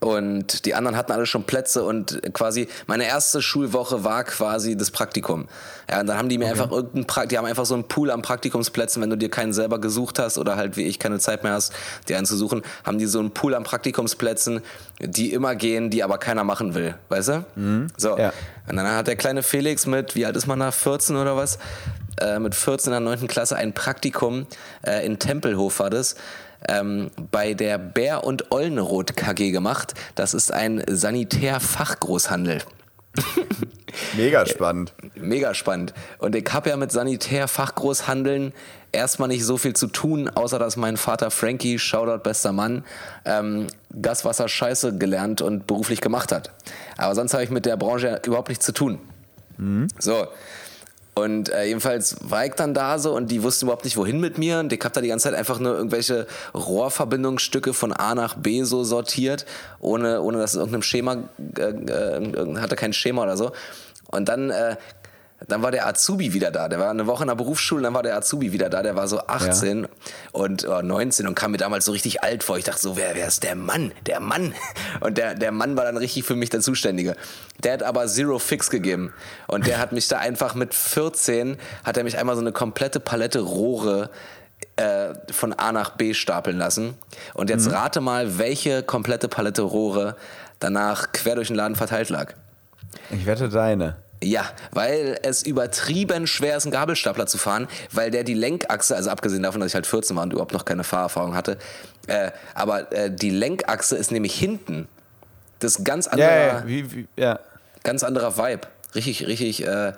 Und 0.00 0.64
die 0.64 0.74
anderen 0.74 0.96
hatten 0.96 1.12
alle 1.12 1.26
schon 1.26 1.44
Plätze 1.44 1.84
und 1.84 2.22
quasi 2.32 2.68
meine 2.86 3.06
erste 3.06 3.42
Schulwoche 3.42 4.02
war 4.02 4.24
quasi 4.24 4.78
das 4.78 4.90
Praktikum. 4.90 5.46
Ja, 5.90 6.00
und 6.00 6.06
dann 6.06 6.16
haben 6.16 6.30
die 6.30 6.38
mir 6.38 6.46
okay. 6.46 6.52
einfach 6.52 6.70
irgendeinen 6.70 7.06
Praktikum, 7.06 7.28
die 7.28 7.38
haben 7.38 7.44
einfach 7.44 7.66
so 7.66 7.74
einen 7.74 7.84
Pool 7.84 8.10
an 8.10 8.22
Praktikumsplätzen, 8.22 9.02
wenn 9.02 9.10
du 9.10 9.18
dir 9.18 9.28
keinen 9.30 9.52
selber 9.52 9.78
gesucht 9.78 10.18
hast 10.18 10.38
oder 10.38 10.56
halt 10.56 10.78
wie 10.78 10.84
ich 10.84 10.98
keine 10.98 11.18
Zeit 11.18 11.42
mehr 11.42 11.52
hast, 11.52 11.74
dir 12.08 12.16
einen 12.16 12.24
zu 12.24 12.34
suchen, 12.34 12.62
haben 12.82 12.96
die 12.96 13.04
so 13.04 13.18
einen 13.18 13.32
Pool 13.32 13.54
an 13.54 13.64
Praktikumsplätzen, 13.64 14.62
die 15.00 15.34
immer 15.34 15.54
gehen, 15.54 15.90
die 15.90 16.02
aber 16.02 16.16
keiner 16.16 16.44
machen 16.44 16.74
will, 16.74 16.94
weißt 17.10 17.28
du? 17.28 17.44
Mhm. 17.56 17.88
So. 17.98 18.16
Ja. 18.16 18.32
Und 18.66 18.76
dann 18.76 18.90
hat 18.90 19.06
der 19.06 19.16
kleine 19.16 19.42
Felix 19.42 19.84
mit, 19.84 20.14
wie 20.14 20.24
alt 20.24 20.36
ist 20.36 20.46
man 20.46 20.60
da, 20.60 20.70
14 20.70 21.16
oder 21.16 21.36
was? 21.36 21.58
Äh, 22.20 22.38
mit 22.38 22.54
14 22.54 22.92
in 22.92 23.04
der 23.04 23.16
9. 23.16 23.26
Klasse 23.26 23.56
ein 23.56 23.74
Praktikum 23.74 24.46
äh, 24.86 25.04
in 25.04 25.18
Tempelhof 25.18 25.80
war 25.80 25.90
das 25.90 26.14
ähm, 26.68 27.10
bei 27.30 27.54
der 27.54 27.78
Bär 27.78 28.24
und 28.24 28.50
Ollenroth 28.52 29.16
KG 29.16 29.50
gemacht. 29.50 29.94
Das 30.14 30.34
ist 30.34 30.52
ein 30.52 30.82
Sanitärfachgroßhandel. 30.88 32.62
Mega 34.16 34.44
spannend. 34.46 34.92
Mega 35.14 35.54
spannend. 35.54 35.94
Und 36.18 36.34
ich 36.34 36.52
habe 36.52 36.70
ja 36.70 36.76
mit 36.76 36.90
Sanitärfachgroßhandeln 36.90 38.52
erstmal 38.92 39.28
nicht 39.28 39.44
so 39.44 39.56
viel 39.56 39.74
zu 39.74 39.86
tun, 39.86 40.28
außer 40.28 40.58
dass 40.58 40.76
mein 40.76 40.96
Vater 40.96 41.30
Frankie, 41.30 41.78
Shoutout 41.78 42.22
bester 42.22 42.52
Mann, 42.52 42.84
ähm, 43.24 43.66
Gaswasser 44.00 44.48
Scheiße 44.48 44.96
gelernt 44.98 45.42
und 45.42 45.66
beruflich 45.66 46.00
gemacht 46.00 46.32
hat. 46.32 46.50
Aber 46.96 47.14
sonst 47.14 47.34
habe 47.34 47.44
ich 47.44 47.50
mit 47.50 47.66
der 47.66 47.76
Branche 47.76 48.20
überhaupt 48.26 48.48
nichts 48.48 48.64
zu 48.64 48.72
tun. 48.72 48.98
Mhm. 49.58 49.88
So. 49.98 50.26
Und 51.14 51.48
äh, 51.50 51.66
jedenfalls 51.66 52.16
war 52.20 52.44
ich 52.44 52.54
dann 52.54 52.74
da 52.74 52.98
so 52.98 53.14
und 53.14 53.30
die 53.30 53.42
wussten 53.44 53.66
überhaupt 53.66 53.84
nicht, 53.84 53.96
wohin 53.96 54.18
mit 54.18 54.36
mir. 54.36 54.58
Und 54.58 54.72
ich 54.72 54.80
habe 54.82 54.92
da 54.92 55.00
die 55.00 55.08
ganze 55.08 55.24
Zeit 55.24 55.34
einfach 55.34 55.60
nur 55.60 55.76
irgendwelche 55.76 56.26
Rohrverbindungsstücke 56.54 57.72
von 57.72 57.92
A 57.92 58.16
nach 58.16 58.34
B 58.34 58.64
so 58.64 58.82
sortiert, 58.82 59.46
ohne, 59.78 60.20
ohne 60.22 60.38
dass 60.38 60.52
es 60.52 60.56
irgendeinem 60.56 60.82
Schema, 60.82 61.18
äh, 61.56 61.62
äh, 61.62 62.56
hatte 62.56 62.74
kein 62.74 62.92
Schema 62.92 63.22
oder 63.22 63.36
so. 63.36 63.52
Und 64.10 64.28
dann 64.28 64.50
äh, 64.50 64.76
dann 65.48 65.62
war 65.62 65.70
der 65.70 65.86
Azubi 65.86 66.32
wieder 66.32 66.50
da. 66.50 66.68
Der 66.68 66.78
war 66.78 66.90
eine 66.90 67.06
Woche 67.06 67.24
in 67.24 67.28
der 67.28 67.34
Berufsschule, 67.34 67.82
dann 67.82 67.94
war 67.94 68.02
der 68.02 68.16
Azubi 68.16 68.52
wieder 68.52 68.70
da. 68.70 68.82
Der 68.82 68.96
war 68.96 69.08
so 69.08 69.20
18 69.26 69.82
ja. 69.82 69.88
und 70.32 70.66
oh, 70.66 70.82
19 70.82 71.26
und 71.26 71.34
kam 71.34 71.52
mir 71.52 71.58
damals 71.58 71.84
so 71.84 71.92
richtig 71.92 72.22
alt 72.22 72.42
vor. 72.42 72.58
Ich 72.58 72.64
dachte 72.64 72.80
so, 72.80 72.96
wer, 72.96 73.14
wer 73.14 73.26
ist 73.26 73.42
der 73.42 73.54
Mann? 73.54 73.92
Der 74.06 74.20
Mann. 74.20 74.54
Und 75.00 75.18
der, 75.18 75.34
der 75.34 75.52
Mann 75.52 75.76
war 75.76 75.84
dann 75.84 75.96
richtig 75.96 76.24
für 76.24 76.36
mich 76.36 76.50
der 76.50 76.60
Zuständige. 76.60 77.16
Der 77.62 77.74
hat 77.74 77.82
aber 77.82 78.06
Zero 78.06 78.38
Fix 78.38 78.70
gegeben. 78.70 79.12
Und 79.46 79.66
der 79.66 79.78
hat 79.78 79.92
mich 79.92 80.08
da 80.08 80.18
einfach 80.18 80.54
mit 80.54 80.74
14, 80.74 81.56
hat 81.82 81.96
er 81.96 82.04
mich 82.04 82.16
einmal 82.16 82.36
so 82.36 82.40
eine 82.40 82.52
komplette 82.52 83.00
Palette 83.00 83.40
Rohre 83.40 84.10
äh, 84.76 85.14
von 85.30 85.52
A 85.52 85.72
nach 85.72 85.90
B 85.90 86.14
stapeln 86.14 86.58
lassen. 86.58 86.94
Und 87.34 87.50
jetzt 87.50 87.66
mhm. 87.66 87.74
rate 87.74 88.00
mal, 88.00 88.38
welche 88.38 88.82
komplette 88.82 89.28
Palette 89.28 89.62
Rohre 89.62 90.16
danach 90.58 91.12
quer 91.12 91.34
durch 91.34 91.48
den 91.48 91.56
Laden 91.56 91.76
verteilt 91.76 92.08
lag. 92.08 92.34
Ich 93.10 93.26
wette 93.26 93.48
deine. 93.48 93.96
Ja, 94.24 94.48
weil 94.72 95.18
es 95.22 95.42
übertrieben 95.42 96.26
schwer 96.26 96.56
ist, 96.56 96.64
einen 96.64 96.72
Gabelstapler 96.72 97.26
zu 97.26 97.36
fahren, 97.36 97.68
weil 97.92 98.10
der 98.10 98.24
die 98.24 98.34
Lenkachse, 98.34 98.96
also 98.96 99.10
abgesehen 99.10 99.42
davon, 99.42 99.60
dass 99.60 99.72
ich 99.72 99.74
halt 99.74 99.86
14 99.86 100.16
war 100.16 100.22
und 100.22 100.32
überhaupt 100.32 100.54
noch 100.54 100.64
keine 100.64 100.82
Fahrerfahrung 100.82 101.34
hatte, 101.34 101.58
äh, 102.06 102.30
aber 102.54 102.90
äh, 102.92 103.10
die 103.10 103.30
Lenkachse 103.30 103.96
ist 103.96 104.10
nämlich 104.10 104.34
hinten. 104.34 104.88
Das 105.58 105.76
ist 105.76 105.84
ganz 105.84 106.06
anderer, 106.06 106.30
ja, 106.30 106.46
ja, 106.46 106.66
wie, 106.66 106.92
wie, 106.92 107.08
ja. 107.16 107.38
ganz 107.82 108.02
anderer 108.02 108.38
Vibe. 108.38 108.66
Richtig, 108.94 109.26
richtig, 109.26 109.66
äh, 109.66 109.92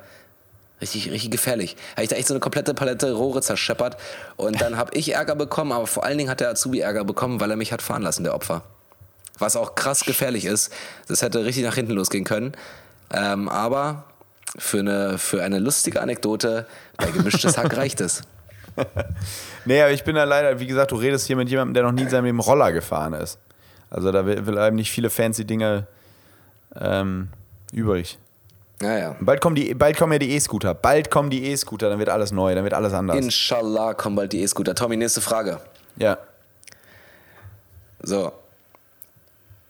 richtig, 0.81 1.11
richtig 1.11 1.31
gefährlich. 1.31 1.77
Habe 1.93 2.03
ich 2.03 2.09
da 2.09 2.17
echt 2.17 2.27
so 2.27 2.35
eine 2.35 2.41
komplette 2.41 2.75
Palette 2.75 3.13
Rohre 3.13 3.43
zerscheppert 3.43 3.97
und 4.37 4.61
dann 4.61 4.77
habe 4.77 4.91
ich 4.95 5.15
Ärger 5.15 5.37
bekommen, 5.37 5.71
aber 5.71 5.87
vor 5.87 6.05
allen 6.05 6.19
Dingen 6.19 6.31
hat 6.31 6.41
der 6.41 6.51
Azubi 6.51 6.81
Ärger 6.81 7.05
bekommen, 7.05 7.41
weil 7.41 7.51
er 7.51 7.57
mich 7.57 7.73
hat 7.73 7.83
fahren 7.83 8.03
lassen, 8.03 8.25
der 8.25 8.35
Opfer. 8.35 8.63
Was 9.39 9.55
auch 9.55 9.75
krass 9.75 10.05
gefährlich 10.05 10.47
ist. 10.47 10.73
Das 11.09 11.23
hätte 11.23 11.45
richtig 11.45 11.65
nach 11.65 11.75
hinten 11.75 11.93
losgehen 11.93 12.25
können. 12.25 12.53
Ähm, 13.13 13.49
aber 13.49 14.05
für 14.59 14.81
eine, 14.81 15.19
für 15.19 15.43
eine 15.43 15.59
lustige 15.59 16.01
Anekdote 16.01 16.67
bei 16.97 17.11
gemischtes 17.11 17.59
Hack 17.59 17.77
reicht 17.77 18.01
es. 18.01 18.23
nee, 19.65 19.81
aber 19.81 19.93
ich 19.93 20.05
bin 20.05 20.15
da 20.17 20.25
leider, 20.25 20.61
wie 20.61 20.67
gesagt, 20.67 20.93
du 20.93 20.97
redest 20.97 21.27
hier 21.27 21.37
mit 21.37 21.49
jemandem, 21.49 21.75
der 21.75 21.83
noch 21.85 21.93
nie 21.93 22.03
in 22.03 22.11
seinem 22.11 22.27
Leben 22.27 22.41
Roller 22.41 22.73
gefahren 22.73 23.15
ist. 23.15 23.39
Also 23.91 24.13
da 24.13 24.23
bleiben 24.23 24.77
nicht 24.77 24.91
viele 24.91 25.11
fancy 25.11 25.45
Dinge 25.45 25.87
ähm, 26.79 27.29
übrig. 27.73 28.19
Ja, 28.83 28.99
ja. 28.99 29.17
Bald 29.21 29.41
kommen, 29.41 29.57
die, 29.57 29.75
bald 29.75 29.97
kommen 29.97 30.13
ja 30.13 30.19
die 30.19 30.33
E-Scooter. 30.33 30.75
Bald 30.75 31.11
kommen 31.11 31.31
die 31.31 31.47
E-Scooter, 31.47 31.89
dann 31.89 31.99
wird 31.99 32.11
alles 32.11 32.33
neu, 32.33 32.55
dann 32.55 32.65
wird 32.65 32.75
alles 32.75 32.93
anders. 32.93 33.17
Inshallah 33.17 33.95
kommen 33.95 34.17
bald 34.17 34.33
die 34.33 34.43
E-Scooter. 34.43 34.75
Tommy, 34.75 34.97
nächste 34.97 35.23
Frage. 35.23 35.61
Ja. 35.97 36.19
So. 38.03 38.33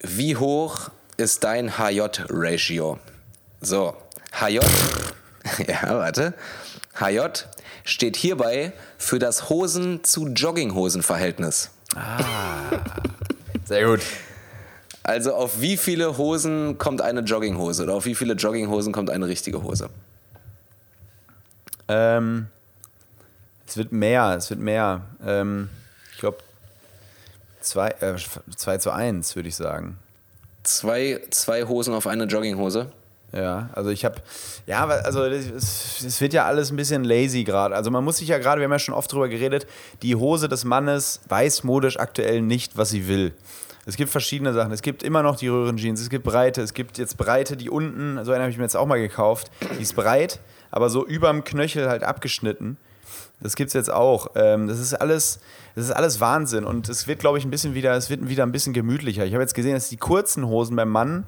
Wie 0.01 0.37
hoch 0.37 0.91
ist 1.17 1.45
dein 1.45 1.79
HJ-Ratio? 1.79 2.99
So, 3.61 3.97
HJ, 4.41 4.59
ja, 5.67 5.99
warte. 5.99 6.35
HJ 6.99 7.21
steht 7.85 8.17
hierbei 8.17 8.73
für 8.99 9.19
das 9.19 9.49
Hosen 9.49 10.05
zu 10.05 10.29
Jogginghosen-Verhältnis. 10.29 11.71
Ah, 11.95 12.81
sehr 13.65 13.87
gut. 13.87 14.01
Also 15.03 15.35
auf 15.35 15.61
wie 15.61 15.77
viele 15.77 16.19
Hosen 16.19 16.79
kommt 16.79 17.01
eine 17.01 17.21
Jogginghose 17.21 17.85
oder 17.85 17.95
auf 17.95 18.07
wie 18.07 18.15
viele 18.15 18.35
Jogginghosen 18.35 18.93
kommt 18.93 19.09
eine 19.09 19.29
richtige 19.29 19.63
Hose? 19.63 19.89
Ähm, 21.89 22.49
es 23.67 23.77
wird 23.77 23.93
mehr, 23.93 24.35
es 24.37 24.51
wird 24.51 24.61
mehr. 24.61 25.03
Ähm, 25.25 25.69
ich 26.13 26.19
glaube 26.19 26.39
2 27.61 27.89
äh, 28.01 28.79
zu 28.79 28.91
1, 28.91 29.37
würde 29.37 29.49
ich 29.49 29.57
sagen. 29.57 29.99
Zwei, 30.65 31.23
zwei 31.31 31.65
Hosen 31.65 31.95
auf 31.95 32.09
eine 32.09 32.25
Jogginghose? 32.25 32.91
Ja, 33.37 33.69
also 33.75 33.91
ich 33.91 34.05
habe, 34.07 34.17
ja, 34.67 34.87
also 34.87 35.25
es 35.25 36.21
wird 36.21 36.33
ja 36.33 36.47
alles 36.47 36.71
ein 36.71 36.77
bisschen 36.77 37.05
lazy 37.05 37.45
gerade. 37.45 37.75
Also 37.77 37.91
man 37.91 38.03
muss 38.03 38.17
sich 38.17 38.29
ja 38.29 38.39
gerade, 38.39 38.61
wir 38.61 38.65
haben 38.65 38.73
ja 38.73 38.79
schon 38.79 38.95
oft 38.95 39.13
drüber 39.13 39.29
geredet, 39.29 39.67
die 40.01 40.17
Hose 40.17 40.49
des 40.49 40.65
Mannes 40.65 41.21
weiß 41.29 41.63
modisch 41.65 41.99
aktuell 41.99 42.41
nicht, 42.41 42.79
was 42.79 42.89
sie 42.91 43.09
will. 43.09 43.35
Es 43.85 43.97
gibt 43.97 44.11
verschiedene 44.11 44.55
Sachen. 44.55 44.73
Es 44.73 44.81
gibt 44.81 45.03
immer 45.03 45.23
noch 45.23 45.37
die 45.37 45.49
Röhrenjeans, 45.49 46.01
es 46.01 46.09
gibt 46.09 46.25
Breite, 46.25 46.63
es 46.63 46.73
gibt 46.73 46.97
jetzt 46.97 47.19
Breite, 47.19 47.59
die 47.59 47.69
unten, 47.69 48.25
so 48.25 48.33
eine 48.33 48.43
habe 48.43 48.51
ich 48.51 48.57
mir 48.57 48.65
jetzt 48.65 48.77
auch 48.77 48.87
mal 48.87 48.99
gekauft, 48.99 49.51
die 49.79 49.83
ist 49.83 49.95
breit, 49.95 50.41
aber 50.71 50.89
so 50.89 51.07
überm 51.07 51.45
Knöchel 51.45 51.91
halt 51.91 52.05
abgeschnitten. 52.05 52.79
Das 53.41 53.55
gibt 53.55 53.69
es 53.69 53.75
jetzt 53.75 53.93
auch. 53.93 54.29
Ähm, 54.35 54.67
das 54.67 54.79
ist 54.79 54.95
alles, 54.95 55.41
das 55.75 55.85
ist 55.85 55.91
alles 55.91 56.21
Wahnsinn 56.21 56.65
und 56.65 56.89
es 56.89 57.07
wird, 57.07 57.19
glaube 57.19 57.37
ich, 57.37 57.45
ein 57.45 57.51
bisschen 57.51 57.75
wieder, 57.75 57.95
es 57.95 58.09
wird 58.09 58.27
wieder 58.29 58.45
ein 58.45 58.53
bisschen 58.53 58.73
gemütlicher. 58.73 59.27
Ich 59.27 59.35
habe 59.35 59.43
jetzt 59.43 59.55
gesehen, 59.55 59.75
dass 59.75 59.91
die 59.91 59.99
kurzen 59.99 60.47
Hosen 60.47 60.75
beim 60.75 60.89
Mann 60.89 61.25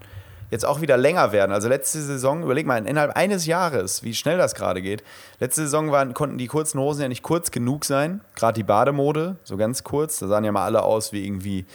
jetzt 0.51 0.65
auch 0.65 0.81
wieder 0.81 0.97
länger 0.97 1.33
werden. 1.33 1.53
Also 1.53 1.69
letzte 1.69 2.01
Saison, 2.01 2.43
überleg 2.43 2.67
mal, 2.67 2.85
innerhalb 2.87 3.17
eines 3.17 3.47
Jahres, 3.47 4.03
wie 4.03 4.15
schnell 4.15 4.39
das 4.39 4.55
gerade 4.55 4.83
geht. 4.83 5.03
Letzte 5.41 5.63
Saison 5.63 5.91
waren, 5.91 6.15
konnten 6.15 6.39
die 6.39 6.47
kurzen 6.47 6.81
Hosen 6.81 7.03
ja 7.03 7.09
nicht 7.09 7.23
kurz 7.23 7.51
genug 7.51 7.85
sein. 7.85 8.21
Gerade 8.35 8.55
die 8.55 8.65
Bademode, 8.65 9.37
so 9.45 9.57
ganz 9.57 9.85
kurz. 9.85 10.19
Da 10.19 10.29
sahen 10.29 10.45
ja 10.45 10.53
mal 10.53 10.65
alle 10.65 10.83
aus 10.83 11.13
wie 11.13 11.25
irgendwie 11.25 11.67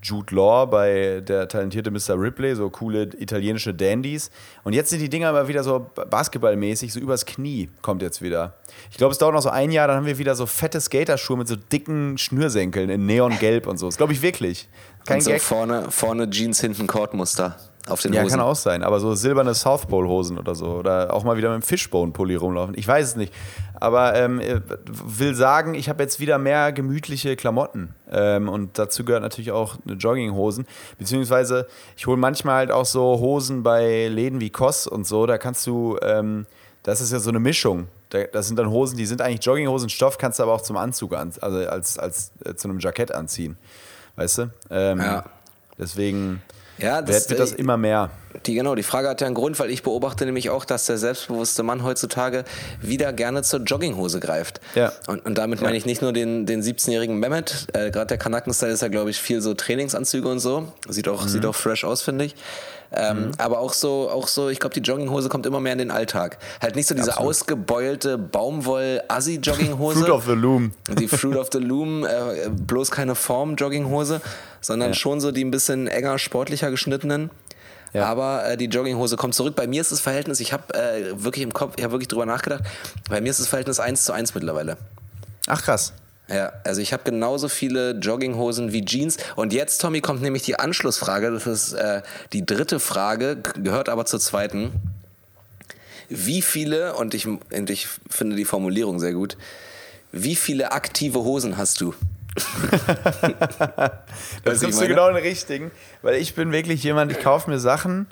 Jude 0.00 0.34
Law 0.34 0.66
bei 0.66 1.20
der 1.26 1.48
talentierte 1.48 1.90
Mr. 1.90 2.20
Ripley, 2.20 2.54
so 2.54 2.70
coole 2.70 3.10
italienische 3.18 3.74
Dandys. 3.74 4.30
Und 4.62 4.72
jetzt 4.72 4.90
sind 4.90 5.00
die 5.00 5.08
Dinger 5.08 5.28
aber 5.28 5.48
wieder 5.48 5.64
so 5.64 5.90
basketballmäßig, 6.08 6.92
so 6.92 7.00
übers 7.00 7.26
Knie 7.26 7.68
kommt 7.82 8.02
jetzt 8.02 8.22
wieder. 8.22 8.54
Ich 8.90 8.96
glaube, 8.96 9.12
es 9.12 9.18
dauert 9.18 9.34
noch 9.34 9.42
so 9.42 9.48
ein 9.48 9.72
Jahr, 9.72 9.88
dann 9.88 9.96
haben 9.96 10.06
wir 10.06 10.18
wieder 10.18 10.36
so 10.36 10.46
fette 10.46 10.80
Skaterschuhe 10.80 11.36
mit 11.36 11.48
so 11.48 11.56
dicken 11.56 12.16
Schnürsenkeln 12.16 12.90
in 12.90 13.06
Neongelb 13.06 13.66
und 13.66 13.78
so. 13.78 13.86
Das 13.86 13.96
glaube 13.96 14.12
ich 14.12 14.22
wirklich. 14.22 14.68
Kein 15.04 15.16
und 15.16 15.22
so 15.22 15.30
Gag. 15.30 15.42
Vorne, 15.42 15.90
vorne 15.90 16.30
Jeans, 16.30 16.60
hinten 16.60 16.86
Kordmuster 16.86 17.56
auf 17.88 18.00
den 18.00 18.12
ja, 18.12 18.22
Hosen. 18.22 18.30
Ja, 18.30 18.36
kann 18.36 18.46
auch 18.46 18.56
sein, 18.56 18.82
aber 18.82 19.00
so 19.00 19.14
silberne 19.14 19.54
South 19.54 19.86
Pole 19.86 20.08
Hosen 20.08 20.38
oder 20.38 20.54
so 20.54 20.66
oder 20.66 21.12
auch 21.12 21.24
mal 21.24 21.36
wieder 21.36 21.50
mit 21.50 21.62
dem 21.62 21.66
Fishbone 21.66 22.12
Pulli 22.12 22.34
rumlaufen. 22.34 22.74
Ich 22.76 22.86
weiß 22.86 23.06
es 23.06 23.16
nicht, 23.16 23.32
aber 23.74 24.14
ähm, 24.14 24.40
äh, 24.40 24.60
will 24.86 25.34
sagen, 25.34 25.74
ich 25.74 25.88
habe 25.88 26.02
jetzt 26.02 26.20
wieder 26.20 26.38
mehr 26.38 26.72
gemütliche 26.72 27.36
Klamotten 27.36 27.94
ähm, 28.10 28.48
und 28.48 28.78
dazu 28.78 29.04
gehört 29.04 29.22
natürlich 29.22 29.52
auch 29.52 29.76
eine 29.86 29.96
Jogginghosen, 29.96 30.66
beziehungsweise 30.98 31.66
ich 31.96 32.06
hole 32.06 32.16
manchmal 32.16 32.56
halt 32.56 32.70
auch 32.70 32.86
so 32.86 33.18
Hosen 33.20 33.62
bei 33.62 34.08
Läden 34.08 34.40
wie 34.40 34.50
Koss 34.50 34.86
und 34.86 35.06
so, 35.06 35.26
da 35.26 35.38
kannst 35.38 35.66
du, 35.66 35.98
ähm, 36.02 36.46
das 36.82 37.00
ist 37.00 37.12
ja 37.12 37.18
so 37.18 37.30
eine 37.30 37.40
Mischung. 37.40 37.88
Das 38.32 38.46
sind 38.46 38.58
dann 38.58 38.70
Hosen, 38.70 38.96
die 38.96 39.04
sind 39.04 39.20
eigentlich 39.20 39.44
Jogginghosen, 39.44 39.90
Stoff 39.90 40.16
kannst 40.16 40.38
du 40.38 40.42
aber 40.42 40.54
auch 40.54 40.62
zum 40.62 40.78
Anzug, 40.78 41.14
an, 41.14 41.30
also 41.42 41.58
als, 41.58 41.98
als 41.98 42.32
äh, 42.42 42.54
zu 42.54 42.68
einem 42.68 42.78
Jackett 42.78 43.12
anziehen, 43.12 43.58
weißt 44.16 44.38
du? 44.38 44.50
Ähm, 44.70 44.98
ja. 44.98 45.24
Deswegen 45.78 46.42
ja, 46.78 47.02
das, 47.02 47.28
wird 47.28 47.40
das 47.40 47.52
immer 47.52 47.76
mehr. 47.76 48.10
Die, 48.46 48.54
genau, 48.54 48.74
die 48.74 48.82
Frage 48.82 49.08
hat 49.08 49.20
ja 49.20 49.26
einen 49.26 49.34
Grund, 49.34 49.58
weil 49.58 49.70
ich 49.70 49.82
beobachte 49.82 50.24
nämlich 50.24 50.50
auch, 50.50 50.64
dass 50.64 50.86
der 50.86 50.98
selbstbewusste 50.98 51.62
Mann 51.62 51.82
heutzutage 51.82 52.44
wieder 52.80 53.12
gerne 53.12 53.42
zur 53.42 53.60
Jogginghose 53.60 54.20
greift. 54.20 54.60
Ja. 54.74 54.92
Und, 55.06 55.24
und 55.26 55.36
damit 55.36 55.60
ja. 55.60 55.66
meine 55.66 55.76
ich 55.76 55.86
nicht 55.86 56.02
nur 56.02 56.12
den, 56.12 56.46
den 56.46 56.62
17-jährigen 56.62 57.18
Mehmet, 57.18 57.66
äh, 57.72 57.90
gerade 57.90 58.06
der 58.06 58.18
Kanaken-Style 58.18 58.72
ist 58.72 58.82
ja, 58.82 58.88
glaube 58.88 59.10
ich, 59.10 59.20
viel 59.20 59.40
so 59.40 59.54
Trainingsanzüge 59.54 60.28
und 60.28 60.38
so. 60.38 60.72
Sieht 60.88 61.08
auch, 61.08 61.24
mhm. 61.24 61.28
sieht 61.28 61.46
auch 61.46 61.54
fresh 61.54 61.84
aus, 61.84 62.02
finde 62.02 62.26
ich. 62.26 62.36
Ähm, 62.90 63.26
mhm. 63.26 63.30
Aber 63.38 63.58
auch 63.58 63.72
so, 63.72 64.08
auch 64.10 64.28
so, 64.28 64.48
ich 64.48 64.60
glaube, 64.60 64.74
die 64.74 64.80
Jogginghose 64.80 65.28
kommt 65.28 65.44
immer 65.46 65.60
mehr 65.60 65.72
in 65.72 65.78
den 65.78 65.90
Alltag. 65.90 66.38
Halt 66.60 66.74
nicht 66.74 66.88
so 66.88 66.94
diese 66.94 67.12
Absolut. 67.12 67.30
ausgebeulte 67.30 68.18
Baumwoll-Assi-Jogginghose. 68.18 69.98
Fruit 70.00 70.10
of 70.10 70.24
the 70.24 70.32
Loom. 70.32 70.72
Die 70.98 71.08
Fruit 71.08 71.36
of 71.36 71.48
the 71.52 71.58
Loom, 71.58 72.04
äh, 72.04 72.48
bloß 72.50 72.90
keine 72.90 73.14
Form-Jogginghose, 73.14 74.20
sondern 74.60 74.90
ja. 74.90 74.94
schon 74.94 75.20
so 75.20 75.32
die 75.32 75.44
ein 75.44 75.50
bisschen 75.50 75.86
enger, 75.86 76.18
sportlicher 76.18 76.70
geschnittenen. 76.70 77.30
Ja. 77.92 78.06
Aber 78.06 78.46
äh, 78.46 78.56
die 78.56 78.66
Jogginghose 78.66 79.16
kommt 79.16 79.34
zurück. 79.34 79.54
Bei 79.54 79.66
mir 79.66 79.80
ist 79.80 79.92
das 79.92 80.00
Verhältnis, 80.00 80.40
ich 80.40 80.52
habe 80.52 80.74
äh, 80.74 81.22
wirklich 81.22 81.42
im 81.42 81.52
Kopf, 81.52 81.74
ich 81.76 81.84
habe 81.84 81.92
wirklich 81.92 82.08
drüber 82.08 82.26
nachgedacht, 82.26 82.64
bei 83.08 83.20
mir 83.20 83.30
ist 83.30 83.40
das 83.40 83.48
Verhältnis 83.48 83.80
1 83.80 84.04
zu 84.04 84.12
1 84.12 84.34
mittlerweile. 84.34 84.76
Ach 85.46 85.62
krass. 85.62 85.92
Ja, 86.28 86.52
also 86.64 86.80
ich 86.82 86.92
habe 86.92 87.04
genauso 87.04 87.48
viele 87.48 87.92
Jogginghosen 87.92 88.72
wie 88.72 88.84
Jeans. 88.84 89.16
Und 89.34 89.52
jetzt, 89.52 89.80
Tommy, 89.80 90.00
kommt 90.00 90.20
nämlich 90.20 90.42
die 90.42 90.58
Anschlussfrage. 90.58 91.30
Das 91.30 91.46
ist 91.46 91.72
äh, 91.72 92.02
die 92.32 92.44
dritte 92.44 92.80
Frage, 92.80 93.38
gehört 93.62 93.88
aber 93.88 94.04
zur 94.04 94.20
zweiten. 94.20 94.72
Wie 96.10 96.42
viele, 96.42 96.94
und 96.94 97.14
ich, 97.14 97.26
und 97.26 97.70
ich 97.70 97.88
finde 98.10 98.36
die 98.36 98.44
Formulierung 98.44 99.00
sehr 99.00 99.12
gut, 99.12 99.36
wie 100.12 100.36
viele 100.36 100.72
aktive 100.72 101.20
Hosen 101.20 101.56
hast 101.56 101.80
du? 101.80 101.94
das 104.44 104.60
triffst 104.60 104.80
du 104.80 104.86
genau 104.86 105.08
den 105.08 105.16
richtigen, 105.16 105.70
weil 106.02 106.16
ich 106.16 106.34
bin 106.34 106.52
wirklich 106.52 106.82
jemand, 106.82 107.10
ich 107.10 107.20
kaufe 107.20 107.50
mir 107.50 107.58
Sachen 107.58 108.06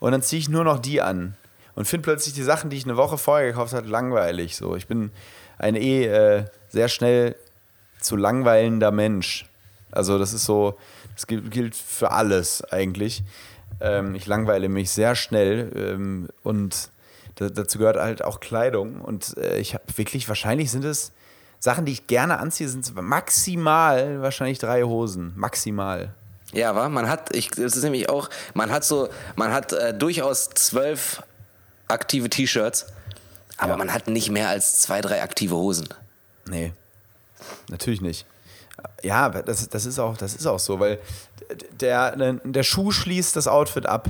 und 0.00 0.12
dann 0.12 0.22
ziehe 0.22 0.40
ich 0.40 0.48
nur 0.48 0.64
noch 0.64 0.78
die 0.78 1.00
an 1.00 1.36
und 1.74 1.86
finde 1.86 2.04
plötzlich 2.04 2.34
die 2.34 2.42
Sachen, 2.42 2.70
die 2.70 2.76
ich 2.76 2.84
eine 2.84 2.96
Woche 2.96 3.18
vorher 3.18 3.46
gekauft 3.46 3.72
habe, 3.72 3.86
langweilig. 3.88 4.56
So, 4.56 4.74
ich 4.74 4.88
bin 4.88 5.10
ein 5.58 5.76
eh 5.76 6.06
äh, 6.06 6.44
sehr 6.68 6.88
schnell 6.88 7.36
zu 8.08 8.16
langweilender 8.16 8.90
Mensch. 8.90 9.46
Also 9.92 10.18
das 10.18 10.32
ist 10.32 10.44
so, 10.44 10.78
das 11.14 11.26
gilt 11.26 11.74
für 11.76 12.10
alles 12.10 12.64
eigentlich. 12.64 13.22
Ähm, 13.80 14.14
ich 14.14 14.26
langweile 14.26 14.68
mich 14.68 14.90
sehr 14.90 15.14
schnell 15.14 15.70
ähm, 15.76 16.28
und 16.42 16.90
dazu 17.36 17.78
gehört 17.78 17.96
halt 17.96 18.24
auch 18.24 18.40
Kleidung. 18.40 19.00
Und 19.00 19.36
äh, 19.36 19.58
ich 19.58 19.74
habe 19.74 19.84
wirklich, 19.96 20.28
wahrscheinlich 20.28 20.70
sind 20.70 20.84
es 20.84 21.12
Sachen, 21.60 21.84
die 21.84 21.92
ich 21.92 22.06
gerne 22.06 22.38
anziehe, 22.38 22.68
sind 22.68 22.94
maximal 22.94 24.22
wahrscheinlich 24.22 24.58
drei 24.58 24.82
Hosen. 24.82 25.32
Maximal. 25.36 26.14
Ja, 26.52 26.74
war. 26.74 26.88
Man 26.88 27.08
hat, 27.08 27.34
ich, 27.36 27.50
das 27.50 27.76
ist 27.76 27.82
nämlich 27.82 28.08
auch, 28.08 28.30
man 28.54 28.70
hat 28.70 28.84
so, 28.84 29.08
man 29.36 29.52
hat 29.52 29.72
äh, 29.72 29.92
durchaus 29.92 30.48
zwölf 30.50 31.22
aktive 31.88 32.30
T-Shirts, 32.30 32.86
aber 33.58 33.72
ja. 33.72 33.76
man 33.76 33.92
hat 33.92 34.08
nicht 34.08 34.30
mehr 34.30 34.48
als 34.48 34.78
zwei, 34.80 35.00
drei 35.00 35.22
aktive 35.22 35.56
Hosen. 35.56 35.88
Nee, 36.46 36.72
natürlich 37.68 38.00
nicht. 38.00 38.26
Ja, 39.02 39.28
das, 39.28 39.68
das, 39.68 39.86
ist 39.86 39.98
auch, 39.98 40.16
das 40.16 40.34
ist 40.34 40.46
auch 40.46 40.58
so, 40.58 40.78
weil 40.78 40.98
der, 41.80 42.14
der 42.44 42.62
Schuh 42.62 42.90
schließt 42.92 43.34
das 43.34 43.48
Outfit 43.48 43.86
ab. 43.86 44.08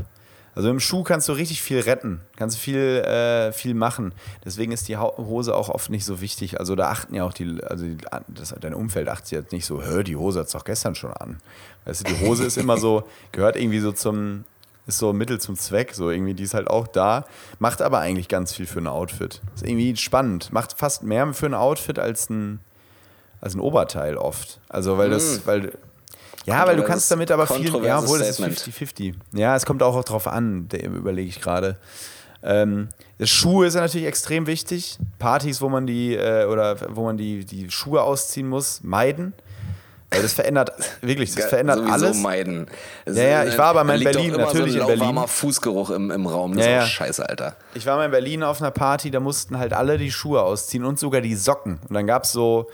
Also 0.55 0.71
im 0.71 0.81
Schuh 0.81 1.05
kannst 1.05 1.29
du 1.29 1.35
richtig 1.35 1.63
viel 1.63 1.79
retten, 1.79 2.21
kannst 2.35 2.59
viel, 2.59 2.79
äh, 2.79 3.53
viel 3.53 3.75
machen. 3.75 4.13
Deswegen 4.45 4.73
ist 4.73 4.89
die 4.89 4.97
Hose 4.97 5.55
auch 5.55 5.69
oft 5.69 5.89
nicht 5.89 6.05
so 6.05 6.21
wichtig. 6.21 6.59
Also 6.59 6.75
da 6.75 6.91
achten 6.91 7.15
ja 7.15 7.23
auch 7.23 7.33
die, 7.33 7.63
also 7.63 7.85
die, 7.85 7.97
das, 8.27 8.55
dein 8.61 8.75
Umfeld 8.75 9.09
achtet 9.09 9.31
jetzt 9.31 9.53
nicht 9.53 9.67
so, 9.67 9.83
hör, 9.85 10.03
die 10.03 10.17
Hose 10.17 10.41
hat 10.41 10.47
es 10.47 10.53
doch 10.53 10.65
gestern 10.65 10.97
schon 10.97 11.13
an. 11.13 11.39
Weißt 11.85 12.01
du, 12.01 12.13
die 12.13 12.27
Hose 12.27 12.45
ist 12.45 12.59
immer 12.59 12.77
so, 12.77 13.05
gehört 13.31 13.55
irgendwie 13.55 13.79
so 13.79 13.93
zum, 13.93 14.45
ist 14.89 14.99
so 14.99 15.13
Mittel 15.13 15.41
zum 15.41 15.55
Zweck, 15.55 15.95
so 15.95 16.11
irgendwie, 16.11 16.35
die 16.35 16.43
ist 16.43 16.55
halt 16.55 16.69
auch 16.69 16.89
da, 16.89 17.25
macht 17.61 17.81
aber 17.81 18.01
eigentlich 18.01 18.27
ganz 18.27 18.53
viel 18.53 18.67
für 18.67 18.81
ein 18.81 18.89
Outfit. 18.89 19.41
Ist 19.55 19.65
irgendwie 19.65 19.95
spannend, 19.97 20.53
macht 20.53 20.77
fast 20.77 21.05
mehr 21.05 21.33
für 21.35 21.47
ein 21.47 21.55
Outfit 21.55 22.01
als 22.01 22.31
ein, 22.31 22.59
als 23.41 23.55
ein 23.55 23.61
Oberteil 23.61 24.17
oft. 24.17 24.61
Also 24.69 24.99
weil 24.99 25.11
das, 25.11 25.39
mm. 25.39 25.47
weil 25.47 25.73
ja, 26.49 26.67
weil 26.67 26.77
du 26.77 26.83
kannst 26.83 27.11
damit 27.11 27.31
aber 27.31 27.47
viel. 27.47 27.67
Ja, 27.85 28.07
wohl, 28.09 28.19
das 28.21 28.39
ist 28.39 28.41
50-50. 28.41 29.15
Ja, 29.33 29.55
es 29.55 29.67
kommt 29.67 29.83
auch 29.83 30.03
drauf 30.05 30.27
an, 30.27 30.69
überlege 30.73 31.29
ich 31.29 31.41
gerade. 31.41 31.77
Ähm, 32.43 32.89
Schuhe 33.21 33.67
ist 33.67 33.75
ja 33.75 33.81
natürlich 33.81 34.07
extrem 34.07 34.47
wichtig. 34.47 34.99
Partys, 35.19 35.61
wo 35.61 35.69
man 35.69 35.87
die 35.87 36.15
äh, 36.15 36.47
oder 36.47 36.77
wo 36.95 37.05
man 37.05 37.17
die, 37.17 37.45
die 37.45 37.71
Schuhe 37.71 38.03
ausziehen 38.03 38.49
muss, 38.49 38.81
meiden. 38.83 39.35
Weil 40.11 40.23
das 40.23 40.33
verändert, 40.33 40.73
wirklich, 41.03 41.35
das 41.35 41.47
verändert 41.47 41.79
Sowieso 41.79 41.93
alles. 41.93 42.17
meiden. 42.19 42.67
Es 43.05 43.17
ja, 43.19 43.25
ja, 43.25 43.45
ich 43.45 43.59
war 43.59 43.67
aber 43.67 43.85
mal 43.85 43.99
in 43.99 44.05
Berlin, 44.05 44.33
natürlich 44.33 44.75
so 44.75 44.87
ein 44.87 44.89
in 44.91 44.99
Berlin. 44.99 45.27
Fußgeruch 45.27 45.91
im, 45.91 46.11
im 46.11 46.27
Raum, 46.27 46.57
das 46.57 46.65
ja, 46.65 46.79
ist 46.79 46.85
auch 46.85 46.89
scheiße, 46.89 47.29
Alter. 47.29 47.57
Ich 47.75 47.85
war 47.85 47.97
mal 47.97 48.07
in 48.07 48.11
Berlin 48.11 48.43
auf 48.43 48.63
einer 48.63 48.71
Party, 48.71 49.11
da 49.11 49.21
mussten 49.21 49.59
halt 49.59 49.75
alle 49.75 49.99
die 49.99 50.11
Schuhe 50.11 50.41
ausziehen 50.41 50.85
und 50.85 50.99
sogar 50.99 51.21
die 51.21 51.35
Socken. 51.35 51.79
Und 51.89 51.95
dann 51.95 52.07
gab 52.07 52.25
es 52.25 52.33
so, 52.33 52.71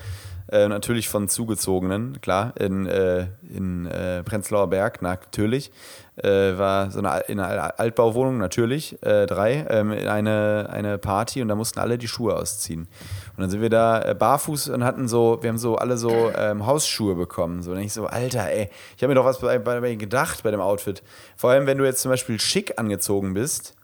äh, 0.51 0.67
natürlich 0.67 1.09
von 1.09 1.27
Zugezogenen, 1.27 2.21
klar, 2.21 2.53
in, 2.59 2.85
äh, 2.85 3.27
in 3.49 3.87
äh, 3.87 4.23
Prenzlauer 4.23 4.67
Berg, 4.67 5.01
natürlich. 5.01 5.71
Äh, 6.17 6.57
war 6.57 6.91
so 6.91 6.99
eine, 6.99 7.21
in 7.27 7.39
einer 7.41 7.77
Altbauwohnung, 7.77 8.37
natürlich, 8.37 9.01
äh, 9.03 9.25
drei, 9.25 9.65
ähm, 9.69 9.91
eine, 9.91 10.69
eine 10.71 10.97
Party 10.97 11.41
und 11.41 11.49
da 11.49 11.55
mussten 11.55 11.79
alle 11.79 11.97
die 11.97 12.07
Schuhe 12.07 12.35
ausziehen. 12.35 12.87
Und 13.35 13.41
dann 13.41 13.49
sind 13.49 13.61
wir 13.61 13.69
da 13.69 14.01
äh, 14.01 14.15
barfuß 14.15 14.69
und 14.69 14.85
hatten 14.85 15.09
so, 15.09 15.39
wir 15.41 15.49
haben 15.49 15.57
so 15.57 15.75
alle 15.75 15.97
so 15.97 16.31
ähm, 16.37 16.65
Hausschuhe 16.65 17.15
bekommen. 17.15 17.63
So, 17.63 17.71
und 17.71 17.79
ich 17.79 17.91
so, 17.91 18.05
Alter, 18.05 18.49
ey, 18.49 18.69
ich 18.95 19.03
habe 19.03 19.09
mir 19.09 19.15
doch 19.15 19.25
was 19.25 19.39
bei, 19.39 19.59
bei, 19.59 19.81
bei 19.81 19.95
gedacht 19.95 20.43
bei 20.43 20.51
dem 20.51 20.61
Outfit. 20.61 21.03
Vor 21.35 21.49
allem, 21.49 21.67
wenn 21.67 21.77
du 21.77 21.83
jetzt 21.83 22.01
zum 22.01 22.11
Beispiel 22.11 22.39
schick 22.39 22.79
angezogen 22.79 23.33
bist, 23.33 23.75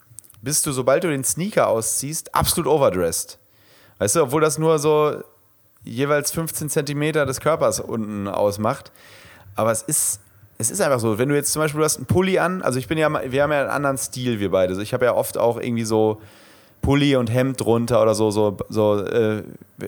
bist 0.42 0.66
du, 0.66 0.72
sobald 0.72 1.04
du 1.04 1.10
den 1.10 1.24
Sneaker 1.24 1.68
ausziehst, 1.68 2.34
absolut 2.34 2.72
overdressed. 2.72 3.40
Weißt 4.00 4.16
du, 4.16 4.24
obwohl 4.24 4.42
das 4.42 4.58
nur 4.58 4.80
so 4.80 5.22
jeweils 5.84 6.32
15 6.32 6.70
Zentimeter 6.70 7.26
des 7.26 7.40
Körpers 7.40 7.80
unten 7.80 8.28
ausmacht. 8.28 8.92
Aber 9.56 9.72
es 9.72 9.82
ist, 9.82 10.22
es 10.58 10.72
ist 10.72 10.82
einfach 10.82 11.00
so. 11.00 11.18
Wenn 11.18 11.30
du 11.30 11.36
jetzt 11.36 11.52
zum 11.52 11.62
Beispiel, 11.62 11.80
du 11.80 11.86
hast 11.86 11.98
einen 11.98 12.06
Pulli 12.06 12.40
an, 12.40 12.62
also 12.62 12.80
ich 12.80 12.88
bin 12.88 12.98
ja, 12.98 13.10
wir 13.10 13.44
haben 13.44 13.52
ja 13.52 13.62
einen 13.62 13.70
anderen 13.70 13.98
Stil, 13.98 14.40
wir 14.40 14.52
beide. 14.52 14.72
Also 14.72 14.82
ich 14.82 14.94
habe 14.94 15.06
ja 15.06 15.14
oft 15.14 15.38
auch 15.38 15.60
irgendwie 15.60 15.86
so 15.86 16.22
Pulli 16.82 17.16
und 17.16 17.32
Hemd 17.32 17.62
drunter 17.62 18.02
oder 18.02 18.16
so, 18.16 18.32
so, 18.32 18.58
so 18.70 19.00
äh, 19.00 19.44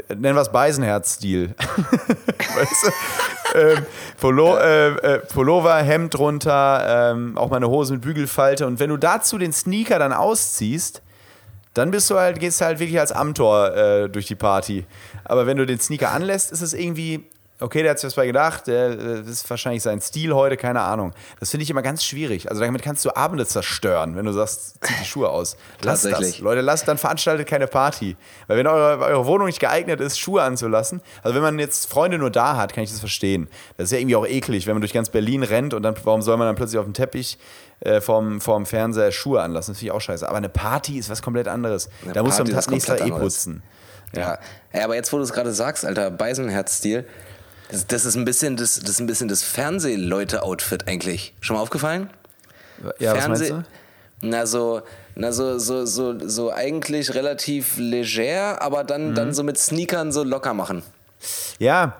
nennen 0.09 0.35
wir 0.35 0.41
es 0.41 0.51
Beisenherz-Stil. 0.51 1.55
weißt 2.55 2.85
du? 2.85 3.59
ähm, 3.59 3.85
Pullo, 4.19 4.57
äh, 4.57 4.89
äh, 4.89 5.19
Pullover, 5.19 5.75
Hemd 5.77 6.13
drunter, 6.13 7.11
ähm, 7.11 7.37
auch 7.37 7.49
meine 7.49 7.67
Hose 7.67 7.93
mit 7.93 8.01
Bügelfalte. 8.01 8.67
Und 8.67 8.79
wenn 8.79 8.89
du 8.89 8.97
dazu 8.97 9.37
den 9.37 9.53
Sneaker 9.53 9.99
dann 9.99 10.13
ausziehst, 10.13 11.01
dann 11.73 11.91
bist 11.91 12.09
du 12.09 12.17
halt, 12.17 12.39
gehst 12.39 12.61
du 12.61 12.65
halt 12.65 12.79
wirklich 12.79 12.99
als 12.99 13.11
Amtor 13.11 13.75
äh, 13.75 14.09
durch 14.09 14.27
die 14.27 14.35
Party. 14.35 14.85
Aber 15.23 15.47
wenn 15.47 15.57
du 15.57 15.65
den 15.65 15.79
Sneaker 15.79 16.11
anlässt, 16.11 16.51
ist 16.51 16.61
es 16.61 16.73
irgendwie, 16.73 17.25
okay, 17.59 17.81
der 17.81 17.91
hat 17.91 17.99
sich 17.99 18.07
was 18.07 18.15
bei 18.15 18.27
gedacht, 18.27 18.67
der, 18.67 18.95
das 18.95 19.27
ist 19.27 19.49
wahrscheinlich 19.49 19.81
sein 19.81 20.01
Stil 20.01 20.33
heute, 20.33 20.57
keine 20.57 20.81
Ahnung. 20.81 21.13
Das 21.39 21.51
finde 21.51 21.63
ich 21.63 21.69
immer 21.69 21.81
ganz 21.81 22.03
schwierig. 22.03 22.49
Also 22.49 22.61
damit 22.61 22.81
kannst 22.81 23.05
du 23.05 23.15
Abende 23.15 23.45
zerstören, 23.45 24.15
wenn 24.15 24.25
du 24.25 24.33
sagst, 24.33 24.75
zieh 24.81 24.93
die 25.01 25.05
Schuhe 25.05 25.29
aus. 25.29 25.55
Lasst 25.81 26.05
das. 26.05 26.39
Leute, 26.39 26.61
lasst, 26.61 26.87
dann 26.87 26.97
veranstaltet 26.97 27.47
keine 27.47 27.67
Party. 27.67 28.17
Weil 28.47 28.57
wenn 28.57 28.67
eure, 28.67 28.99
eure 29.03 29.25
Wohnung 29.25 29.47
nicht 29.47 29.59
geeignet 29.59 29.99
ist, 30.01 30.19
Schuhe 30.19 30.43
anzulassen, 30.43 31.01
also 31.23 31.35
wenn 31.35 31.41
man 31.41 31.57
jetzt 31.57 31.89
Freunde 31.89 32.17
nur 32.17 32.31
da 32.31 32.57
hat, 32.57 32.73
kann 32.73 32.83
ich 32.83 32.91
das 32.91 32.99
verstehen. 32.99 33.47
Das 33.77 33.85
ist 33.85 33.91
ja 33.91 33.99
irgendwie 33.99 34.15
auch 34.15 34.27
eklig, 34.27 34.67
wenn 34.67 34.73
man 34.73 34.81
durch 34.81 34.93
ganz 34.93 35.09
Berlin 35.09 35.43
rennt 35.43 35.73
und 35.73 35.83
dann, 35.83 35.95
warum 36.03 36.21
soll 36.21 36.37
man 36.37 36.47
dann 36.47 36.55
plötzlich 36.55 36.79
auf 36.79 36.85
dem 36.85 36.93
Teppich 36.93 37.37
äh, 37.83 38.01
vorm, 38.01 38.39
vorm 38.39 38.65
Fernseher 38.65 39.11
Schuhe 39.11 39.41
anlassen. 39.41 39.73
Das 39.73 39.79
finde 39.79 39.91
ich 39.91 39.95
auch 39.95 40.01
scheiße. 40.01 40.27
Aber 40.27 40.37
eine 40.37 40.49
Party 40.49 40.97
ist 40.97 41.09
was 41.09 41.21
komplett 41.21 41.47
anderes. 41.47 41.89
Eine 42.03 42.13
da 42.13 42.23
musst 42.23 42.39
du 42.39 42.43
am 42.43 42.49
Tag 42.49 42.69
nächster 42.69 43.05
eh 43.05 43.11
putzen. 43.11 43.61
Ja. 44.15 44.39
ja. 44.73 44.83
aber 44.83 44.95
jetzt, 44.95 45.11
wo 45.11 45.17
du 45.17 45.23
es 45.23 45.33
gerade 45.33 45.51
sagst, 45.53 45.85
Alter, 45.85 46.11
Beisenherz-Stil, 46.11 47.05
das, 47.69 47.87
das, 47.87 48.05
ist 48.05 48.15
ein 48.15 48.25
bisschen 48.25 48.55
das, 48.55 48.79
das, 48.79 48.89
ist 48.91 48.99
ein 48.99 49.07
bisschen 49.07 49.27
das 49.27 49.43
Fernsehleute-Outfit 49.43 50.87
eigentlich. 50.87 51.33
Schon 51.41 51.55
mal 51.55 51.61
aufgefallen? 51.61 52.09
Ja, 52.99 53.15
Fernseh 53.15 53.19
was 53.31 53.51
meinst 53.51 53.51
du? 54.21 54.27
Na, 54.27 54.45
so, 54.45 54.81
na 55.15 55.31
so, 55.33 55.59
so, 55.59 55.85
so, 55.85 56.27
so 56.27 56.53
eigentlich 56.53 57.13
relativ 57.13 57.75
leger, 57.77 58.61
aber 58.61 58.85
dann, 58.85 59.09
mhm. 59.09 59.15
dann 59.15 59.33
so 59.33 59.43
mit 59.43 59.57
Sneakern 59.57 60.13
so 60.13 60.23
locker 60.23 60.53
machen. 60.53 60.83
Ja, 61.59 61.97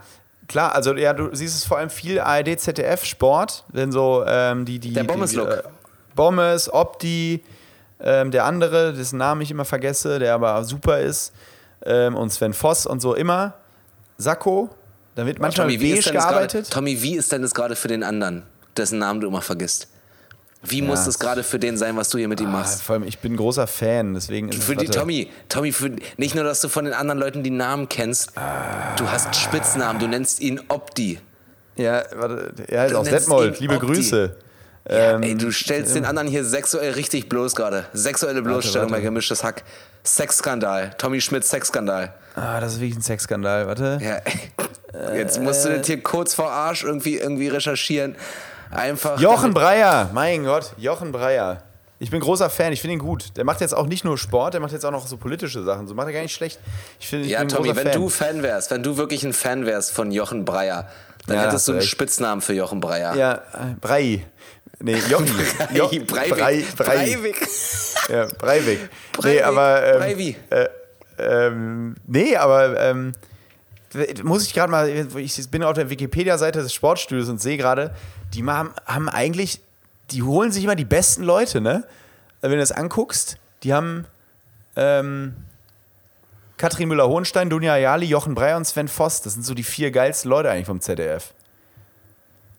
Klar, 0.48 0.76
also 0.76 0.94
ja, 0.96 1.14
du 1.14 1.34
siehst 1.34 1.56
es 1.56 1.64
vor 1.64 1.78
allem 1.78 1.90
viel 1.90 2.20
ARD, 2.20 2.60
ZDF, 2.60 3.06
Sport, 3.06 3.64
wenn 3.70 3.92
so 3.92 4.24
ähm, 4.28 4.66
die, 4.66 4.80
die. 4.80 4.94
Der 4.94 5.04
Bommes-Look. 5.04 5.50
Äh, 5.50 5.64
Bommes, 6.16 6.72
Opti, 6.72 7.44
ähm, 8.00 8.32
der 8.32 8.46
andere, 8.46 8.94
dessen 8.94 9.18
Namen 9.18 9.42
ich 9.42 9.52
immer 9.52 9.66
vergesse, 9.66 10.20
der 10.20 10.34
aber 10.34 10.64
super 10.64 11.00
ist, 11.00 11.34
ähm, 11.86 12.16
und 12.16 12.32
Sven 12.32 12.54
Voss 12.54 12.86
und 12.86 13.02
so 13.02 13.16
immer. 13.16 13.56
Sakko, 14.18 14.70
da 15.16 15.26
wird 15.26 15.40
manchmal 15.40 15.68
Tommy, 15.68 15.78
beige 15.78 16.12
gearbeitet. 16.12 16.66
Grade, 16.66 16.74
Tommy, 16.74 17.02
wie 17.02 17.16
ist 17.16 17.32
denn 17.32 17.42
das 17.42 17.54
gerade 17.54 17.76
für 17.76 17.88
den 17.88 18.04
anderen, 18.04 18.44
dessen 18.78 19.00
Namen 19.00 19.22
du 19.22 19.28
immer 19.28 19.42
vergisst? 19.42 19.88
Wie 20.66 20.80
ja. 20.80 20.86
muss 20.86 21.04
das 21.04 21.20
gerade 21.20 21.44
für 21.44 21.60
den 21.60 21.78
sein, 21.78 21.98
was 21.98 22.10
du 22.10 22.18
hier 22.18 22.28
mit 22.28 22.40
ihm 22.40 22.48
ah, 22.48 22.60
machst? 22.60 22.84
Vor 22.84 22.96
allem, 22.96 23.04
ich 23.04 23.20
bin 23.20 23.34
ein 23.34 23.38
großer 23.38 23.68
Fan, 23.68 24.14
deswegen 24.14 24.50
ist 24.50 24.64
Für 24.64 24.76
die, 24.76 24.88
Tommy, 24.88 25.30
Tommy, 25.50 25.74
für, 25.74 25.92
nicht 26.18 26.36
nur, 26.36 26.46
dass 26.46 26.62
du 26.62 26.70
von 26.70 26.86
den 26.86 26.94
anderen 26.94 27.20
Leuten 27.20 27.44
die 27.44 27.50
Namen 27.50 27.90
kennst, 27.90 28.38
ah. 28.38 28.96
du 28.96 29.12
hast 29.12 29.36
Spitznamen, 29.36 30.00
du 30.00 30.08
nennst 30.08 30.40
ihn 30.40 30.62
Opti. 30.70 31.20
Ja, 31.76 32.04
warte, 32.16 32.54
er 32.68 32.86
ist 32.86 32.96
aus 32.96 33.10
Detmold, 33.10 33.60
liebe 33.60 33.76
Opti. 33.76 33.86
Grüße. 33.86 34.36
Ja, 34.90 35.16
ähm, 35.16 35.24
ey, 35.24 35.36
du 35.36 35.52
stellst 35.52 35.92
ähm, 35.92 36.04
den 36.04 36.06
anderen 36.06 36.28
hier 36.28 36.44
sexuell 36.44 36.92
richtig 36.94 37.30
bloß 37.30 37.56
gerade. 37.56 37.86
Sexuelle 37.94 38.42
Bloßstellung 38.42 38.92
bei 38.92 39.00
gemischtes 39.00 39.44
Hack. 39.44 39.64
Sexskandal. 40.06 40.94
Tommy 40.98 41.22
Schmidt 41.22 41.46
Sexskandal. 41.46 42.14
Ah, 42.36 42.60
das 42.60 42.74
ist 42.74 42.82
wirklich 42.82 42.98
ein 42.98 43.02
Sexskandal, 43.02 43.68
warte. 43.68 44.00
Ja, 44.02 44.16
ey. 44.18 45.18
Jetzt 45.18 45.40
musst 45.40 45.66
du 45.66 45.70
das 45.70 45.88
hier 45.88 46.02
kurz 46.04 46.34
vor 46.34 46.52
Arsch 46.52 46.84
irgendwie, 46.84 47.18
irgendwie 47.18 47.48
recherchieren. 47.48 48.16
Einfach. 48.76 49.20
Jochen 49.20 49.54
Breyer, 49.54 50.10
mein 50.14 50.44
Gott, 50.44 50.74
Jochen 50.78 51.12
Breyer. 51.12 51.64
Ich 52.00 52.12
bin 52.12 52.20
großer 52.20 52.50
Fan, 52.50 52.74
ich 52.74 52.82
finde 52.82 52.96
ihn 52.96 53.00
gut. 53.00 53.38
Der 53.38 53.46
macht 53.46 53.62
jetzt 53.62 53.74
auch 53.74 53.86
nicht 53.86 54.04
nur 54.04 54.18
Sport, 54.18 54.54
der 54.54 54.62
macht 54.62 54.74
jetzt 54.74 54.86
auch 54.86 54.92
noch 54.92 55.08
so 55.08 55.16
politische 55.16 55.64
Sachen. 55.64 55.88
So 55.88 55.94
macht 55.94 56.08
er 56.08 56.14
gar 56.14 56.22
nicht 56.22 56.34
schlecht. 56.34 56.60
Ich 57.00 57.08
find, 57.08 57.26
ich 57.26 57.32
ja, 57.32 57.46
Tommy, 57.46 57.74
wenn 57.76 57.88
Fan. 57.88 58.02
du 58.02 58.10
Fan 58.10 58.44
wärst, 58.44 58.72
wenn 58.72 58.84
du 58.84 58.98
wirklich 58.98 59.24
ein 59.24 59.32
Fan 59.32 59.66
wärst 59.66 59.94
von 59.94 60.12
Jochen 60.12 60.44
Breyer, 60.44 60.90
dann 61.28 61.38
ja, 61.38 61.44
hättest 61.44 61.68
du 61.68 61.72
einen 61.72 61.82
echt. 61.82 61.90
Spitznamen 61.90 62.42
für 62.42 62.54
Jochen 62.54 62.82
Breyer. 62.82 63.16
Ja, 63.16 63.34
äh, 63.36 63.76
Brei. 63.80 64.26
Nee, 64.80 64.98
Jochen. 65.10 65.30
jo 65.74 65.88
Breivik. 65.88 66.08
Brei, 66.08 66.32
Brei. 66.38 66.66
Breivik. 66.76 67.48
Ja, 68.10 68.28
Breivik. 68.38 68.80
Nee, 69.24 69.42
aber. 69.42 69.84
Ähm, 69.86 70.00
Breivi. 70.00 70.36
Äh, 70.50 70.68
ähm, 71.20 71.96
nee, 72.06 72.36
aber. 72.36 72.80
Ähm, 72.82 73.14
muss 74.24 74.46
ich 74.46 74.54
gerade 74.54 74.72
mal, 74.72 74.90
ich 75.18 75.52
bin 75.52 75.64
auf 75.64 75.74
der 75.74 75.90
Wikipedia-Seite 75.90 76.62
des 76.62 76.74
Sportstudios 76.74 77.30
und 77.30 77.42
sehe 77.42 77.58
gerade, 77.58 77.96
die 78.34 78.44
haben, 78.44 78.74
haben 78.86 79.10
eigentlich, 79.10 79.62
die 80.12 80.24
holen 80.24 80.52
sich 80.52 80.64
immer 80.64 80.76
die 80.76 80.86
besten 80.86 81.24
Leute, 81.24 81.62
ne? 81.62 81.86
Wenn 82.42 82.52
du 82.52 82.58
das 82.58 82.72
anguckst, 82.72 83.38
die 83.64 83.74
haben, 83.74 84.06
ähm, 84.76 85.36
Katrin 86.58 86.88
Müller-Hohenstein, 86.90 87.50
Dunja 87.50 87.74
Ayali, 87.74 88.06
Jochen 88.06 88.36
Breyer 88.36 88.58
und 88.58 88.66
Sven 88.66 88.88
Voss. 88.88 89.22
Das 89.22 89.34
sind 89.34 89.44
so 89.44 89.54
die 89.54 89.64
vier 89.64 89.92
geilsten 89.92 90.30
Leute 90.30 90.50
eigentlich 90.50 90.68
vom 90.68 90.82
ZDF. 90.82 91.34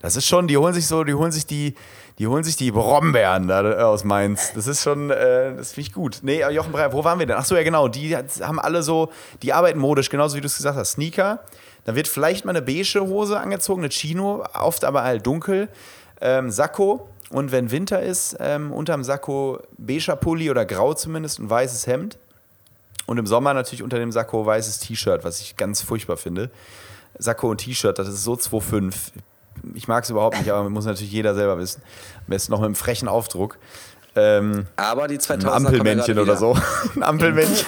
Das 0.04 0.16
ist 0.16 0.26
schon, 0.26 0.48
die 0.48 0.58
holen 0.58 0.74
sich 0.74 0.86
so, 0.86 1.02
die 1.02 1.14
holen 1.14 1.32
sich 1.32 1.46
die, 1.46 1.74
die 2.18 2.26
holen 2.26 2.44
sich 2.44 2.56
die 2.56 2.70
Brombeeren 2.70 3.48
da 3.48 3.62
äh, 3.62 3.82
aus 3.82 4.04
Mainz. 4.04 4.52
Das 4.54 4.66
ist 4.66 4.82
schon, 4.82 5.08
äh, 5.08 5.56
das 5.56 5.72
finde 5.72 5.88
ich 5.88 5.94
gut. 5.94 6.18
Nee, 6.20 6.42
Jochen 6.50 6.72
Breyer, 6.72 6.92
wo 6.92 7.04
waren 7.04 7.18
wir 7.18 7.24
denn? 7.24 7.36
Ach 7.38 7.44
so, 7.46 7.56
ja 7.56 7.62
genau, 7.62 7.88
die 7.88 8.14
haben 8.14 8.60
alle 8.60 8.82
so, 8.82 9.10
die 9.40 9.54
arbeiten 9.54 9.78
modisch, 9.78 10.10
genauso 10.10 10.36
wie 10.36 10.42
du 10.42 10.46
es 10.46 10.58
gesagt 10.58 10.76
hast. 10.76 10.90
Sneaker, 10.90 11.40
da 11.86 11.94
wird 11.94 12.06
vielleicht 12.06 12.44
mal 12.44 12.50
eine 12.50 12.60
beige 12.60 13.00
Hose 13.00 13.40
angezogen, 13.40 13.80
eine 13.80 13.88
Chino, 13.88 14.44
oft 14.52 14.84
aber 14.84 15.04
halt 15.04 15.26
dunkel. 15.26 15.70
Ähm, 16.20 16.50
Sakko 16.50 17.08
und 17.30 17.50
wenn 17.50 17.70
Winter 17.70 18.02
ist, 18.02 18.36
ähm, 18.40 18.72
unterm 18.72 19.04
Sakko 19.04 19.62
beiger 19.78 20.16
Pulli 20.16 20.50
oder 20.50 20.66
grau 20.66 20.92
zumindest, 20.92 21.38
ein 21.38 21.48
weißes 21.48 21.86
Hemd. 21.86 22.18
Und 23.06 23.16
im 23.16 23.26
Sommer 23.26 23.54
natürlich 23.54 23.82
unter 23.82 23.98
dem 23.98 24.12
Sakko 24.12 24.44
weißes 24.44 24.80
T-Shirt, 24.80 25.24
was 25.24 25.40
ich 25.40 25.56
ganz 25.56 25.80
furchtbar 25.80 26.18
finde. 26.18 26.50
Sakko 27.18 27.48
und 27.48 27.56
T-Shirt, 27.56 27.98
das 27.98 28.08
ist 28.08 28.22
so 28.22 28.34
2,5 28.34 28.92
ich 29.74 29.88
mag 29.88 30.04
es 30.04 30.10
überhaupt 30.10 30.38
nicht, 30.38 30.50
aber 30.50 30.68
muss 30.68 30.84
natürlich 30.84 31.12
jeder 31.12 31.34
selber 31.34 31.58
wissen. 31.58 31.82
Am 32.18 32.24
besten 32.28 32.52
noch 32.52 32.60
mit 32.60 32.66
einem 32.66 32.74
frechen 32.74 33.08
Aufdruck. 33.08 33.58
Ähm, 34.16 34.66
aber 34.76 35.08
die 35.08 35.18
2000 35.18 35.48
Ein 35.50 35.66
Ampelmännchen 35.66 36.18
oder 36.18 36.36
so. 36.36 36.56
ein 36.94 37.02
Ampelmännchen. 37.02 37.66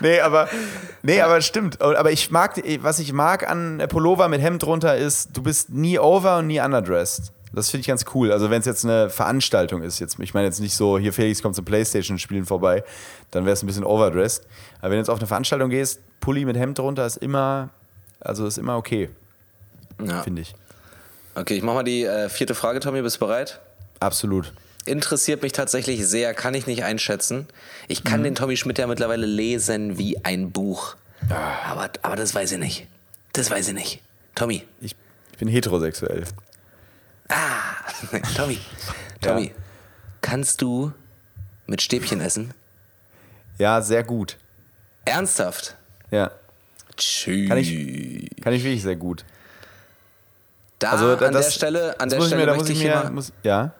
nee, 0.00 0.20
aber, 0.20 0.48
nee, 1.02 1.20
aber 1.20 1.40
stimmt. 1.40 1.80
Aber 1.80 2.10
ich 2.12 2.30
mag, 2.30 2.62
was 2.82 2.98
ich 2.98 3.12
mag 3.12 3.48
an 3.48 3.82
Pullover 3.88 4.28
mit 4.28 4.40
Hemd 4.40 4.62
drunter 4.62 4.96
ist, 4.96 5.36
du 5.36 5.42
bist 5.42 5.70
nie 5.70 5.98
over 5.98 6.38
und 6.38 6.46
nie 6.46 6.60
underdressed. 6.60 7.32
Das 7.52 7.68
finde 7.68 7.80
ich 7.80 7.88
ganz 7.88 8.04
cool. 8.14 8.30
Also 8.30 8.48
wenn 8.48 8.60
es 8.60 8.66
jetzt 8.66 8.84
eine 8.84 9.10
Veranstaltung 9.10 9.82
ist, 9.82 9.98
jetzt, 9.98 10.20
ich 10.20 10.34
meine 10.34 10.46
jetzt 10.46 10.60
nicht 10.60 10.76
so, 10.76 10.98
hier 10.98 11.12
Felix 11.12 11.42
kommt 11.42 11.56
zum 11.56 11.64
Playstation-Spielen 11.64 12.46
vorbei, 12.46 12.84
dann 13.32 13.44
wäre 13.44 13.54
es 13.54 13.62
ein 13.64 13.66
bisschen 13.66 13.82
overdressed. 13.82 14.46
Aber 14.78 14.90
wenn 14.90 14.98
du 14.98 14.98
jetzt 14.98 15.10
auf 15.10 15.18
eine 15.18 15.26
Veranstaltung 15.26 15.68
gehst, 15.68 16.00
Pulli 16.20 16.44
mit 16.44 16.56
Hemd 16.56 16.78
drunter 16.78 17.06
ist 17.06 17.16
immer, 17.16 17.70
also 18.20 18.46
ist 18.46 18.58
immer 18.58 18.76
okay 18.76 19.10
ja. 20.08 20.22
finde 20.22 20.42
ich. 20.42 20.54
Okay, 21.34 21.56
ich 21.56 21.62
mache 21.62 21.76
mal 21.76 21.82
die 21.82 22.04
äh, 22.04 22.28
vierte 22.28 22.54
Frage, 22.54 22.80
Tommy. 22.80 23.02
Bist 23.02 23.16
du 23.16 23.20
bereit? 23.20 23.60
Absolut. 24.00 24.52
Interessiert 24.86 25.42
mich 25.42 25.52
tatsächlich 25.52 26.06
sehr, 26.06 26.34
kann 26.34 26.54
ich 26.54 26.66
nicht 26.66 26.84
einschätzen. 26.84 27.46
Ich 27.86 28.02
kann 28.02 28.20
mhm. 28.20 28.24
den 28.24 28.34
Tommy 28.34 28.56
Schmidt 28.56 28.78
ja 28.78 28.86
mittlerweile 28.86 29.26
lesen 29.26 29.98
wie 29.98 30.24
ein 30.24 30.50
Buch. 30.50 30.96
Ah. 31.28 31.70
Aber, 31.70 31.90
aber 32.02 32.16
das 32.16 32.34
weiß 32.34 32.52
ich 32.52 32.58
nicht. 32.58 32.86
Das 33.32 33.50
weiß 33.50 33.68
ich 33.68 33.74
nicht. 33.74 34.00
Tommy. 34.34 34.64
Ich, 34.80 34.96
ich 35.32 35.38
bin 35.38 35.48
heterosexuell. 35.48 36.24
Ah, 37.28 37.36
Tommy. 38.34 38.58
Tommy, 39.20 39.44
ja. 39.44 39.52
kannst 40.22 40.62
du 40.62 40.92
mit 41.66 41.82
Stäbchen 41.82 42.20
essen? 42.20 42.54
Ja, 43.58 43.82
sehr 43.82 44.02
gut. 44.02 44.38
Ernsthaft? 45.04 45.76
Ja. 46.10 46.30
Tschüss. 46.96 47.48
Kann 47.48 47.58
ich, 47.58 48.30
kann 48.42 48.52
ich 48.52 48.64
wirklich 48.64 48.82
sehr 48.82 48.96
gut. 48.96 49.24
Da 50.80 50.92
also, 50.92 51.12
an 51.12 51.32
das, 51.32 51.46
der 51.46 51.52
Stelle, 51.52 52.00
an 52.00 52.08
der 52.08 52.20
Stelle 52.22 52.46
mir, 52.46 52.56
möchte 52.56 52.72
ich, 52.72 52.80
hier 52.80 52.94
mal, 52.94 53.10
muss, 53.10 53.32
ja. 53.42 53.72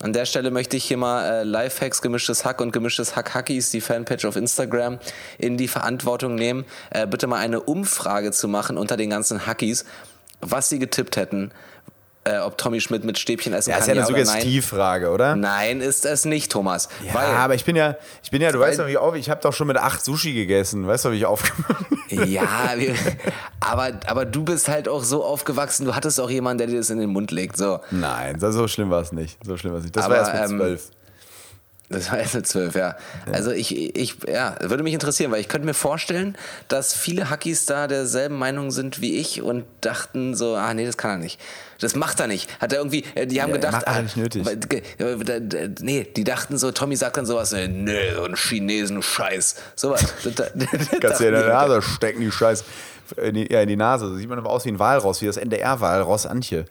An 0.00 0.12
der 0.12 0.26
Stelle 0.26 0.50
möchte 0.50 0.76
ich 0.76 0.84
hier 0.84 0.96
mal 0.96 1.24
äh, 1.24 1.42
Lifehacks, 1.44 2.02
gemischtes 2.02 2.44
Hack 2.44 2.60
und 2.60 2.72
gemischtes 2.72 3.14
Hack 3.14 3.34
Hackies, 3.34 3.70
die 3.70 3.80
Fanpage 3.80 4.24
auf 4.24 4.36
Instagram, 4.36 4.98
in 5.38 5.56
die 5.56 5.68
Verantwortung 5.68 6.34
nehmen, 6.34 6.64
äh, 6.90 7.06
bitte 7.06 7.26
mal 7.26 7.38
eine 7.38 7.60
Umfrage 7.60 8.32
zu 8.32 8.48
machen 8.48 8.78
unter 8.78 8.96
den 8.96 9.10
ganzen 9.10 9.46
Hackies, 9.46 9.84
was 10.40 10.68
sie 10.68 10.78
getippt 10.78 11.16
hätten, 11.16 11.50
äh, 12.26 12.38
ob 12.38 12.58
Tommy 12.58 12.80
Schmidt 12.80 13.04
mit 13.04 13.18
Stäbchen 13.18 13.52
essen 13.52 13.70
ja, 13.70 13.76
kann. 13.76 13.86
Das 13.86 13.96
ist 13.96 14.10
ja 14.10 14.16
eine 14.16 14.24
Suggestivfrage, 14.26 15.10
oder? 15.10 15.36
Nein, 15.36 15.80
ist 15.80 16.04
es 16.04 16.24
nicht, 16.24 16.50
Thomas. 16.50 16.88
Ja, 17.06 17.14
weil, 17.14 17.26
aber 17.26 17.54
ich 17.54 17.64
bin 17.64 17.76
ja, 17.76 17.96
ich 18.22 18.30
bin 18.30 18.42
ja, 18.42 18.52
du 18.52 18.60
weißt 18.60 18.78
doch, 18.78 18.86
wie 18.86 18.96
auf, 18.96 19.14
ich 19.14 19.30
habe 19.30 19.40
doch 19.40 19.52
schon 19.52 19.66
mit 19.66 19.76
acht 19.76 20.04
Sushi 20.04 20.34
gegessen. 20.34 20.86
Weißt 20.86 21.04
du, 21.04 21.12
wie 21.12 21.16
ich 21.16 21.26
aufgemacht 21.26 21.86
Ja, 22.10 22.74
aber, 23.60 23.92
aber 24.06 24.24
du 24.24 24.44
bist 24.44 24.68
halt 24.68 24.88
auch 24.88 25.02
so 25.02 25.24
aufgewachsen, 25.24 25.86
du 25.86 25.94
hattest 25.94 26.20
auch 26.20 26.30
jemanden, 26.30 26.58
der 26.58 26.66
dir 26.68 26.78
das 26.78 26.90
in 26.90 26.98
den 26.98 27.10
Mund 27.10 27.30
legt. 27.30 27.56
So. 27.56 27.80
Nein, 27.90 28.38
so 28.40 28.68
schlimm 28.68 28.90
war 28.90 29.02
es 29.02 29.12
nicht. 29.12 29.38
So 29.44 29.56
schlimm 29.56 29.72
war 29.72 29.78
es 29.78 29.84
nicht. 29.84 29.96
Das 29.96 30.04
aber, 30.04 30.16
war 30.16 30.34
erst 30.34 30.50
mit 30.50 30.50
ähm, 30.50 30.58
zwölf. 30.58 30.90
Das 31.88 32.10
war 32.10 32.18
erst 32.18 32.34
mit 32.34 32.46
zwölf, 32.48 32.74
ja. 32.74 32.96
ja. 33.26 33.32
Also 33.32 33.52
ich, 33.52 33.96
ich, 33.96 34.16
ja, 34.26 34.56
würde 34.60 34.82
mich 34.82 34.92
interessieren, 34.92 35.30
weil 35.30 35.40
ich 35.40 35.48
könnte 35.48 35.66
mir 35.66 35.74
vorstellen, 35.74 36.36
dass 36.66 36.94
viele 36.94 37.30
Hackies 37.30 37.64
da 37.64 37.86
derselben 37.86 38.36
Meinung 38.36 38.72
sind 38.72 39.00
wie 39.00 39.16
ich 39.16 39.40
und 39.40 39.64
dachten 39.82 40.34
so, 40.34 40.56
ah 40.56 40.74
nee, 40.74 40.84
das 40.84 40.96
kann 40.96 41.12
er 41.12 41.18
nicht. 41.18 41.40
Das 41.78 41.94
macht 41.94 42.18
er 42.18 42.26
nicht. 42.26 42.60
Hat 42.60 42.72
er 42.72 42.78
irgendwie, 42.78 43.04
äh, 43.14 43.26
die 43.26 43.40
haben 43.40 43.50
ja, 43.50 43.56
gedacht, 43.56 43.72
macht 43.72 43.86
er 43.86 44.02
nicht 44.02 44.16
nötig. 44.16 44.44
nee, 45.80 46.04
die 46.04 46.24
dachten 46.24 46.58
so, 46.58 46.72
Tommy 46.72 46.96
sagt 46.96 47.18
dann 47.18 47.26
sowas, 47.26 47.52
äh, 47.52 47.68
nee, 47.68 48.14
so 48.14 48.24
ein 48.24 48.34
Chinesen-Scheiß. 48.34 49.56
Sowas. 49.76 50.04
Kannst 51.00 51.20
du 51.20 51.26
in 51.26 51.32
der 51.32 51.48
Nase 51.48 51.82
stecken, 51.82 52.20
die 52.20 52.32
Scheiß. 52.32 52.64
In 53.16 53.34
die, 53.34 53.52
ja, 53.52 53.60
in 53.60 53.68
die 53.68 53.76
Nase. 53.76 54.16
Sieht 54.16 54.28
man 54.28 54.38
aber 54.38 54.50
aus 54.50 54.64
wie 54.64 54.70
ein 54.70 54.80
Walross, 54.80 55.22
wie 55.22 55.26
das 55.26 55.36
NDR-Walross 55.36 56.26
Antje. 56.26 56.64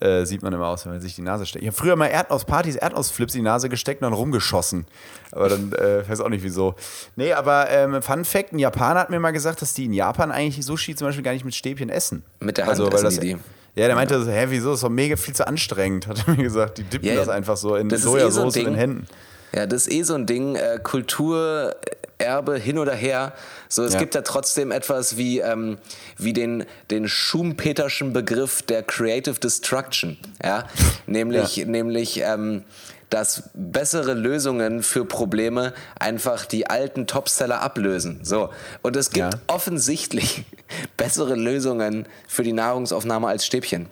Äh, 0.00 0.24
sieht 0.24 0.42
man 0.42 0.52
immer 0.52 0.66
aus, 0.66 0.84
wenn 0.84 0.92
man 0.92 1.00
sich 1.00 1.14
die 1.14 1.22
Nase 1.22 1.46
steckt. 1.46 1.62
Ich 1.62 1.68
habe 1.68 1.76
früher 1.76 1.94
mal 1.94 2.08
Erdnusspartys, 2.08 2.74
Erdnussflips 2.74 3.34
in 3.34 3.40
die 3.40 3.44
Nase 3.44 3.68
gesteckt 3.68 4.02
und 4.02 4.06
dann 4.06 4.12
rumgeschossen. 4.12 4.86
Aber 5.30 5.48
dann 5.48 5.72
äh, 5.72 6.08
weiß 6.08 6.20
auch 6.20 6.28
nicht 6.28 6.42
wieso. 6.42 6.74
Nee, 7.14 7.32
aber 7.32 7.70
ähm, 7.70 8.02
Fun 8.02 8.24
Fact: 8.24 8.52
Ein 8.52 8.58
Japaner 8.58 9.00
hat 9.00 9.10
mir 9.10 9.20
mal 9.20 9.30
gesagt, 9.30 9.62
dass 9.62 9.72
die 9.72 9.84
in 9.84 9.92
Japan 9.92 10.32
eigentlich 10.32 10.64
Sushi 10.66 10.96
zum 10.96 11.06
Beispiel 11.06 11.22
gar 11.22 11.32
nicht 11.32 11.44
mit 11.44 11.54
Stäbchen 11.54 11.90
essen. 11.90 12.24
Mit 12.40 12.58
der 12.58 12.66
Hand 12.66 12.80
also, 12.80 12.92
weil 12.92 13.02
das, 13.02 13.20
die. 13.20 13.36
Ja, 13.76 13.86
der 13.86 13.94
meinte, 13.94 14.24
hä, 14.24 14.46
wieso? 14.48 14.70
Das 14.70 14.78
ist 14.78 14.84
doch 14.84 14.90
mega 14.90 15.16
viel 15.16 15.34
zu 15.34 15.46
anstrengend, 15.46 16.06
hat 16.08 16.26
er 16.26 16.34
mir 16.34 16.42
gesagt. 16.42 16.78
Die 16.78 16.84
dippen 16.84 17.08
ja, 17.08 17.14
das 17.14 17.28
einfach 17.28 17.56
so 17.56 17.76
in 17.76 17.88
Sojasauce 17.90 18.56
eh 18.56 18.60
so 18.60 18.66
in 18.66 18.72
den 18.72 18.74
Händen. 18.74 19.06
Ja, 19.54 19.66
das 19.66 19.86
ist 19.86 19.92
eh 19.92 20.02
so 20.02 20.14
ein 20.14 20.26
Ding. 20.26 20.56
Äh, 20.56 20.80
Kulturerbe 20.82 22.58
hin 22.58 22.78
oder 22.78 22.94
her. 22.94 23.32
So, 23.68 23.84
es 23.84 23.94
ja. 23.94 24.00
gibt 24.00 24.14
ja 24.14 24.22
trotzdem 24.22 24.72
etwas 24.72 25.16
wie, 25.16 25.38
ähm, 25.40 25.78
wie 26.16 26.32
den, 26.32 26.64
den 26.90 27.08
Schumpeterschen 27.08 28.12
Begriff 28.12 28.62
der 28.62 28.82
Creative 28.82 29.38
Destruction. 29.38 30.16
Ja? 30.42 30.66
nämlich, 31.06 31.56
ja. 31.56 31.66
nämlich 31.66 32.20
ähm, 32.20 32.64
dass 33.10 33.44
bessere 33.54 34.14
Lösungen 34.14 34.82
für 34.82 35.04
Probleme 35.04 35.72
einfach 36.00 36.46
die 36.46 36.68
alten 36.68 37.06
Topseller 37.06 37.60
ablösen. 37.60 38.20
So. 38.24 38.50
Und 38.82 38.96
es 38.96 39.10
gibt 39.10 39.34
ja. 39.34 39.40
offensichtlich 39.46 40.44
bessere 40.96 41.36
Lösungen 41.36 42.06
für 42.26 42.42
die 42.42 42.52
Nahrungsaufnahme 42.52 43.28
als 43.28 43.46
Stäbchen. 43.46 43.88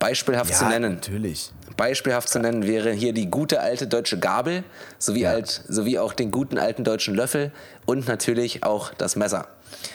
Beispielhaft 0.00 0.50
ja, 0.50 0.56
zu 0.56 0.64
nennen. 0.66 0.94
Natürlich. 0.94 1.52
Beispielhaft 1.76 2.28
zu 2.28 2.40
nennen 2.40 2.66
wäre 2.66 2.90
hier 2.90 3.12
die 3.12 3.30
gute 3.30 3.60
alte 3.60 3.86
deutsche 3.86 4.18
Gabel, 4.18 4.64
sowie, 4.98 5.22
ja. 5.22 5.30
alt, 5.30 5.62
sowie 5.68 6.00
auch 6.00 6.12
den 6.12 6.32
guten 6.32 6.58
alten 6.58 6.82
deutschen 6.82 7.14
Löffel 7.14 7.52
und 7.86 8.08
natürlich 8.08 8.64
auch 8.64 8.92
das 8.94 9.14
Messer. 9.14 9.46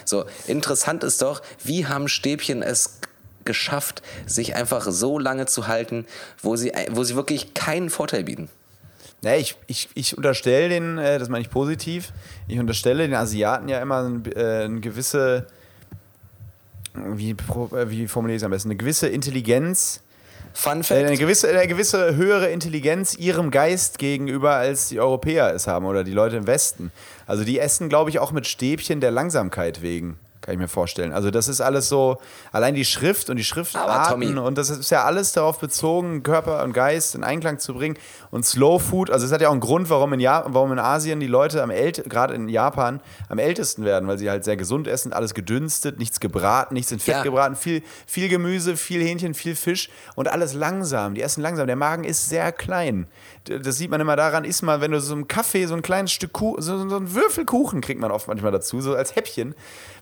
So, 0.05 0.25
interessant 0.47 1.03
ist 1.03 1.21
doch, 1.21 1.41
wie 1.63 1.85
haben 1.85 2.07
Stäbchen 2.07 2.61
es 2.61 2.99
geschafft, 3.43 4.01
sich 4.25 4.55
einfach 4.55 4.87
so 4.89 5.19
lange 5.19 5.47
zu 5.47 5.67
halten, 5.67 6.05
wo 6.41 6.55
sie, 6.55 6.71
wo 6.91 7.03
sie 7.03 7.15
wirklich 7.15 7.53
keinen 7.53 7.89
Vorteil 7.89 8.23
bieten. 8.23 8.49
Ja, 9.21 9.35
ich, 9.35 9.55
ich, 9.67 9.89
ich 9.95 10.17
unterstelle 10.17 10.69
den, 10.69 10.97
äh, 10.97 11.19
das 11.19 11.29
meine 11.29 11.43
ich 11.43 11.49
positiv, 11.49 12.11
ich 12.47 12.59
unterstelle 12.59 13.03
den 13.03 13.15
Asiaten 13.15 13.67
ja 13.69 13.81
immer 13.81 14.05
eine, 14.05 14.21
eine 14.65 14.79
gewisse, 14.81 15.47
wie, 16.95 17.31
äh, 17.31 17.89
wie 17.89 18.07
formuliere 18.07 18.35
ich 18.35 18.41
es 18.41 18.45
am 18.45 18.51
besten, 18.51 18.69
eine 18.69 18.77
gewisse 18.77 19.07
Intelligenz. 19.07 20.01
Fun 20.53 20.83
Fact. 20.83 21.05
Eine 21.05 21.17
gewisse, 21.17 21.49
eine 21.49 21.67
gewisse 21.67 22.15
höhere 22.15 22.49
Intelligenz 22.49 23.15
ihrem 23.15 23.51
Geist 23.51 23.97
gegenüber, 23.97 24.55
als 24.55 24.87
die 24.87 24.99
Europäer 24.99 25.53
es 25.53 25.67
haben 25.67 25.85
oder 25.85 26.05
die 26.05 26.13
Leute 26.13 26.37
im 26.37 26.47
Westen. 26.47 26.91
Also 27.27 27.43
die 27.43 27.59
essen, 27.59 27.89
glaube 27.89 28.09
ich, 28.09 28.19
auch 28.19 28.31
mit 28.31 28.47
Stäbchen 28.47 29.01
der 29.01 29.11
Langsamkeit 29.11 29.81
wegen. 29.81 30.17
Kann 30.45 30.53
ich 30.53 30.59
mir 30.59 30.67
vorstellen. 30.67 31.11
Also 31.11 31.31
das 31.31 31.47
ist 31.47 31.59
alles 31.59 31.89
so, 31.89 32.17
allein 32.51 32.75
die 32.75 32.85
Schrift 32.85 33.31
und 33.31 33.37
die 33.37 33.43
Schriftarten 33.43 34.37
und 34.37 34.59
das 34.59 34.69
ist 34.69 34.91
ja 34.91 35.03
alles 35.03 35.31
darauf 35.31 35.57
bezogen, 35.57 36.21
Körper 36.21 36.63
und 36.63 36.71
Geist 36.71 37.15
in 37.15 37.23
Einklang 37.23 37.57
zu 37.57 37.73
bringen. 37.73 37.97
Und 38.29 38.45
Slow 38.45 38.79
Food, 38.79 39.09
also 39.09 39.25
es 39.25 39.31
hat 39.31 39.41
ja 39.41 39.47
auch 39.47 39.53
einen 39.53 39.59
Grund, 39.59 39.89
warum 39.89 40.13
in, 40.13 40.19
ja 40.19 40.45
warum 40.47 40.71
in 40.71 40.77
Asien 40.77 41.19
die 41.19 41.25
Leute 41.25 41.63
am 41.63 41.71
gerade 41.71 42.35
in 42.35 42.47
Japan 42.47 43.01
am 43.27 43.39
ältesten 43.39 43.85
werden, 43.85 44.07
weil 44.07 44.19
sie 44.19 44.29
halt 44.29 44.43
sehr 44.43 44.55
gesund 44.55 44.87
essen, 44.87 45.13
alles 45.13 45.33
gedünstet, 45.33 45.97
nichts 45.97 46.19
gebraten, 46.19 46.75
nichts 46.75 46.91
in 46.91 46.99
Fett 46.99 47.15
ja. 47.15 47.23
gebraten, 47.23 47.55
viel, 47.55 47.81
viel 48.05 48.29
Gemüse, 48.29 48.77
viel 48.77 49.01
Hähnchen, 49.01 49.33
viel 49.33 49.55
Fisch 49.55 49.89
und 50.13 50.27
alles 50.27 50.53
langsam. 50.53 51.15
Die 51.15 51.23
essen 51.23 51.41
langsam. 51.41 51.65
Der 51.65 51.75
Magen 51.75 52.03
ist 52.03 52.29
sehr 52.29 52.51
klein. 52.51 53.07
Das 53.45 53.77
sieht 53.77 53.89
man 53.89 53.99
immer 53.99 54.15
daran, 54.15 54.45
isst 54.45 54.61
man, 54.61 54.79
wenn 54.79 54.91
du 54.91 55.01
so 55.01 55.15
einen 55.15 55.27
Kaffee, 55.27 55.65
so 55.65 55.73
ein 55.73 55.81
kleines 55.81 56.11
Stück 56.11 56.33
Kuchen, 56.33 56.61
so, 56.61 56.87
so 56.87 56.97
einen 56.97 57.15
Würfelkuchen 57.15 57.81
kriegt 57.81 57.99
man 57.99 58.11
oft 58.11 58.27
manchmal 58.27 58.51
dazu, 58.51 58.79
so 58.79 58.93
als 58.93 59.15
Häppchen. 59.15 59.55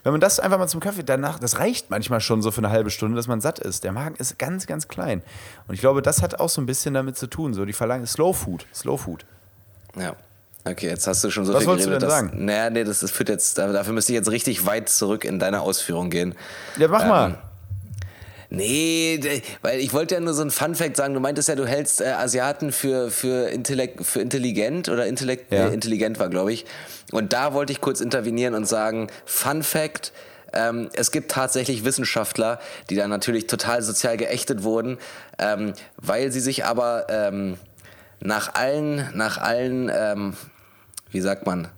Wenn 0.04 0.12
man 0.12 0.20
das 0.20 0.38
einfach 0.38 0.58
mal 0.58 0.68
zum 0.68 0.80
Kaffee 0.80 1.02
danach, 1.02 1.38
das 1.38 1.58
reicht 1.58 1.90
manchmal 1.90 2.20
schon 2.20 2.42
so 2.42 2.50
für 2.50 2.58
eine 2.58 2.70
halbe 2.70 2.90
Stunde, 2.90 3.16
dass 3.16 3.26
man 3.26 3.40
satt 3.40 3.58
ist. 3.58 3.84
Der 3.84 3.92
Magen 3.92 4.14
ist 4.16 4.38
ganz, 4.38 4.66
ganz 4.66 4.86
klein. 4.86 5.22
Und 5.66 5.74
ich 5.74 5.80
glaube, 5.80 6.02
das 6.02 6.22
hat 6.22 6.38
auch 6.38 6.50
so 6.50 6.60
ein 6.60 6.66
bisschen 6.66 6.92
damit 6.94 7.16
zu 7.16 7.26
tun. 7.26 7.54
So 7.54 7.64
die 7.64 7.72
Verlangen 7.72 8.06
Slow 8.06 8.34
Food, 8.34 8.66
Slow 8.74 8.98
Food. 8.98 9.24
Ja. 9.98 10.14
Okay, 10.66 10.88
jetzt 10.88 11.06
hast 11.06 11.24
du 11.24 11.30
schon 11.30 11.44
so 11.46 11.54
Was 11.54 11.64
viel 11.64 11.74
geredet. 11.74 12.02
Was 12.02 12.02
wolltest 12.02 12.12
du 12.12 12.20
denn 12.20 12.28
sagen? 12.30 12.44
Naja, 12.44 12.70
nee, 12.70 12.84
das, 12.84 13.00
das 13.00 13.10
führt 13.10 13.30
jetzt, 13.30 13.58
dafür 13.58 13.92
müsste 13.92 14.12
ich 14.12 14.16
jetzt 14.16 14.30
richtig 14.30 14.66
weit 14.66 14.88
zurück 14.88 15.24
in 15.24 15.38
deine 15.38 15.60
Ausführung 15.60 16.10
gehen. 16.10 16.34
Ja, 16.78 16.88
mach 16.88 17.02
ähm, 17.02 17.08
mal. 17.08 17.38
Nee, 18.56 19.42
weil 19.62 19.80
ich 19.80 19.92
wollte 19.92 20.14
ja 20.14 20.20
nur 20.20 20.34
so 20.34 20.42
ein 20.42 20.50
Fun-Fact 20.50 20.96
sagen. 20.96 21.14
Du 21.14 21.20
meintest 21.20 21.48
ja, 21.48 21.54
du 21.54 21.66
hältst 21.66 22.00
äh, 22.00 22.06
Asiaten 22.06 22.72
für, 22.72 23.10
für, 23.10 23.48
Intellekt, 23.48 24.04
für 24.04 24.20
intelligent 24.20 24.88
oder 24.88 25.06
Intellekt, 25.06 25.52
ja. 25.52 25.68
äh, 25.68 25.74
intelligent 25.74 26.18
war, 26.18 26.28
glaube 26.28 26.52
ich. 26.52 26.64
Und 27.12 27.32
da 27.32 27.54
wollte 27.54 27.72
ich 27.72 27.80
kurz 27.80 28.00
intervenieren 28.00 28.54
und 28.54 28.66
sagen: 28.66 29.08
Fun-Fact. 29.24 30.12
Ähm, 30.52 30.88
es 30.94 31.10
gibt 31.10 31.32
tatsächlich 31.32 31.84
Wissenschaftler, 31.84 32.60
die 32.88 32.94
dann 32.94 33.10
natürlich 33.10 33.48
total 33.48 33.82
sozial 33.82 34.16
geächtet 34.16 34.62
wurden, 34.62 34.98
ähm, 35.40 35.72
weil 35.96 36.30
sie 36.30 36.38
sich 36.38 36.64
aber 36.64 37.06
ähm, 37.08 37.58
nach 38.20 38.54
allen, 38.54 39.10
nach 39.14 39.38
allen, 39.38 39.90
ähm, 39.92 40.34
wie 41.10 41.20
sagt 41.20 41.44
man, 41.44 41.68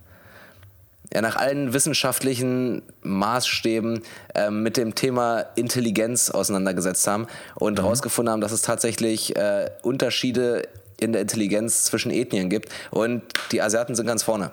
ja, 1.12 1.20
nach 1.20 1.36
allen 1.36 1.72
wissenschaftlichen 1.72 2.82
Maßstäben 3.02 4.02
äh, 4.34 4.50
mit 4.50 4.76
dem 4.76 4.94
Thema 4.94 5.40
Intelligenz 5.54 6.30
auseinandergesetzt 6.30 7.07
haben 7.07 7.26
und 7.54 7.78
herausgefunden 7.78 8.30
mhm. 8.30 8.32
haben, 8.34 8.40
dass 8.40 8.52
es 8.52 8.62
tatsächlich 8.62 9.36
äh, 9.36 9.70
Unterschiede 9.82 10.62
in 10.98 11.12
der 11.12 11.22
Intelligenz 11.22 11.84
zwischen 11.84 12.11
Ethnien 12.11 12.48
gibt. 12.48 12.70
Und 12.90 13.22
die 13.52 13.62
Asiaten 13.62 13.94
sind 13.94 14.07
ganz 14.07 14.22
vorne. 14.22 14.50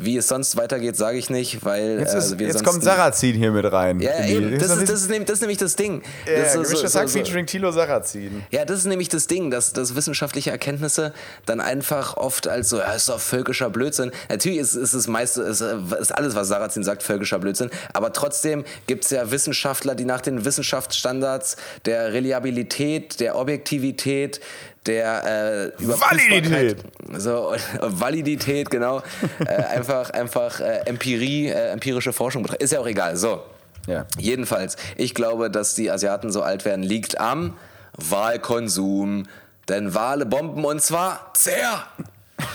Wie 0.00 0.16
es 0.16 0.28
sonst 0.28 0.56
weitergeht, 0.56 0.96
sage 0.96 1.18
ich 1.18 1.28
nicht, 1.28 1.64
weil 1.64 1.98
jetzt, 1.98 2.14
ist, 2.14 2.40
äh, 2.40 2.44
jetzt 2.44 2.64
kommt 2.64 2.84
Sarrazin 2.84 3.34
hier 3.34 3.50
mit 3.50 3.70
rein. 3.70 3.98
Ja, 3.98 4.24
eben. 4.24 4.56
Das 4.56 4.70
ist, 4.70 4.88
das, 4.88 5.02
ist, 5.02 5.10
nämlich, 5.10 5.26
das 5.26 5.34
ist 5.34 5.40
nämlich 5.40 5.58
das 5.58 5.74
Ding. 5.74 6.02
Ja, 6.24 6.42
das 6.42 6.54
ist 6.54 6.70
so, 6.70 6.86
so, 6.86 6.86
so, 6.86 7.08
featuring 7.08 7.46
Tilo 7.46 7.72
Sarrazin. 7.72 8.44
Ja, 8.50 8.64
das 8.64 8.78
ist 8.78 8.86
nämlich 8.86 9.08
das 9.08 9.26
Ding, 9.26 9.50
dass, 9.50 9.72
dass 9.72 9.96
wissenschaftliche 9.96 10.50
Erkenntnisse 10.50 11.12
dann 11.46 11.60
einfach 11.60 12.16
oft 12.16 12.46
als 12.46 12.68
so, 12.68 12.78
ja, 12.78 12.92
ist 12.92 13.08
doch 13.08 13.18
völkischer 13.18 13.70
Blödsinn. 13.70 14.12
Natürlich 14.28 14.58
ist, 14.58 14.74
ist 14.74 14.94
es 14.94 15.08
meist, 15.08 15.36
ist, 15.36 15.60
ist 15.60 16.12
alles, 16.12 16.36
was 16.36 16.46
Sarrazin 16.46 16.84
sagt, 16.84 17.02
völkischer 17.02 17.40
Blödsinn. 17.40 17.70
Aber 17.92 18.12
trotzdem 18.12 18.64
gibt 18.86 19.04
es 19.04 19.10
ja 19.10 19.30
Wissenschaftler, 19.32 19.96
die 19.96 20.04
nach 20.04 20.20
den 20.20 20.44
Wissenschaftsstandards 20.44 21.56
der 21.86 22.12
Reliabilität, 22.12 23.18
der 23.18 23.36
Objektivität, 23.36 24.40
der 24.86 25.72
äh, 25.78 25.86
Validität. 25.86 26.84
So, 27.16 27.54
Validität, 27.80 28.70
genau. 28.70 29.02
äh, 29.40 29.54
einfach 29.54 30.10
einfach 30.10 30.60
äh, 30.60 30.80
Empirie, 30.86 31.48
äh, 31.48 31.70
empirische 31.70 32.12
Forschung 32.12 32.42
betreibt. 32.42 32.62
Ist 32.62 32.72
ja 32.72 32.80
auch 32.80 32.86
egal. 32.86 33.16
So. 33.16 33.42
Ja. 33.86 34.06
Jedenfalls, 34.18 34.76
ich 34.96 35.14
glaube, 35.14 35.50
dass 35.50 35.74
die 35.74 35.90
Asiaten 35.90 36.30
so 36.30 36.42
alt 36.42 36.64
werden, 36.64 36.82
liegt 36.82 37.20
am 37.20 37.56
Wahlkonsum. 37.96 39.26
Denn 39.68 39.94
Wale 39.94 40.26
bomben 40.26 40.64
und 40.64 40.80
zwar 40.80 41.32
sehr. 41.36 41.84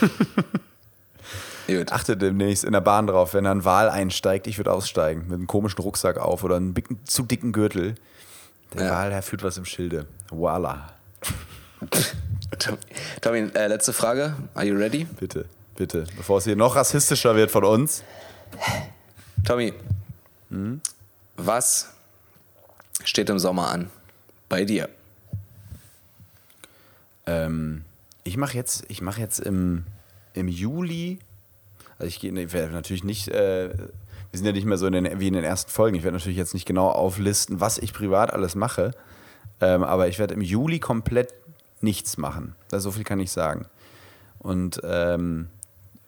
Gut. 1.66 1.92
Achte 1.92 2.16
demnächst 2.16 2.64
in 2.64 2.72
der 2.72 2.80
Bahn 2.80 3.06
drauf, 3.06 3.34
wenn 3.34 3.46
ein 3.46 3.64
Wal 3.64 3.88
einsteigt, 3.88 4.46
ich 4.46 4.58
würde 4.58 4.72
aussteigen, 4.72 5.22
mit 5.28 5.34
einem 5.34 5.46
komischen 5.46 5.80
Rucksack 5.80 6.18
auf 6.18 6.44
oder 6.44 6.56
einem 6.56 6.74
zu 7.04 7.22
dicken 7.22 7.52
Gürtel. 7.52 7.94
Der 8.74 8.86
ja. 8.86 8.92
Wal, 8.92 9.10
der 9.10 9.22
fühlt 9.22 9.42
was 9.42 9.56
im 9.56 9.64
Schilde. 9.64 10.06
Voila. 10.30 10.88
Tommy, 13.20 13.50
äh, 13.54 13.66
letzte 13.66 13.92
Frage. 13.92 14.34
Are 14.54 14.64
you 14.64 14.76
ready? 14.76 15.04
Bitte, 15.04 15.46
bitte. 15.76 16.06
Bevor 16.16 16.38
es 16.38 16.44
hier 16.44 16.56
noch 16.56 16.76
rassistischer 16.76 17.34
wird 17.36 17.50
von 17.50 17.64
uns. 17.64 18.02
Tommy, 19.44 19.74
hm? 20.50 20.80
was 21.36 21.90
steht 23.02 23.28
im 23.30 23.38
Sommer 23.38 23.68
an? 23.70 23.90
Bei 24.48 24.64
dir? 24.64 24.88
Ähm, 27.26 27.84
ich 28.22 28.36
mache 28.36 28.56
jetzt, 28.56 28.84
ich 28.88 29.02
mach 29.02 29.18
jetzt 29.18 29.40
im, 29.40 29.84
im 30.34 30.48
Juli, 30.48 31.18
also 31.98 32.08
ich 32.08 32.20
gehe 32.20 32.32
natürlich 32.32 33.04
nicht, 33.04 33.28
äh, 33.28 33.70
wir 33.70 34.38
sind 34.38 34.46
ja 34.46 34.52
nicht 34.52 34.66
mehr 34.66 34.78
so 34.78 34.86
in 34.86 34.92
den, 34.92 35.20
wie 35.20 35.28
in 35.28 35.34
den 35.34 35.44
ersten 35.44 35.70
Folgen, 35.70 35.96
ich 35.96 36.04
werde 36.04 36.16
natürlich 36.16 36.36
jetzt 36.36 36.54
nicht 36.54 36.66
genau 36.66 36.88
auflisten, 36.88 37.60
was 37.60 37.78
ich 37.78 37.92
privat 37.92 38.32
alles 38.32 38.54
mache, 38.54 38.92
ähm, 39.60 39.82
aber 39.82 40.08
ich 40.08 40.18
werde 40.18 40.34
im 40.34 40.42
Juli 40.42 40.80
komplett 40.80 41.32
nichts 41.84 42.18
machen. 42.18 42.54
so 42.70 42.90
viel 42.90 43.04
kann 43.04 43.20
ich 43.20 43.30
sagen. 43.30 43.66
Und 44.38 44.80
ähm, 44.84 45.48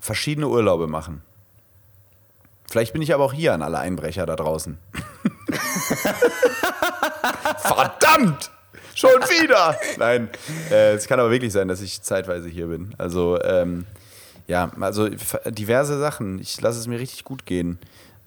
verschiedene 0.01 0.49
Urlaube 0.49 0.87
machen. 0.87 1.23
Vielleicht 2.69 2.93
bin 2.93 3.03
ich 3.03 3.15
aber 3.15 3.25
auch 3.25 3.33
hier 3.33 3.55
an 3.55 3.63
alle 3.63 3.79
Einbrecher 3.79 4.27
da 4.27 4.35
draußen. 4.35 4.79
Verdammt! 7.59 8.51
Schon 8.95 9.11
wieder! 9.11 9.79
Nein, 9.99 10.29
äh, 10.71 10.95
es 10.95 11.07
kann 11.07 11.21
aber 11.21 11.31
wirklich 11.31 11.53
sein, 11.53 11.69
dass 11.69 11.81
ich 11.81 12.03
zeitweise 12.03 12.49
hier 12.49 12.67
bin. 12.67 12.95
Also, 12.99 13.41
ähm, 13.43 13.87
ja, 14.49 14.71
also 14.81 15.09
diverse 15.47 15.99
Sachen. 15.99 16.41
Ich 16.41 16.61
lasse 16.61 16.79
es 16.79 16.87
mir 16.87 16.99
richtig 16.99 17.25
gut 17.25 17.47
gehen. 17.47 17.79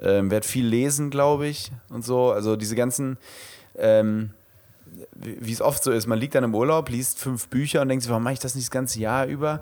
Ähm, 0.01 0.31
werde 0.31 0.47
viel 0.47 0.65
lesen, 0.65 1.09
glaube 1.09 1.47
ich, 1.47 1.71
und 1.89 2.05
so. 2.05 2.31
Also 2.31 2.55
diese 2.55 2.75
ganzen 2.75 3.17
ähm, 3.77 4.31
wie 5.15 5.51
es 5.51 5.61
oft 5.61 5.83
so 5.83 5.91
ist, 5.91 6.07
man 6.07 6.19
liegt 6.19 6.35
dann 6.35 6.43
im 6.43 6.55
Urlaub, 6.55 6.89
liest 6.89 7.19
fünf 7.19 7.47
Bücher 7.47 7.81
und 7.81 7.89
denkt 7.89 8.03
sich, 8.03 8.09
warum 8.09 8.23
mache 8.23 8.33
ich 8.33 8.39
das 8.39 8.55
nicht 8.55 8.67
das 8.67 8.71
ganze 8.71 8.99
Jahr 8.99 9.25
über? 9.25 9.61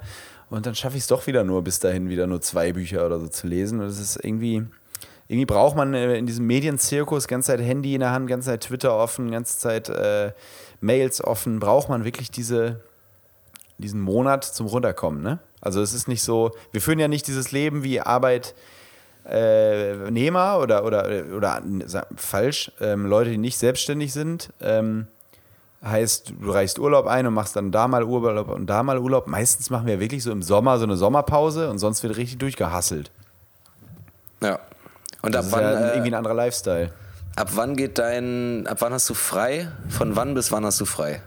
Und 0.49 0.65
dann 0.65 0.75
schaffe 0.75 0.97
ich 0.97 1.03
es 1.03 1.07
doch 1.07 1.27
wieder 1.27 1.43
nur 1.43 1.63
bis 1.63 1.79
dahin, 1.79 2.09
wieder 2.09 2.27
nur 2.27 2.41
zwei 2.41 2.73
Bücher 2.73 3.05
oder 3.05 3.19
so 3.19 3.27
zu 3.27 3.47
lesen. 3.47 3.79
Und 3.79 3.87
das 3.87 3.99
ist 3.99 4.17
irgendwie, 4.23 4.65
irgendwie 5.27 5.45
braucht 5.45 5.75
man 5.75 5.93
äh, 5.93 6.17
in 6.17 6.25
diesem 6.25 6.47
Medienzirkus 6.47 7.27
ganze 7.27 7.47
Zeit 7.47 7.59
Handy 7.59 7.95
in 7.95 7.99
der 7.99 8.11
Hand, 8.11 8.27
ganze 8.27 8.51
Zeit 8.51 8.61
Twitter 8.61 8.97
offen, 8.97 9.29
ganze 9.31 9.59
Zeit 9.59 9.89
äh, 9.89 10.31
Mails 10.79 11.21
offen, 11.23 11.59
braucht 11.59 11.89
man 11.89 12.05
wirklich 12.05 12.31
diese, 12.31 12.79
diesen 13.77 13.99
Monat 13.99 14.45
zum 14.45 14.67
Runterkommen. 14.67 15.21
Ne? 15.21 15.39
Also 15.59 15.81
es 15.81 15.93
ist 15.93 16.07
nicht 16.07 16.23
so, 16.23 16.51
wir 16.71 16.79
führen 16.81 16.99
ja 16.99 17.09
nicht 17.09 17.27
dieses 17.27 17.51
Leben 17.51 17.83
wie 17.83 17.99
Arbeitnehmer 17.99 18.53
oder, 20.59 20.85
oder, 20.85 21.25
oder 21.35 21.61
falsch, 22.15 22.71
ähm, 22.79 23.05
Leute, 23.05 23.31
die 23.31 23.37
nicht 23.37 23.57
selbstständig 23.57 24.13
sind. 24.13 24.53
Ähm, 24.61 25.07
Heißt, 25.87 26.33
du 26.39 26.51
reichst 26.51 26.79
Urlaub 26.79 27.07
ein 27.07 27.25
und 27.25 27.33
machst 27.33 27.55
dann 27.55 27.71
da 27.71 27.87
mal 27.87 28.03
Urlaub 28.03 28.49
und 28.49 28.67
da 28.67 28.83
mal 28.83 28.99
Urlaub. 28.99 29.27
Meistens 29.27 29.69
machen 29.69 29.87
wir 29.87 29.99
wirklich 29.99 30.23
so 30.23 30.31
im 30.31 30.41
Sommer 30.41 30.77
so 30.77 30.83
eine 30.83 30.97
Sommerpause 30.97 31.69
und 31.69 31.79
sonst 31.79 32.03
wird 32.03 32.17
richtig 32.17 32.39
durchgehasselt. 32.39 33.11
Ja. 34.41 34.59
Und 35.21 35.33
das 35.33 35.47
ab 35.47 35.59
wann? 35.59 35.63
Ja 35.63 35.87
irgendwie 35.89 36.11
ein 36.11 36.15
anderer 36.15 36.33
Lifestyle. 36.33 36.91
Ab 37.35 37.51
wann 37.53 37.75
geht 37.75 37.99
dein, 37.99 38.65
ab 38.67 38.77
wann 38.81 38.93
hast 38.93 39.09
du 39.09 39.13
frei? 39.13 39.71
Von 39.89 40.15
wann 40.15 40.33
bis 40.33 40.51
wann 40.51 40.65
hast 40.65 40.81
du 40.81 40.85
frei? 40.85 41.21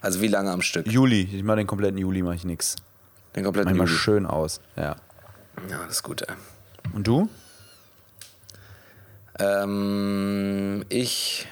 Also 0.00 0.20
wie 0.20 0.28
lange 0.28 0.50
am 0.50 0.62
Stück? 0.62 0.86
Juli. 0.86 1.28
Ich 1.32 1.42
mache 1.42 1.56
den 1.56 1.66
kompletten 1.66 1.98
Juli, 1.98 2.22
mache 2.22 2.36
ich 2.36 2.44
nichts. 2.44 2.76
Den 3.34 3.44
kompletten 3.44 3.72
mach 3.72 3.84
Juli. 3.84 3.90
Mal 3.90 3.98
schön 3.98 4.26
aus, 4.26 4.60
ja. 4.76 4.96
Ja, 5.70 5.78
das 5.86 5.96
ist 5.96 6.02
gut, 6.02 6.22
ey. 6.22 6.34
Und 6.92 7.06
du? 7.06 7.28
Ähm, 9.38 10.84
ich 10.88 11.46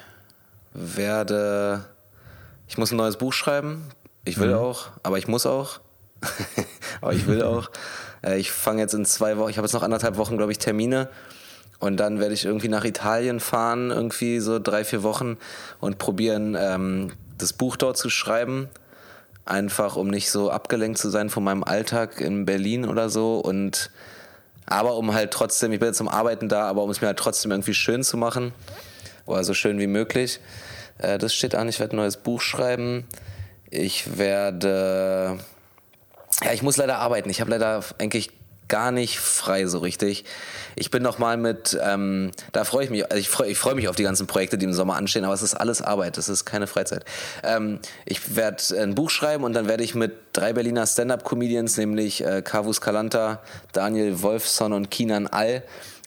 werde 0.73 1.85
ich 2.75 2.79
muss 2.79 2.91
ein 2.91 2.97
neues 2.97 3.19
Buch 3.19 3.33
schreiben. 3.33 3.85
Ich 4.25 4.41
will 4.41 4.49
mhm. 4.49 4.57
auch, 4.57 4.89
aber 5.05 5.17
ich 5.17 5.29
muss 5.29 5.47
auch. 5.47 5.79
aber 7.01 7.13
ich 7.13 7.29
will 7.29 7.41
auch. 7.45 7.71
Äh, 8.21 8.41
ich 8.41 8.51
fange 8.51 8.81
jetzt 8.81 8.95
in 8.95 9.05
zwei 9.05 9.39
Wochen, 9.39 9.49
ich 9.49 9.59
habe 9.59 9.65
jetzt 9.65 9.75
noch 9.75 9.85
anderthalb 9.85 10.17
Wochen, 10.17 10.37
glaube 10.37 10.51
ich, 10.51 10.59
Termine. 10.59 11.09
Und 11.79 11.99
dann 11.99 12.19
werde 12.19 12.35
ich 12.35 12.45
irgendwie 12.45 12.67
nach 12.67 12.85
Italien 12.85 13.39
fahren, 13.39 13.93
irgendwie 13.93 14.41
so 14.41 14.59
drei, 14.59 14.83
vier 14.83 15.05
Wochen 15.05 15.37
und 15.79 15.99
probieren, 15.99 16.57
ähm, 16.59 17.13
das 17.39 17.53
Buch 17.53 17.77
dort 17.77 17.97
zu 17.97 18.11
schreiben. 18.11 18.69
Einfach, 19.45 19.95
um 19.95 20.09
nicht 20.09 20.29
so 20.29 20.51
abgelenkt 20.51 20.99
zu 20.99 21.11
sein 21.11 21.31
von 21.31 21.45
meinem 21.45 21.63
Alltag 21.63 22.21
in 22.21 22.45
Berlin 22.45 22.89
oder 22.89 23.09
so. 23.09 23.39
Und 23.39 23.93
aber 24.67 24.97
um 24.97 25.15
halt 25.15 25.31
trotzdem, 25.31 25.71
ich 25.71 25.79
bin 25.79 25.91
jetzt 25.91 25.99
zum 25.99 26.09
Arbeiten 26.09 26.49
da, 26.49 26.67
aber 26.67 26.83
um 26.83 26.91
es 26.91 27.01
mir 27.01 27.07
halt 27.07 27.21
trotzdem 27.21 27.53
irgendwie 27.53 27.75
schön 27.75 28.03
zu 28.03 28.17
machen. 28.17 28.53
Oder 29.27 29.45
so 29.45 29.55
schön 29.55 29.79
wie 29.79 29.87
möglich. 29.87 30.41
Äh, 30.99 31.19
das 31.19 31.35
steht 31.35 31.55
an. 31.55 31.69
Ich 31.69 31.81
werde 31.81 31.95
ein 31.95 31.99
neues 31.99 32.17
Buch 32.17 32.41
schreiben. 32.41 33.07
Ich 33.71 34.19
werde. 34.19 35.39
Ja, 36.43 36.53
ich 36.53 36.63
muss 36.63 36.77
leider 36.77 36.99
arbeiten. 36.99 37.31
Ich 37.31 37.41
habe 37.41 37.51
leider 37.51 37.83
eigentlich 37.99 38.31
gar 38.69 38.93
nicht 38.93 39.19
frei 39.19 39.67
so 39.67 39.79
richtig. 39.79 40.25
Ich 40.77 40.91
bin 40.91 41.03
noch 41.03 41.19
mal 41.19 41.37
mit, 41.37 41.79
ähm, 41.83 42.31
da 42.53 42.65
freue 42.65 42.85
ich 42.85 42.91
mich, 42.91 43.05
also 43.05 43.19
ich 43.19 43.29
freue 43.29 43.51
ich 43.51 43.59
freu 43.59 43.75
mich 43.75 43.89
auf 43.89 43.97
die 43.97 44.03
ganzen 44.03 44.27
Projekte, 44.27 44.59
die 44.59 44.65
im 44.65 44.73
Sommer 44.73 44.97
anstehen, 44.97 45.25
aber 45.25 45.35
es 45.35 45.43
ist 45.43 45.55
alles 45.55 45.83
Arbeit, 45.83 46.19
es 46.19 46.29
ist 46.29 46.45
keine 46.45 46.67
Freizeit. 46.67 47.05
Ähm, 47.43 47.79
ich 48.07 48.37
werde 48.37 48.63
ein 48.81 48.95
Buch 48.95 49.11
schreiben 49.11 49.45
und 49.45 49.53
dann 49.53 49.69
werde 49.69 49.85
ich 49.85 49.95
mit 49.95 50.13
drei 50.33 50.53
Berliner 50.53 50.87
Stand-Up-Comedians, 50.87 51.77
nämlich 51.77 52.25
äh, 52.25 52.43
Kavus 52.43 52.81
Kalanta, 52.81 53.41
Daniel 53.73 54.23
Wolfson 54.23 54.73
und 54.73 54.91
Kinan 54.91 55.27
All, 55.27 55.63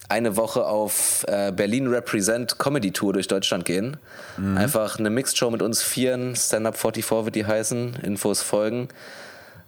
eine 0.09 0.37
Woche 0.37 0.65
auf 0.65 1.25
äh, 1.27 1.51
Berlin 1.51 1.87
Represent 1.87 2.57
Comedy 2.59 2.91
Tour 2.91 3.13
durch 3.13 3.27
Deutschland 3.27 3.65
gehen. 3.65 3.97
Mhm. 4.37 4.57
Einfach 4.57 4.99
eine 4.99 5.09
Mixed 5.09 5.37
Show 5.37 5.49
mit 5.51 5.61
uns 5.61 5.83
vieren. 5.83 6.35
Stand 6.35 6.65
Up 6.65 6.77
44 6.77 7.25
wird 7.25 7.35
die 7.35 7.45
heißen. 7.45 7.95
Infos 8.03 8.41
folgen. 8.41 8.87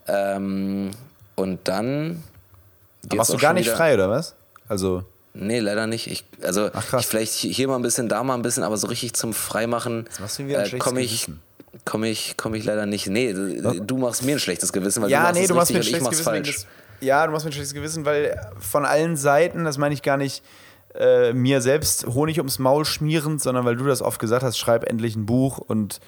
Ähm, 0.08 0.92
und 1.36 1.68
dann. 1.68 2.24
machst 3.14 3.34
du 3.34 3.38
gar 3.38 3.54
nicht 3.54 3.70
frei, 3.70 3.94
oder 3.94 4.10
was? 4.10 4.36
Also. 4.68 5.04
Nee, 5.34 5.60
leider 5.60 5.88
nicht. 5.88 6.08
Ich, 6.08 6.26
also 6.42 6.70
Ach, 6.74 7.00
ich, 7.00 7.06
vielleicht 7.06 7.34
hier 7.34 7.68
mal 7.68 7.76
ein 7.76 7.82
bisschen, 7.82 8.10
da 8.10 8.24
mal 8.24 8.34
ein 8.34 8.42
bisschen, 8.42 8.64
aber 8.64 8.78
so 8.78 8.88
richtig 8.88 9.14
zum 9.14 9.34
Freimachen 9.34 10.08
äh, 10.40 10.78
komme 10.80 11.02
ich, 11.02 11.28
komm 11.86 12.04
ich, 12.04 12.36
komm 12.36 12.56
ich 12.56 12.66
leider 12.66 12.86
nicht. 12.86 13.08
Nee, 13.08 13.34
du 13.34 13.98
machst 13.98 14.24
mir 14.24 14.36
ein 14.36 14.40
schlechtes 14.40 14.74
Gewissen, 14.74 15.04
weil 15.04 15.12
ja, 15.12 15.20
du 15.20 15.24
machst 15.26 15.42
nee, 15.42 15.48
du 15.48 15.54
machst 15.54 15.72
mir 15.72 15.80
ein 15.80 15.84
schlechtes 15.84 16.26
Gewissen. 16.26 16.44
Das, 16.44 16.66
ja, 17.02 17.26
du 17.26 17.32
machst 17.32 17.46
mir 17.46 17.50
ein 17.50 17.54
schlechtes 17.54 17.74
Gewissen, 17.74 18.06
weil 18.06 18.40
von 18.60 18.86
allen 18.86 19.16
Seiten, 19.18 19.64
das 19.64 19.78
meine 19.78 19.94
ich 19.94 20.02
gar 20.02 20.18
nicht, 20.18 20.44
äh, 20.96 21.34
mir 21.34 21.62
selbst 21.62 22.08
Honig 22.08 22.38
ums 22.38 22.60
Maul 22.60 22.86
schmierend, 22.86 23.42
sondern 23.42 23.66
weil 23.66 23.76
du 23.76 23.86
das 23.86 24.02
oft 24.02 24.20
gesagt 24.20 24.44
hast, 24.44 24.58
schreib 24.58 24.90
endlich 24.90 25.16
ein 25.16 25.26
Buch 25.26 25.60
und 25.60 26.00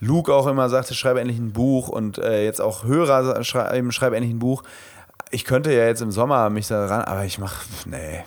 Luke 0.00 0.32
auch 0.32 0.46
immer 0.46 0.68
sagte, 0.68 0.94
schreib 0.94 1.16
endlich 1.16 1.38
ein 1.38 1.52
Buch 1.52 1.88
und 1.88 2.18
äh, 2.18 2.44
jetzt 2.44 2.60
auch 2.60 2.84
Hörer 2.84 3.42
schreiben, 3.42 3.90
schreib 3.90 4.12
endlich 4.12 4.32
ein 4.32 4.38
Buch. 4.38 4.62
Ich 5.30 5.44
könnte 5.44 5.72
ja 5.72 5.86
jetzt 5.86 6.02
im 6.02 6.12
Sommer 6.12 6.50
mich 6.50 6.68
da 6.68 6.86
ran, 6.86 7.02
aber 7.02 7.24
ich 7.24 7.38
mach, 7.38 7.64
nee. 7.84 8.24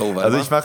Oh, 0.00 0.18
also 0.18 0.38
ich 0.38 0.50
mach, 0.50 0.64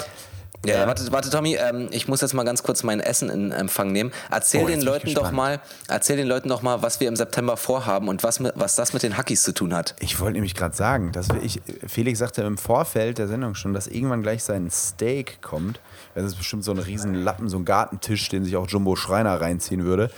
ja, 0.66 0.80
ja, 0.80 0.88
warte, 0.88 1.12
warte, 1.12 1.30
Tommy, 1.30 1.56
ähm, 1.56 1.90
ich 1.92 2.08
muss 2.08 2.22
jetzt 2.22 2.34
mal 2.34 2.44
ganz 2.44 2.64
kurz 2.64 2.84
mein 2.84 3.02
Essen 3.02 3.30
in 3.30 3.52
Empfang 3.52 3.92
nehmen. 3.92 4.12
Erzähl 4.32 4.64
oh, 4.64 4.68
den 4.68 4.82
Leuten 4.82 5.14
doch 5.14 5.32
mal, 5.32 5.60
erzähl 5.90 6.16
den 6.16 6.28
Leuten 6.28 6.48
doch 6.48 6.62
mal, 6.62 6.82
was 6.82 7.02
wir 7.02 7.10
im 7.10 7.18
September 7.18 7.58
vorhaben 7.58 8.08
und 8.08 8.24
was, 8.24 8.40
mit, 8.40 8.54
was 8.56 8.76
das 8.76 8.94
mit 8.94 9.04
den 9.04 9.18
Hackies 9.18 9.44
zu 9.44 9.54
tun 9.54 9.74
hat. 9.74 9.94
Ich 10.00 10.20
wollte 10.22 10.34
nämlich 10.34 10.56
gerade 10.56 10.76
sagen, 10.76 11.12
dass 11.12 11.28
ich, 11.42 11.62
Felix 11.86 12.20
sagte 12.20 12.44
im 12.44 12.58
Vorfeld 12.58 13.18
der 13.18 13.28
Sendung 13.28 13.56
schon, 13.56 13.74
dass 13.74 13.88
irgendwann 13.88 14.24
gleich 14.24 14.44
sein 14.44 14.70
Steak 14.72 15.42
kommt. 15.42 15.82
Das 16.16 16.24
ist 16.24 16.36
bestimmt 16.36 16.64
so 16.64 16.72
ein 16.72 16.80
riesen 16.80 17.14
Lappen, 17.14 17.50
so 17.50 17.58
ein 17.58 17.66
Gartentisch, 17.66 18.30
den 18.30 18.46
sich 18.46 18.56
auch 18.56 18.68
Jumbo 18.70 18.96
Schreiner 18.96 19.42
reinziehen 19.42 19.84
würde. 19.84 20.12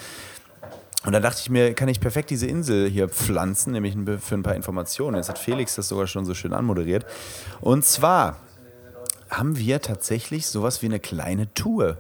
Und 1.06 1.14
da 1.14 1.20
dachte 1.20 1.40
ich 1.42 1.50
mir, 1.50 1.74
kann 1.74 1.88
ich 1.88 2.00
perfekt 2.00 2.32
diese 2.32 2.48
Insel 2.48 2.90
hier 2.90 3.10
pflanzen, 3.10 3.74
nämlich 3.74 3.96
für 4.22 4.36
ein 4.36 4.44
paar 4.44 4.56
Informationen. 4.56 5.18
Jetzt 5.18 5.30
hat 5.30 5.38
Felix 5.38 5.76
das 5.76 5.88
sogar 5.88 6.08
schon 6.08 6.26
so 6.26 6.34
schön 6.34 6.52
anmoderiert. 6.52 7.06
Und 7.62 7.86
zwar 7.86 8.38
haben 9.38 9.58
wir 9.58 9.82
tatsächlich 9.82 10.48
sowas 10.48 10.82
wie 10.82 10.88
eine 10.88 11.00
kleine 11.00 11.54
Tour 11.54 11.98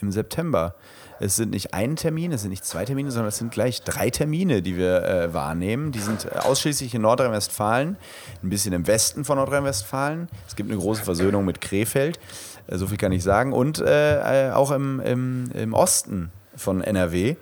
im 0.00 0.12
September. 0.12 0.74
Es 1.20 1.36
sind 1.36 1.50
nicht 1.50 1.72
ein 1.72 1.96
Termin, 1.96 2.32
es 2.32 2.42
sind 2.42 2.50
nicht 2.50 2.64
zwei 2.64 2.84
Termine, 2.84 3.10
sondern 3.10 3.28
es 3.28 3.38
sind 3.38 3.52
gleich 3.52 3.82
drei 3.82 4.10
Termine, 4.10 4.62
die 4.62 4.76
wir 4.76 5.02
äh, 5.04 5.32
wahrnehmen. 5.32 5.92
Die 5.92 6.00
sind 6.00 6.30
ausschließlich 6.36 6.94
in 6.94 7.02
Nordrhein-Westfalen, 7.02 7.96
ein 8.42 8.50
bisschen 8.50 8.72
im 8.72 8.86
Westen 8.86 9.24
von 9.24 9.38
Nordrhein-Westfalen. 9.38 10.28
Es 10.46 10.56
gibt 10.56 10.70
eine 10.70 10.78
große 10.78 11.02
Versöhnung 11.02 11.44
mit 11.44 11.60
Krefeld, 11.60 12.18
äh, 12.66 12.76
so 12.76 12.88
viel 12.88 12.98
kann 12.98 13.12
ich 13.12 13.22
sagen. 13.22 13.52
Und 13.52 13.78
äh, 13.78 14.48
äh 14.48 14.52
auch 14.52 14.70
im, 14.72 15.00
im, 15.00 15.50
im 15.52 15.74
Osten 15.74 16.30
von 16.56 16.82
NRW. 16.82 17.36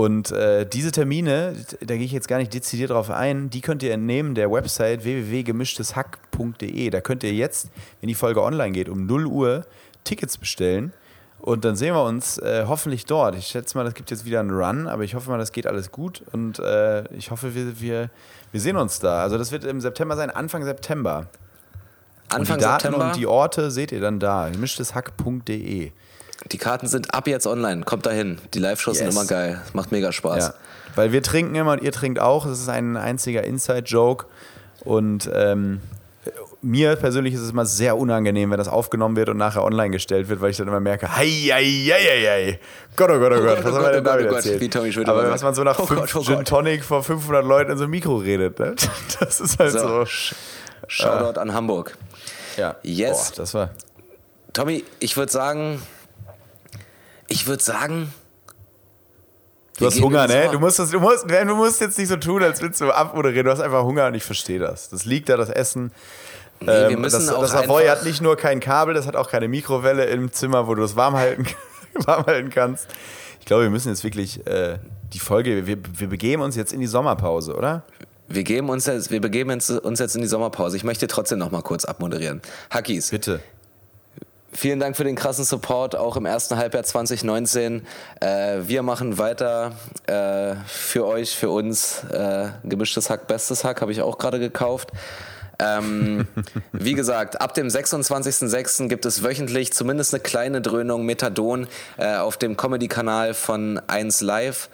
Und 0.00 0.32
äh, 0.32 0.64
diese 0.64 0.92
Termine, 0.92 1.54
da 1.82 1.94
gehe 1.94 2.06
ich 2.06 2.12
jetzt 2.12 2.26
gar 2.26 2.38
nicht 2.38 2.54
dezidiert 2.54 2.88
drauf 2.88 3.10
ein, 3.10 3.50
die 3.50 3.60
könnt 3.60 3.82
ihr 3.82 3.92
entnehmen 3.92 4.34
der 4.34 4.50
Website 4.50 5.04
www.gemischtes.hack.de. 5.04 6.88
Da 6.88 7.02
könnt 7.02 7.22
ihr 7.22 7.34
jetzt, 7.34 7.68
wenn 8.00 8.08
die 8.08 8.14
Folge 8.14 8.42
online 8.42 8.72
geht, 8.72 8.88
um 8.88 9.04
0 9.04 9.26
Uhr 9.26 9.66
Tickets 10.04 10.38
bestellen. 10.38 10.94
Und 11.38 11.66
dann 11.66 11.76
sehen 11.76 11.92
wir 11.92 12.02
uns 12.02 12.38
äh, 12.38 12.64
hoffentlich 12.66 13.04
dort. 13.04 13.34
Ich 13.34 13.48
schätze 13.48 13.76
mal, 13.76 13.84
das 13.84 13.92
gibt 13.92 14.10
jetzt 14.10 14.24
wieder 14.24 14.40
einen 14.40 14.52
Run, 14.52 14.86
aber 14.86 15.04
ich 15.04 15.14
hoffe 15.14 15.28
mal, 15.28 15.36
das 15.36 15.52
geht 15.52 15.66
alles 15.66 15.92
gut. 15.92 16.22
Und 16.32 16.58
äh, 16.60 17.04
ich 17.14 17.30
hoffe, 17.30 17.54
wir, 17.54 17.78
wir, 17.78 18.08
wir 18.52 18.60
sehen 18.62 18.78
uns 18.78 19.00
da. 19.00 19.22
Also 19.22 19.36
das 19.36 19.52
wird 19.52 19.66
im 19.66 19.82
September 19.82 20.16
sein, 20.16 20.30
Anfang 20.30 20.64
September. 20.64 21.26
Anfang 22.30 22.38
und 22.38 22.48
die 22.48 22.64
Daten 22.64 22.82
September? 22.84 23.06
und 23.08 23.16
die 23.16 23.26
Orte 23.26 23.70
seht 23.70 23.92
ihr 23.92 24.00
dann 24.00 24.18
da. 24.18 24.48
gemischtes.hack.de. 24.48 25.92
Die 26.52 26.58
Karten 26.58 26.86
sind 26.86 27.14
ab 27.14 27.28
jetzt 27.28 27.46
online. 27.46 27.84
Kommt 27.84 28.06
dahin. 28.06 28.38
Die 28.54 28.58
Live-Shows 28.58 28.98
yes. 28.98 29.06
sind 29.06 29.12
immer 29.12 29.26
geil. 29.26 29.60
Macht 29.72 29.92
mega 29.92 30.10
Spaß. 30.12 30.48
Ja. 30.48 30.54
Weil 30.94 31.12
wir 31.12 31.22
trinken 31.22 31.54
immer 31.54 31.72
und 31.72 31.82
ihr 31.82 31.92
trinkt 31.92 32.18
auch. 32.18 32.46
Das 32.46 32.58
ist 32.58 32.68
ein 32.68 32.96
einziger 32.96 33.44
Inside-Joke. 33.44 34.26
Und 34.84 35.30
ähm, 35.34 35.80
mir 36.62 36.96
persönlich 36.96 37.34
ist 37.34 37.40
es 37.40 37.50
immer 37.50 37.66
sehr 37.66 37.96
unangenehm, 37.96 38.50
wenn 38.50 38.58
das 38.58 38.68
aufgenommen 38.68 39.16
wird 39.16 39.28
und 39.28 39.36
nachher 39.36 39.64
online 39.64 39.90
gestellt 39.90 40.28
wird, 40.28 40.40
weil 40.40 40.50
ich 40.50 40.56
dann 40.56 40.68
immer 40.68 40.80
merke, 40.80 41.16
hei, 41.16 41.26
hei, 41.26 41.64
hei, 41.64 42.26
hei, 42.26 42.60
Gott, 42.96 43.10
oh 43.10 43.18
Gott, 43.18 43.32
oh, 43.32 43.36
oh 43.38 43.42
Gott, 43.42 43.64
was 43.64 43.72
oh 43.72 43.76
haben 43.76 43.84
wir 43.84 43.92
denn 43.92 44.04
da 44.04 44.18
wieder 44.18 44.32
erzählt? 44.32 45.08
Aber 45.08 45.30
was 45.30 45.42
man 45.42 45.54
so 45.54 45.64
nach 45.64 45.78
oh 45.78 45.86
fünf 45.86 46.12
Gott, 46.12 46.16
oh 46.16 46.22
Gin 46.22 46.44
Tonic 46.44 46.84
vor 46.84 47.02
500 47.02 47.44
Leuten 47.44 47.70
in 47.70 47.78
so 47.78 47.84
einem 47.84 47.90
Mikro 47.90 48.16
redet, 48.16 48.58
ne? 48.58 48.74
das 49.20 49.40
ist 49.40 49.58
halt 49.58 49.72
so. 49.72 50.04
so. 50.04 50.06
Shoutout 50.86 51.38
ah. 51.38 51.42
an 51.42 51.54
Hamburg. 51.54 51.96
Ja. 52.56 52.76
Yes. 52.82 53.30
Boah, 53.30 53.36
das 53.36 53.54
war... 53.54 53.70
Tommy, 54.52 54.84
ich 54.98 55.16
würde 55.16 55.30
sagen, 55.30 55.80
ich 57.30 57.46
würde 57.46 57.62
sagen. 57.62 58.12
Du 59.78 59.86
hast 59.86 60.00
Hunger, 60.02 60.26
ne? 60.26 60.50
Du 60.52 60.58
musst, 60.58 60.78
das, 60.78 60.90
du, 60.90 61.00
musst, 61.00 61.24
du 61.30 61.54
musst 61.54 61.80
jetzt 61.80 61.98
nicht 61.98 62.08
so 62.08 62.16
tun, 62.16 62.42
als 62.42 62.60
willst 62.60 62.82
du 62.82 62.90
abmoderieren. 62.90 63.46
Du 63.46 63.50
hast 63.50 63.60
einfach 63.60 63.82
Hunger 63.82 64.08
und 64.08 64.14
ich 64.14 64.24
verstehe 64.24 64.58
das. 64.58 64.90
Das 64.90 65.06
liegt 65.06 65.30
da, 65.30 65.38
das 65.38 65.48
Essen. 65.48 65.90
Nee, 66.60 66.66
wir 66.66 66.90
ähm, 66.90 67.00
müssen 67.00 67.24
das, 67.24 67.34
auch 67.34 67.40
das 67.40 67.52
Savoy 67.52 67.86
hat 67.86 68.04
nicht 68.04 68.20
nur 68.20 68.36
kein 68.36 68.60
Kabel, 68.60 68.92
das 68.92 69.06
hat 69.06 69.16
auch 69.16 69.30
keine 69.30 69.48
Mikrowelle 69.48 70.04
im 70.04 70.30
Zimmer, 70.30 70.66
wo 70.66 70.74
du 70.74 70.82
es 70.82 70.96
warm 70.96 71.14
halten, 71.14 71.46
warm 71.94 72.26
halten 72.26 72.50
kannst. 72.50 72.88
Ich 73.38 73.46
glaube, 73.46 73.62
wir 73.62 73.70
müssen 73.70 73.88
jetzt 73.88 74.04
wirklich 74.04 74.46
äh, 74.46 74.78
die 75.14 75.18
Folge, 75.18 75.66
wir, 75.66 75.78
wir 75.96 76.08
begeben 76.08 76.42
uns 76.42 76.56
jetzt 76.56 76.74
in 76.74 76.80
die 76.80 76.86
Sommerpause, 76.86 77.56
oder? 77.56 77.84
Wir, 78.28 78.44
geben 78.44 78.68
uns 78.68 78.84
jetzt, 78.84 79.10
wir 79.10 79.22
begeben 79.22 79.50
uns 79.50 79.98
jetzt 79.98 80.14
in 80.14 80.20
die 80.20 80.28
Sommerpause. 80.28 80.76
Ich 80.76 80.84
möchte 80.84 81.06
trotzdem 81.06 81.38
noch 81.38 81.50
mal 81.50 81.62
kurz 81.62 81.86
abmoderieren. 81.86 82.42
Hackies. 82.68 83.08
Bitte. 83.08 83.40
Vielen 84.52 84.80
Dank 84.80 84.96
für 84.96 85.04
den 85.04 85.14
krassen 85.14 85.44
Support, 85.44 85.94
auch 85.94 86.16
im 86.16 86.26
ersten 86.26 86.56
Halbjahr 86.56 86.82
2019. 86.82 87.86
Äh, 88.20 88.58
wir 88.62 88.82
machen 88.82 89.16
weiter 89.16 89.72
äh, 90.06 90.56
für 90.66 91.06
euch, 91.06 91.36
für 91.36 91.50
uns. 91.50 92.02
Äh, 92.12 92.48
gemischtes 92.64 93.10
Hack, 93.10 93.28
bestes 93.28 93.62
Hack 93.62 93.80
habe 93.80 93.92
ich 93.92 94.02
auch 94.02 94.18
gerade 94.18 94.40
gekauft. 94.40 94.90
Ähm, 95.60 96.26
wie 96.72 96.94
gesagt, 96.94 97.40
ab 97.40 97.54
dem 97.54 97.68
26.06. 97.68 98.88
gibt 98.88 99.06
es 99.06 99.22
wöchentlich 99.22 99.72
zumindest 99.72 100.14
eine 100.14 100.22
kleine 100.22 100.60
Dröhnung 100.60 101.06
Methadon 101.06 101.68
äh, 101.96 102.16
auf 102.16 102.36
dem 102.36 102.56
Comedy-Kanal 102.56 103.34
von 103.34 103.80
1 103.86 104.20
Live. 104.20 104.68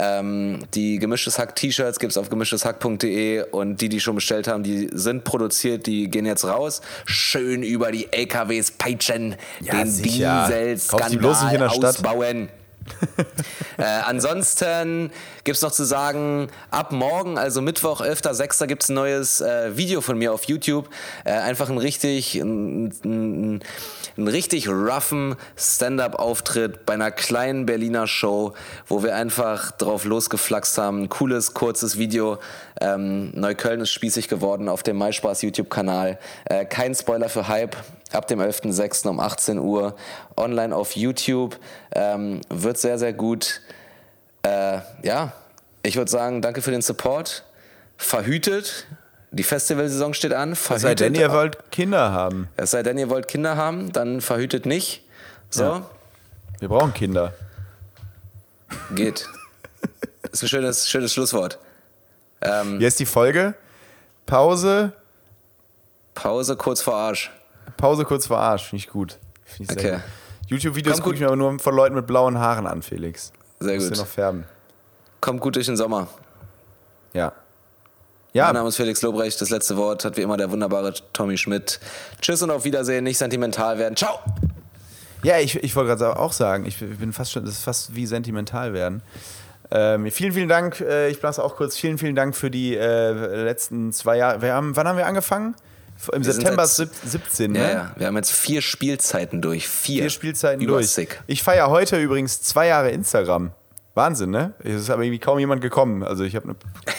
Ähm, 0.00 0.60
die 0.74 0.98
gemischtes 0.98 1.38
Hack 1.38 1.56
T-Shirts 1.56 1.98
gibt 1.98 2.12
es 2.12 2.16
auf 2.16 2.30
gemischeshack.de 2.30 3.50
und 3.50 3.80
die, 3.80 3.88
die 3.88 3.98
schon 4.00 4.14
bestellt 4.14 4.46
haben, 4.46 4.62
die 4.62 4.88
sind 4.92 5.24
produziert, 5.24 5.86
die 5.86 6.08
gehen 6.08 6.24
jetzt 6.24 6.44
raus. 6.44 6.80
Schön 7.04 7.64
über 7.64 7.90
die 7.90 8.06
LKWs 8.12 8.70
peitschen, 8.70 9.34
ja, 9.60 9.74
den 9.74 10.02
Dieselskandal 10.02 11.68
ausbauen. 11.68 12.48
äh, 13.78 13.82
ansonsten 13.82 15.10
gibt 15.44 15.56
es 15.56 15.62
noch 15.62 15.72
zu 15.72 15.84
sagen, 15.84 16.48
ab 16.70 16.92
morgen, 16.92 17.38
also 17.38 17.62
Mittwoch, 17.62 18.00
11.06. 18.00 18.66
gibt 18.66 18.82
es 18.82 18.88
ein 18.88 18.94
neues 18.94 19.40
äh, 19.40 19.76
Video 19.76 20.00
von 20.00 20.18
mir 20.18 20.32
auf 20.32 20.44
YouTube. 20.44 20.88
Äh, 21.24 21.32
einfach 21.32 21.68
ein 21.70 21.78
richtig, 21.78 22.34
ein, 22.34 22.86
ein, 23.04 23.60
einen 24.16 24.28
richtig 24.28 24.68
roughen 24.68 25.36
Stand-up-Auftritt 25.56 26.84
bei 26.86 26.94
einer 26.94 27.10
kleinen 27.10 27.66
Berliner 27.66 28.06
Show, 28.06 28.54
wo 28.86 29.02
wir 29.02 29.14
einfach 29.14 29.70
drauf 29.72 30.04
losgeflaxt 30.04 30.78
haben. 30.78 31.02
Ein 31.02 31.08
cooles, 31.08 31.54
kurzes 31.54 31.98
Video. 31.98 32.38
Ähm, 32.80 33.30
Neukölln 33.34 33.80
ist 33.80 33.90
spießig 33.90 34.28
geworden 34.28 34.68
auf 34.68 34.82
dem 34.82 34.98
MySpaß 34.98 35.42
YouTube-Kanal. 35.42 36.18
Äh, 36.44 36.64
kein 36.64 36.94
Spoiler 36.94 37.28
für 37.28 37.48
Hype. 37.48 37.76
Ab 38.12 38.26
dem 38.28 38.40
11.06. 38.40 39.08
um 39.08 39.20
18 39.20 39.58
Uhr 39.58 39.94
online 40.36 40.74
auf 40.74 40.96
YouTube. 40.96 41.58
Ähm, 41.92 42.40
wird 42.48 42.78
sehr, 42.78 42.98
sehr 42.98 43.12
gut. 43.12 43.60
Äh, 44.42 44.78
ja, 45.02 45.32
ich 45.82 45.96
würde 45.96 46.10
sagen, 46.10 46.40
danke 46.40 46.62
für 46.62 46.70
den 46.70 46.82
Support. 46.82 47.44
Verhütet. 47.96 48.86
Die 49.30 49.42
Festivalsaison 49.42 50.14
steht 50.14 50.32
an. 50.32 50.54
Verhütet, 50.54 50.76
es 50.76 50.82
sei 50.82 50.94
denn, 50.94 51.14
ihr 51.14 51.32
wollt 51.32 51.70
Kinder 51.70 52.12
haben. 52.12 52.48
Es 52.56 52.70
sei 52.70 52.82
denn, 52.82 52.96
ihr 52.96 53.10
wollt 53.10 53.28
Kinder 53.28 53.56
haben, 53.56 53.92
dann 53.92 54.20
verhütet 54.20 54.64
nicht. 54.64 55.04
So. 55.50 55.64
Ja. 55.64 55.86
Wir 56.60 56.68
brauchen 56.68 56.94
Kinder. 56.94 57.34
Geht. 58.94 59.26
Das 60.22 60.32
ist 60.32 60.42
ein 60.42 60.48
schönes, 60.48 60.88
schönes 60.88 61.12
Schlusswort. 61.12 61.58
Ähm, 62.40 62.78
Hier 62.78 62.88
ist 62.88 63.00
die 63.00 63.06
Folge. 63.06 63.54
Pause. 64.26 64.92
Pause 66.14 66.56
kurz 66.56 66.82
vor 66.82 66.94
Arsch. 66.94 67.30
Pause 67.76 68.04
kurz 68.04 68.26
vor 68.26 68.38
Arsch, 68.38 68.64
finde 68.64 68.84
ich 68.84 68.90
gut. 68.90 69.18
Find 69.44 69.70
ich 69.70 69.78
okay. 69.78 70.00
YouTube-Videos 70.48 71.00
gucke 71.00 71.14
ich 71.14 71.20
mir 71.20 71.26
aber 71.26 71.36
nur 71.36 71.58
von 71.58 71.74
Leuten 71.74 71.94
mit 71.94 72.06
blauen 72.06 72.38
Haaren 72.38 72.66
an, 72.66 72.82
Felix. 72.82 73.32
Sehr 73.60 73.78
gut. 73.78 73.96
noch 73.96 74.06
färben. 74.06 74.44
Kommt 75.20 75.40
gut 75.40 75.56
durch 75.56 75.66
den 75.66 75.76
Sommer. 75.76 76.08
Ja. 77.12 77.32
Ja. 78.32 78.46
Mein 78.46 78.54
Name 78.54 78.68
ist 78.68 78.76
Felix 78.76 79.02
Lobrecht. 79.02 79.40
Das 79.40 79.50
letzte 79.50 79.76
Wort 79.76 80.04
hat 80.04 80.16
wie 80.16 80.22
immer 80.22 80.36
der 80.36 80.50
wunderbare 80.50 80.94
Tommy 81.12 81.36
Schmidt. 81.36 81.80
Tschüss 82.20 82.42
und 82.42 82.50
auf 82.50 82.64
Wiedersehen. 82.64 83.04
Nicht 83.04 83.18
sentimental 83.18 83.78
werden. 83.78 83.96
Ciao! 83.96 84.20
Ja, 85.22 85.38
ich, 85.38 85.56
ich 85.56 85.74
wollte 85.74 85.96
gerade 85.96 86.16
auch 86.16 86.32
sagen, 86.32 86.64
ich 86.64 86.78
bin 86.78 87.12
fast 87.12 87.32
schon, 87.32 87.44
das 87.44 87.54
ist 87.54 87.64
fast 87.64 87.94
wie 87.94 88.06
sentimental 88.06 88.72
werden. 88.72 89.02
Ähm, 89.70 90.10
vielen, 90.10 90.32
vielen 90.32 90.48
Dank. 90.48 90.80
Äh, 90.80 91.08
ich 91.10 91.20
blase 91.20 91.42
auch 91.42 91.56
kurz. 91.56 91.76
Vielen, 91.76 91.98
vielen 91.98 92.14
Dank 92.14 92.34
für 92.34 92.50
die 92.50 92.76
äh, 92.76 93.12
letzten 93.12 93.92
zwei 93.92 94.16
Jahre. 94.16 94.42
Wir 94.42 94.54
haben, 94.54 94.76
wann 94.76 94.88
haben 94.88 94.96
wir 94.96 95.06
angefangen? 95.06 95.54
Im 96.12 96.24
wir 96.24 96.32
September 96.32 96.66
seit, 96.66 96.90
17, 96.94 97.52
ne? 97.52 97.58
Ja, 97.58 97.68
ja, 97.68 97.92
wir 97.96 98.06
haben 98.06 98.16
jetzt 98.16 98.30
vier 98.30 98.62
Spielzeiten 98.62 99.42
durch. 99.42 99.68
Vier. 99.68 100.02
Vier 100.02 100.10
Spielzeiten 100.10 100.62
Übersick. 100.62 101.08
durch. 101.10 101.20
Ich 101.26 101.42
feiere 101.42 101.70
heute 101.70 102.00
übrigens 102.00 102.40
zwei 102.40 102.68
Jahre 102.68 102.90
Instagram 102.90 103.50
Wahnsinn, 103.98 104.30
ne? 104.30 104.54
Es 104.60 104.76
ist 104.76 104.90
aber 104.90 105.02
irgendwie 105.02 105.18
kaum 105.18 105.38
jemand 105.38 105.60
gekommen. 105.60 106.04
Also 106.04 106.22
ich 106.22 106.36
habe, 106.36 106.48
ne, 106.48 106.56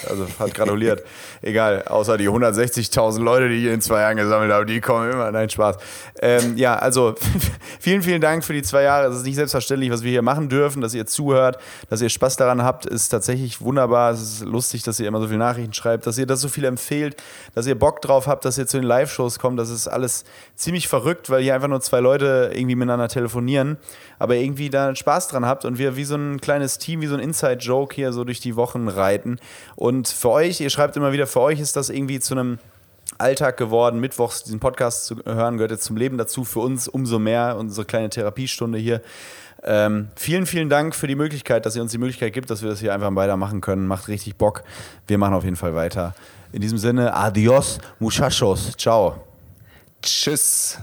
also 0.07 0.27
hat 0.37 0.53
gratuliert. 0.53 1.01
Egal, 1.41 1.83
außer 1.83 2.17
die 2.17 2.29
160.000 2.29 3.21
Leute, 3.21 3.47
die 3.47 3.65
ich 3.65 3.73
in 3.73 3.79
zwei 3.79 4.01
Jahren 4.01 4.17
gesammelt 4.17 4.51
habe, 4.51 4.65
die 4.65 4.81
kommen 4.81 5.09
immer. 5.09 5.31
Nein, 5.31 5.49
Spaß. 5.49 5.77
Ähm, 6.21 6.57
ja, 6.57 6.75
also 6.75 7.15
vielen, 7.79 8.01
vielen 8.01 8.19
Dank 8.19 8.43
für 8.43 8.51
die 8.51 8.61
zwei 8.61 8.83
Jahre. 8.83 9.07
Es 9.07 9.15
ist 9.15 9.25
nicht 9.25 9.35
selbstverständlich, 9.35 9.89
was 9.91 10.03
wir 10.03 10.11
hier 10.11 10.21
machen 10.21 10.49
dürfen, 10.49 10.81
dass 10.81 10.93
ihr 10.93 11.05
zuhört, 11.05 11.57
dass 11.89 12.01
ihr 12.01 12.09
Spaß 12.09 12.35
daran 12.35 12.63
habt, 12.63 12.85
ist 12.85 13.07
tatsächlich 13.09 13.61
wunderbar. 13.61 14.11
Es 14.11 14.21
ist 14.21 14.41
lustig, 14.41 14.83
dass 14.83 14.99
ihr 14.99 15.07
immer 15.07 15.21
so 15.21 15.27
viele 15.27 15.39
Nachrichten 15.39 15.73
schreibt, 15.73 16.05
dass 16.05 16.17
ihr 16.17 16.25
das 16.25 16.41
so 16.41 16.49
viel 16.49 16.65
empfehlt, 16.65 17.15
dass 17.55 17.65
ihr 17.65 17.79
Bock 17.79 18.01
drauf 18.01 18.27
habt, 18.27 18.43
dass 18.43 18.57
ihr 18.57 18.67
zu 18.67 18.77
den 18.77 18.85
Live-Shows 18.85 19.39
kommt. 19.39 19.57
Das 19.57 19.69
ist 19.69 19.87
alles 19.87 20.25
ziemlich 20.55 20.89
verrückt, 20.89 21.29
weil 21.29 21.41
hier 21.41 21.55
einfach 21.55 21.69
nur 21.69 21.79
zwei 21.79 22.01
Leute 22.01 22.51
irgendwie 22.53 22.75
miteinander 22.75 23.07
telefonieren, 23.07 23.77
aber 24.19 24.35
irgendwie 24.35 24.69
da 24.69 24.93
Spaß 24.93 25.29
dran 25.29 25.45
habt 25.45 25.63
und 25.63 25.77
wir 25.77 25.95
wie 25.95 26.03
so 26.03 26.15
ein 26.15 26.41
kleines 26.41 26.77
Team 26.77 26.88
Team 26.89 27.01
wie 27.01 27.07
so 27.07 27.13
ein 27.13 27.19
Inside-Joke 27.19 27.93
hier 27.93 28.11
so 28.13 28.23
durch 28.23 28.39
die 28.39 28.55
Wochen 28.55 28.87
reiten. 28.87 29.39
Und 29.75 30.07
für 30.07 30.29
euch, 30.29 30.59
ihr 30.59 30.71
schreibt 30.71 30.97
immer 30.97 31.11
wieder, 31.11 31.27
für 31.27 31.41
euch 31.41 31.59
ist 31.59 31.75
das 31.75 31.89
irgendwie 31.89 32.19
zu 32.19 32.33
einem 32.33 32.57
Alltag 33.19 33.57
geworden, 33.57 33.99
mittwochs 33.99 34.43
diesen 34.43 34.59
Podcast 34.59 35.05
zu 35.05 35.17
hören, 35.23 35.57
gehört 35.57 35.71
jetzt 35.71 35.83
zum 35.83 35.97
Leben 35.97 36.17
dazu. 36.17 36.43
Für 36.43 36.61
uns 36.61 36.87
umso 36.87 37.19
mehr, 37.19 37.57
unsere 37.57 37.85
kleine 37.85 38.09
Therapiestunde 38.09 38.79
hier. 38.79 39.01
Ähm, 39.61 40.07
vielen, 40.15 40.45
vielen 40.47 40.69
Dank 40.69 40.95
für 40.95 41.05
die 41.05 41.15
Möglichkeit, 41.15 41.65
dass 41.65 41.75
ihr 41.75 41.81
uns 41.81 41.91
die 41.91 41.97
Möglichkeit 41.97 42.33
gibt, 42.33 42.49
dass 42.49 42.63
wir 42.63 42.69
das 42.69 42.79
hier 42.79 42.93
einfach 42.93 43.13
weitermachen 43.13 43.61
können. 43.61 43.85
Macht 43.87 44.07
richtig 44.07 44.35
Bock. 44.37 44.63
Wir 45.05 45.17
machen 45.17 45.33
auf 45.35 45.43
jeden 45.43 45.57
Fall 45.57 45.75
weiter. 45.75 46.15
In 46.53 46.61
diesem 46.61 46.77
Sinne, 46.79 47.13
adios, 47.13 47.79
muchachos. 47.99 48.75
Ciao. 48.77 49.21
Tschüss. 50.01 50.79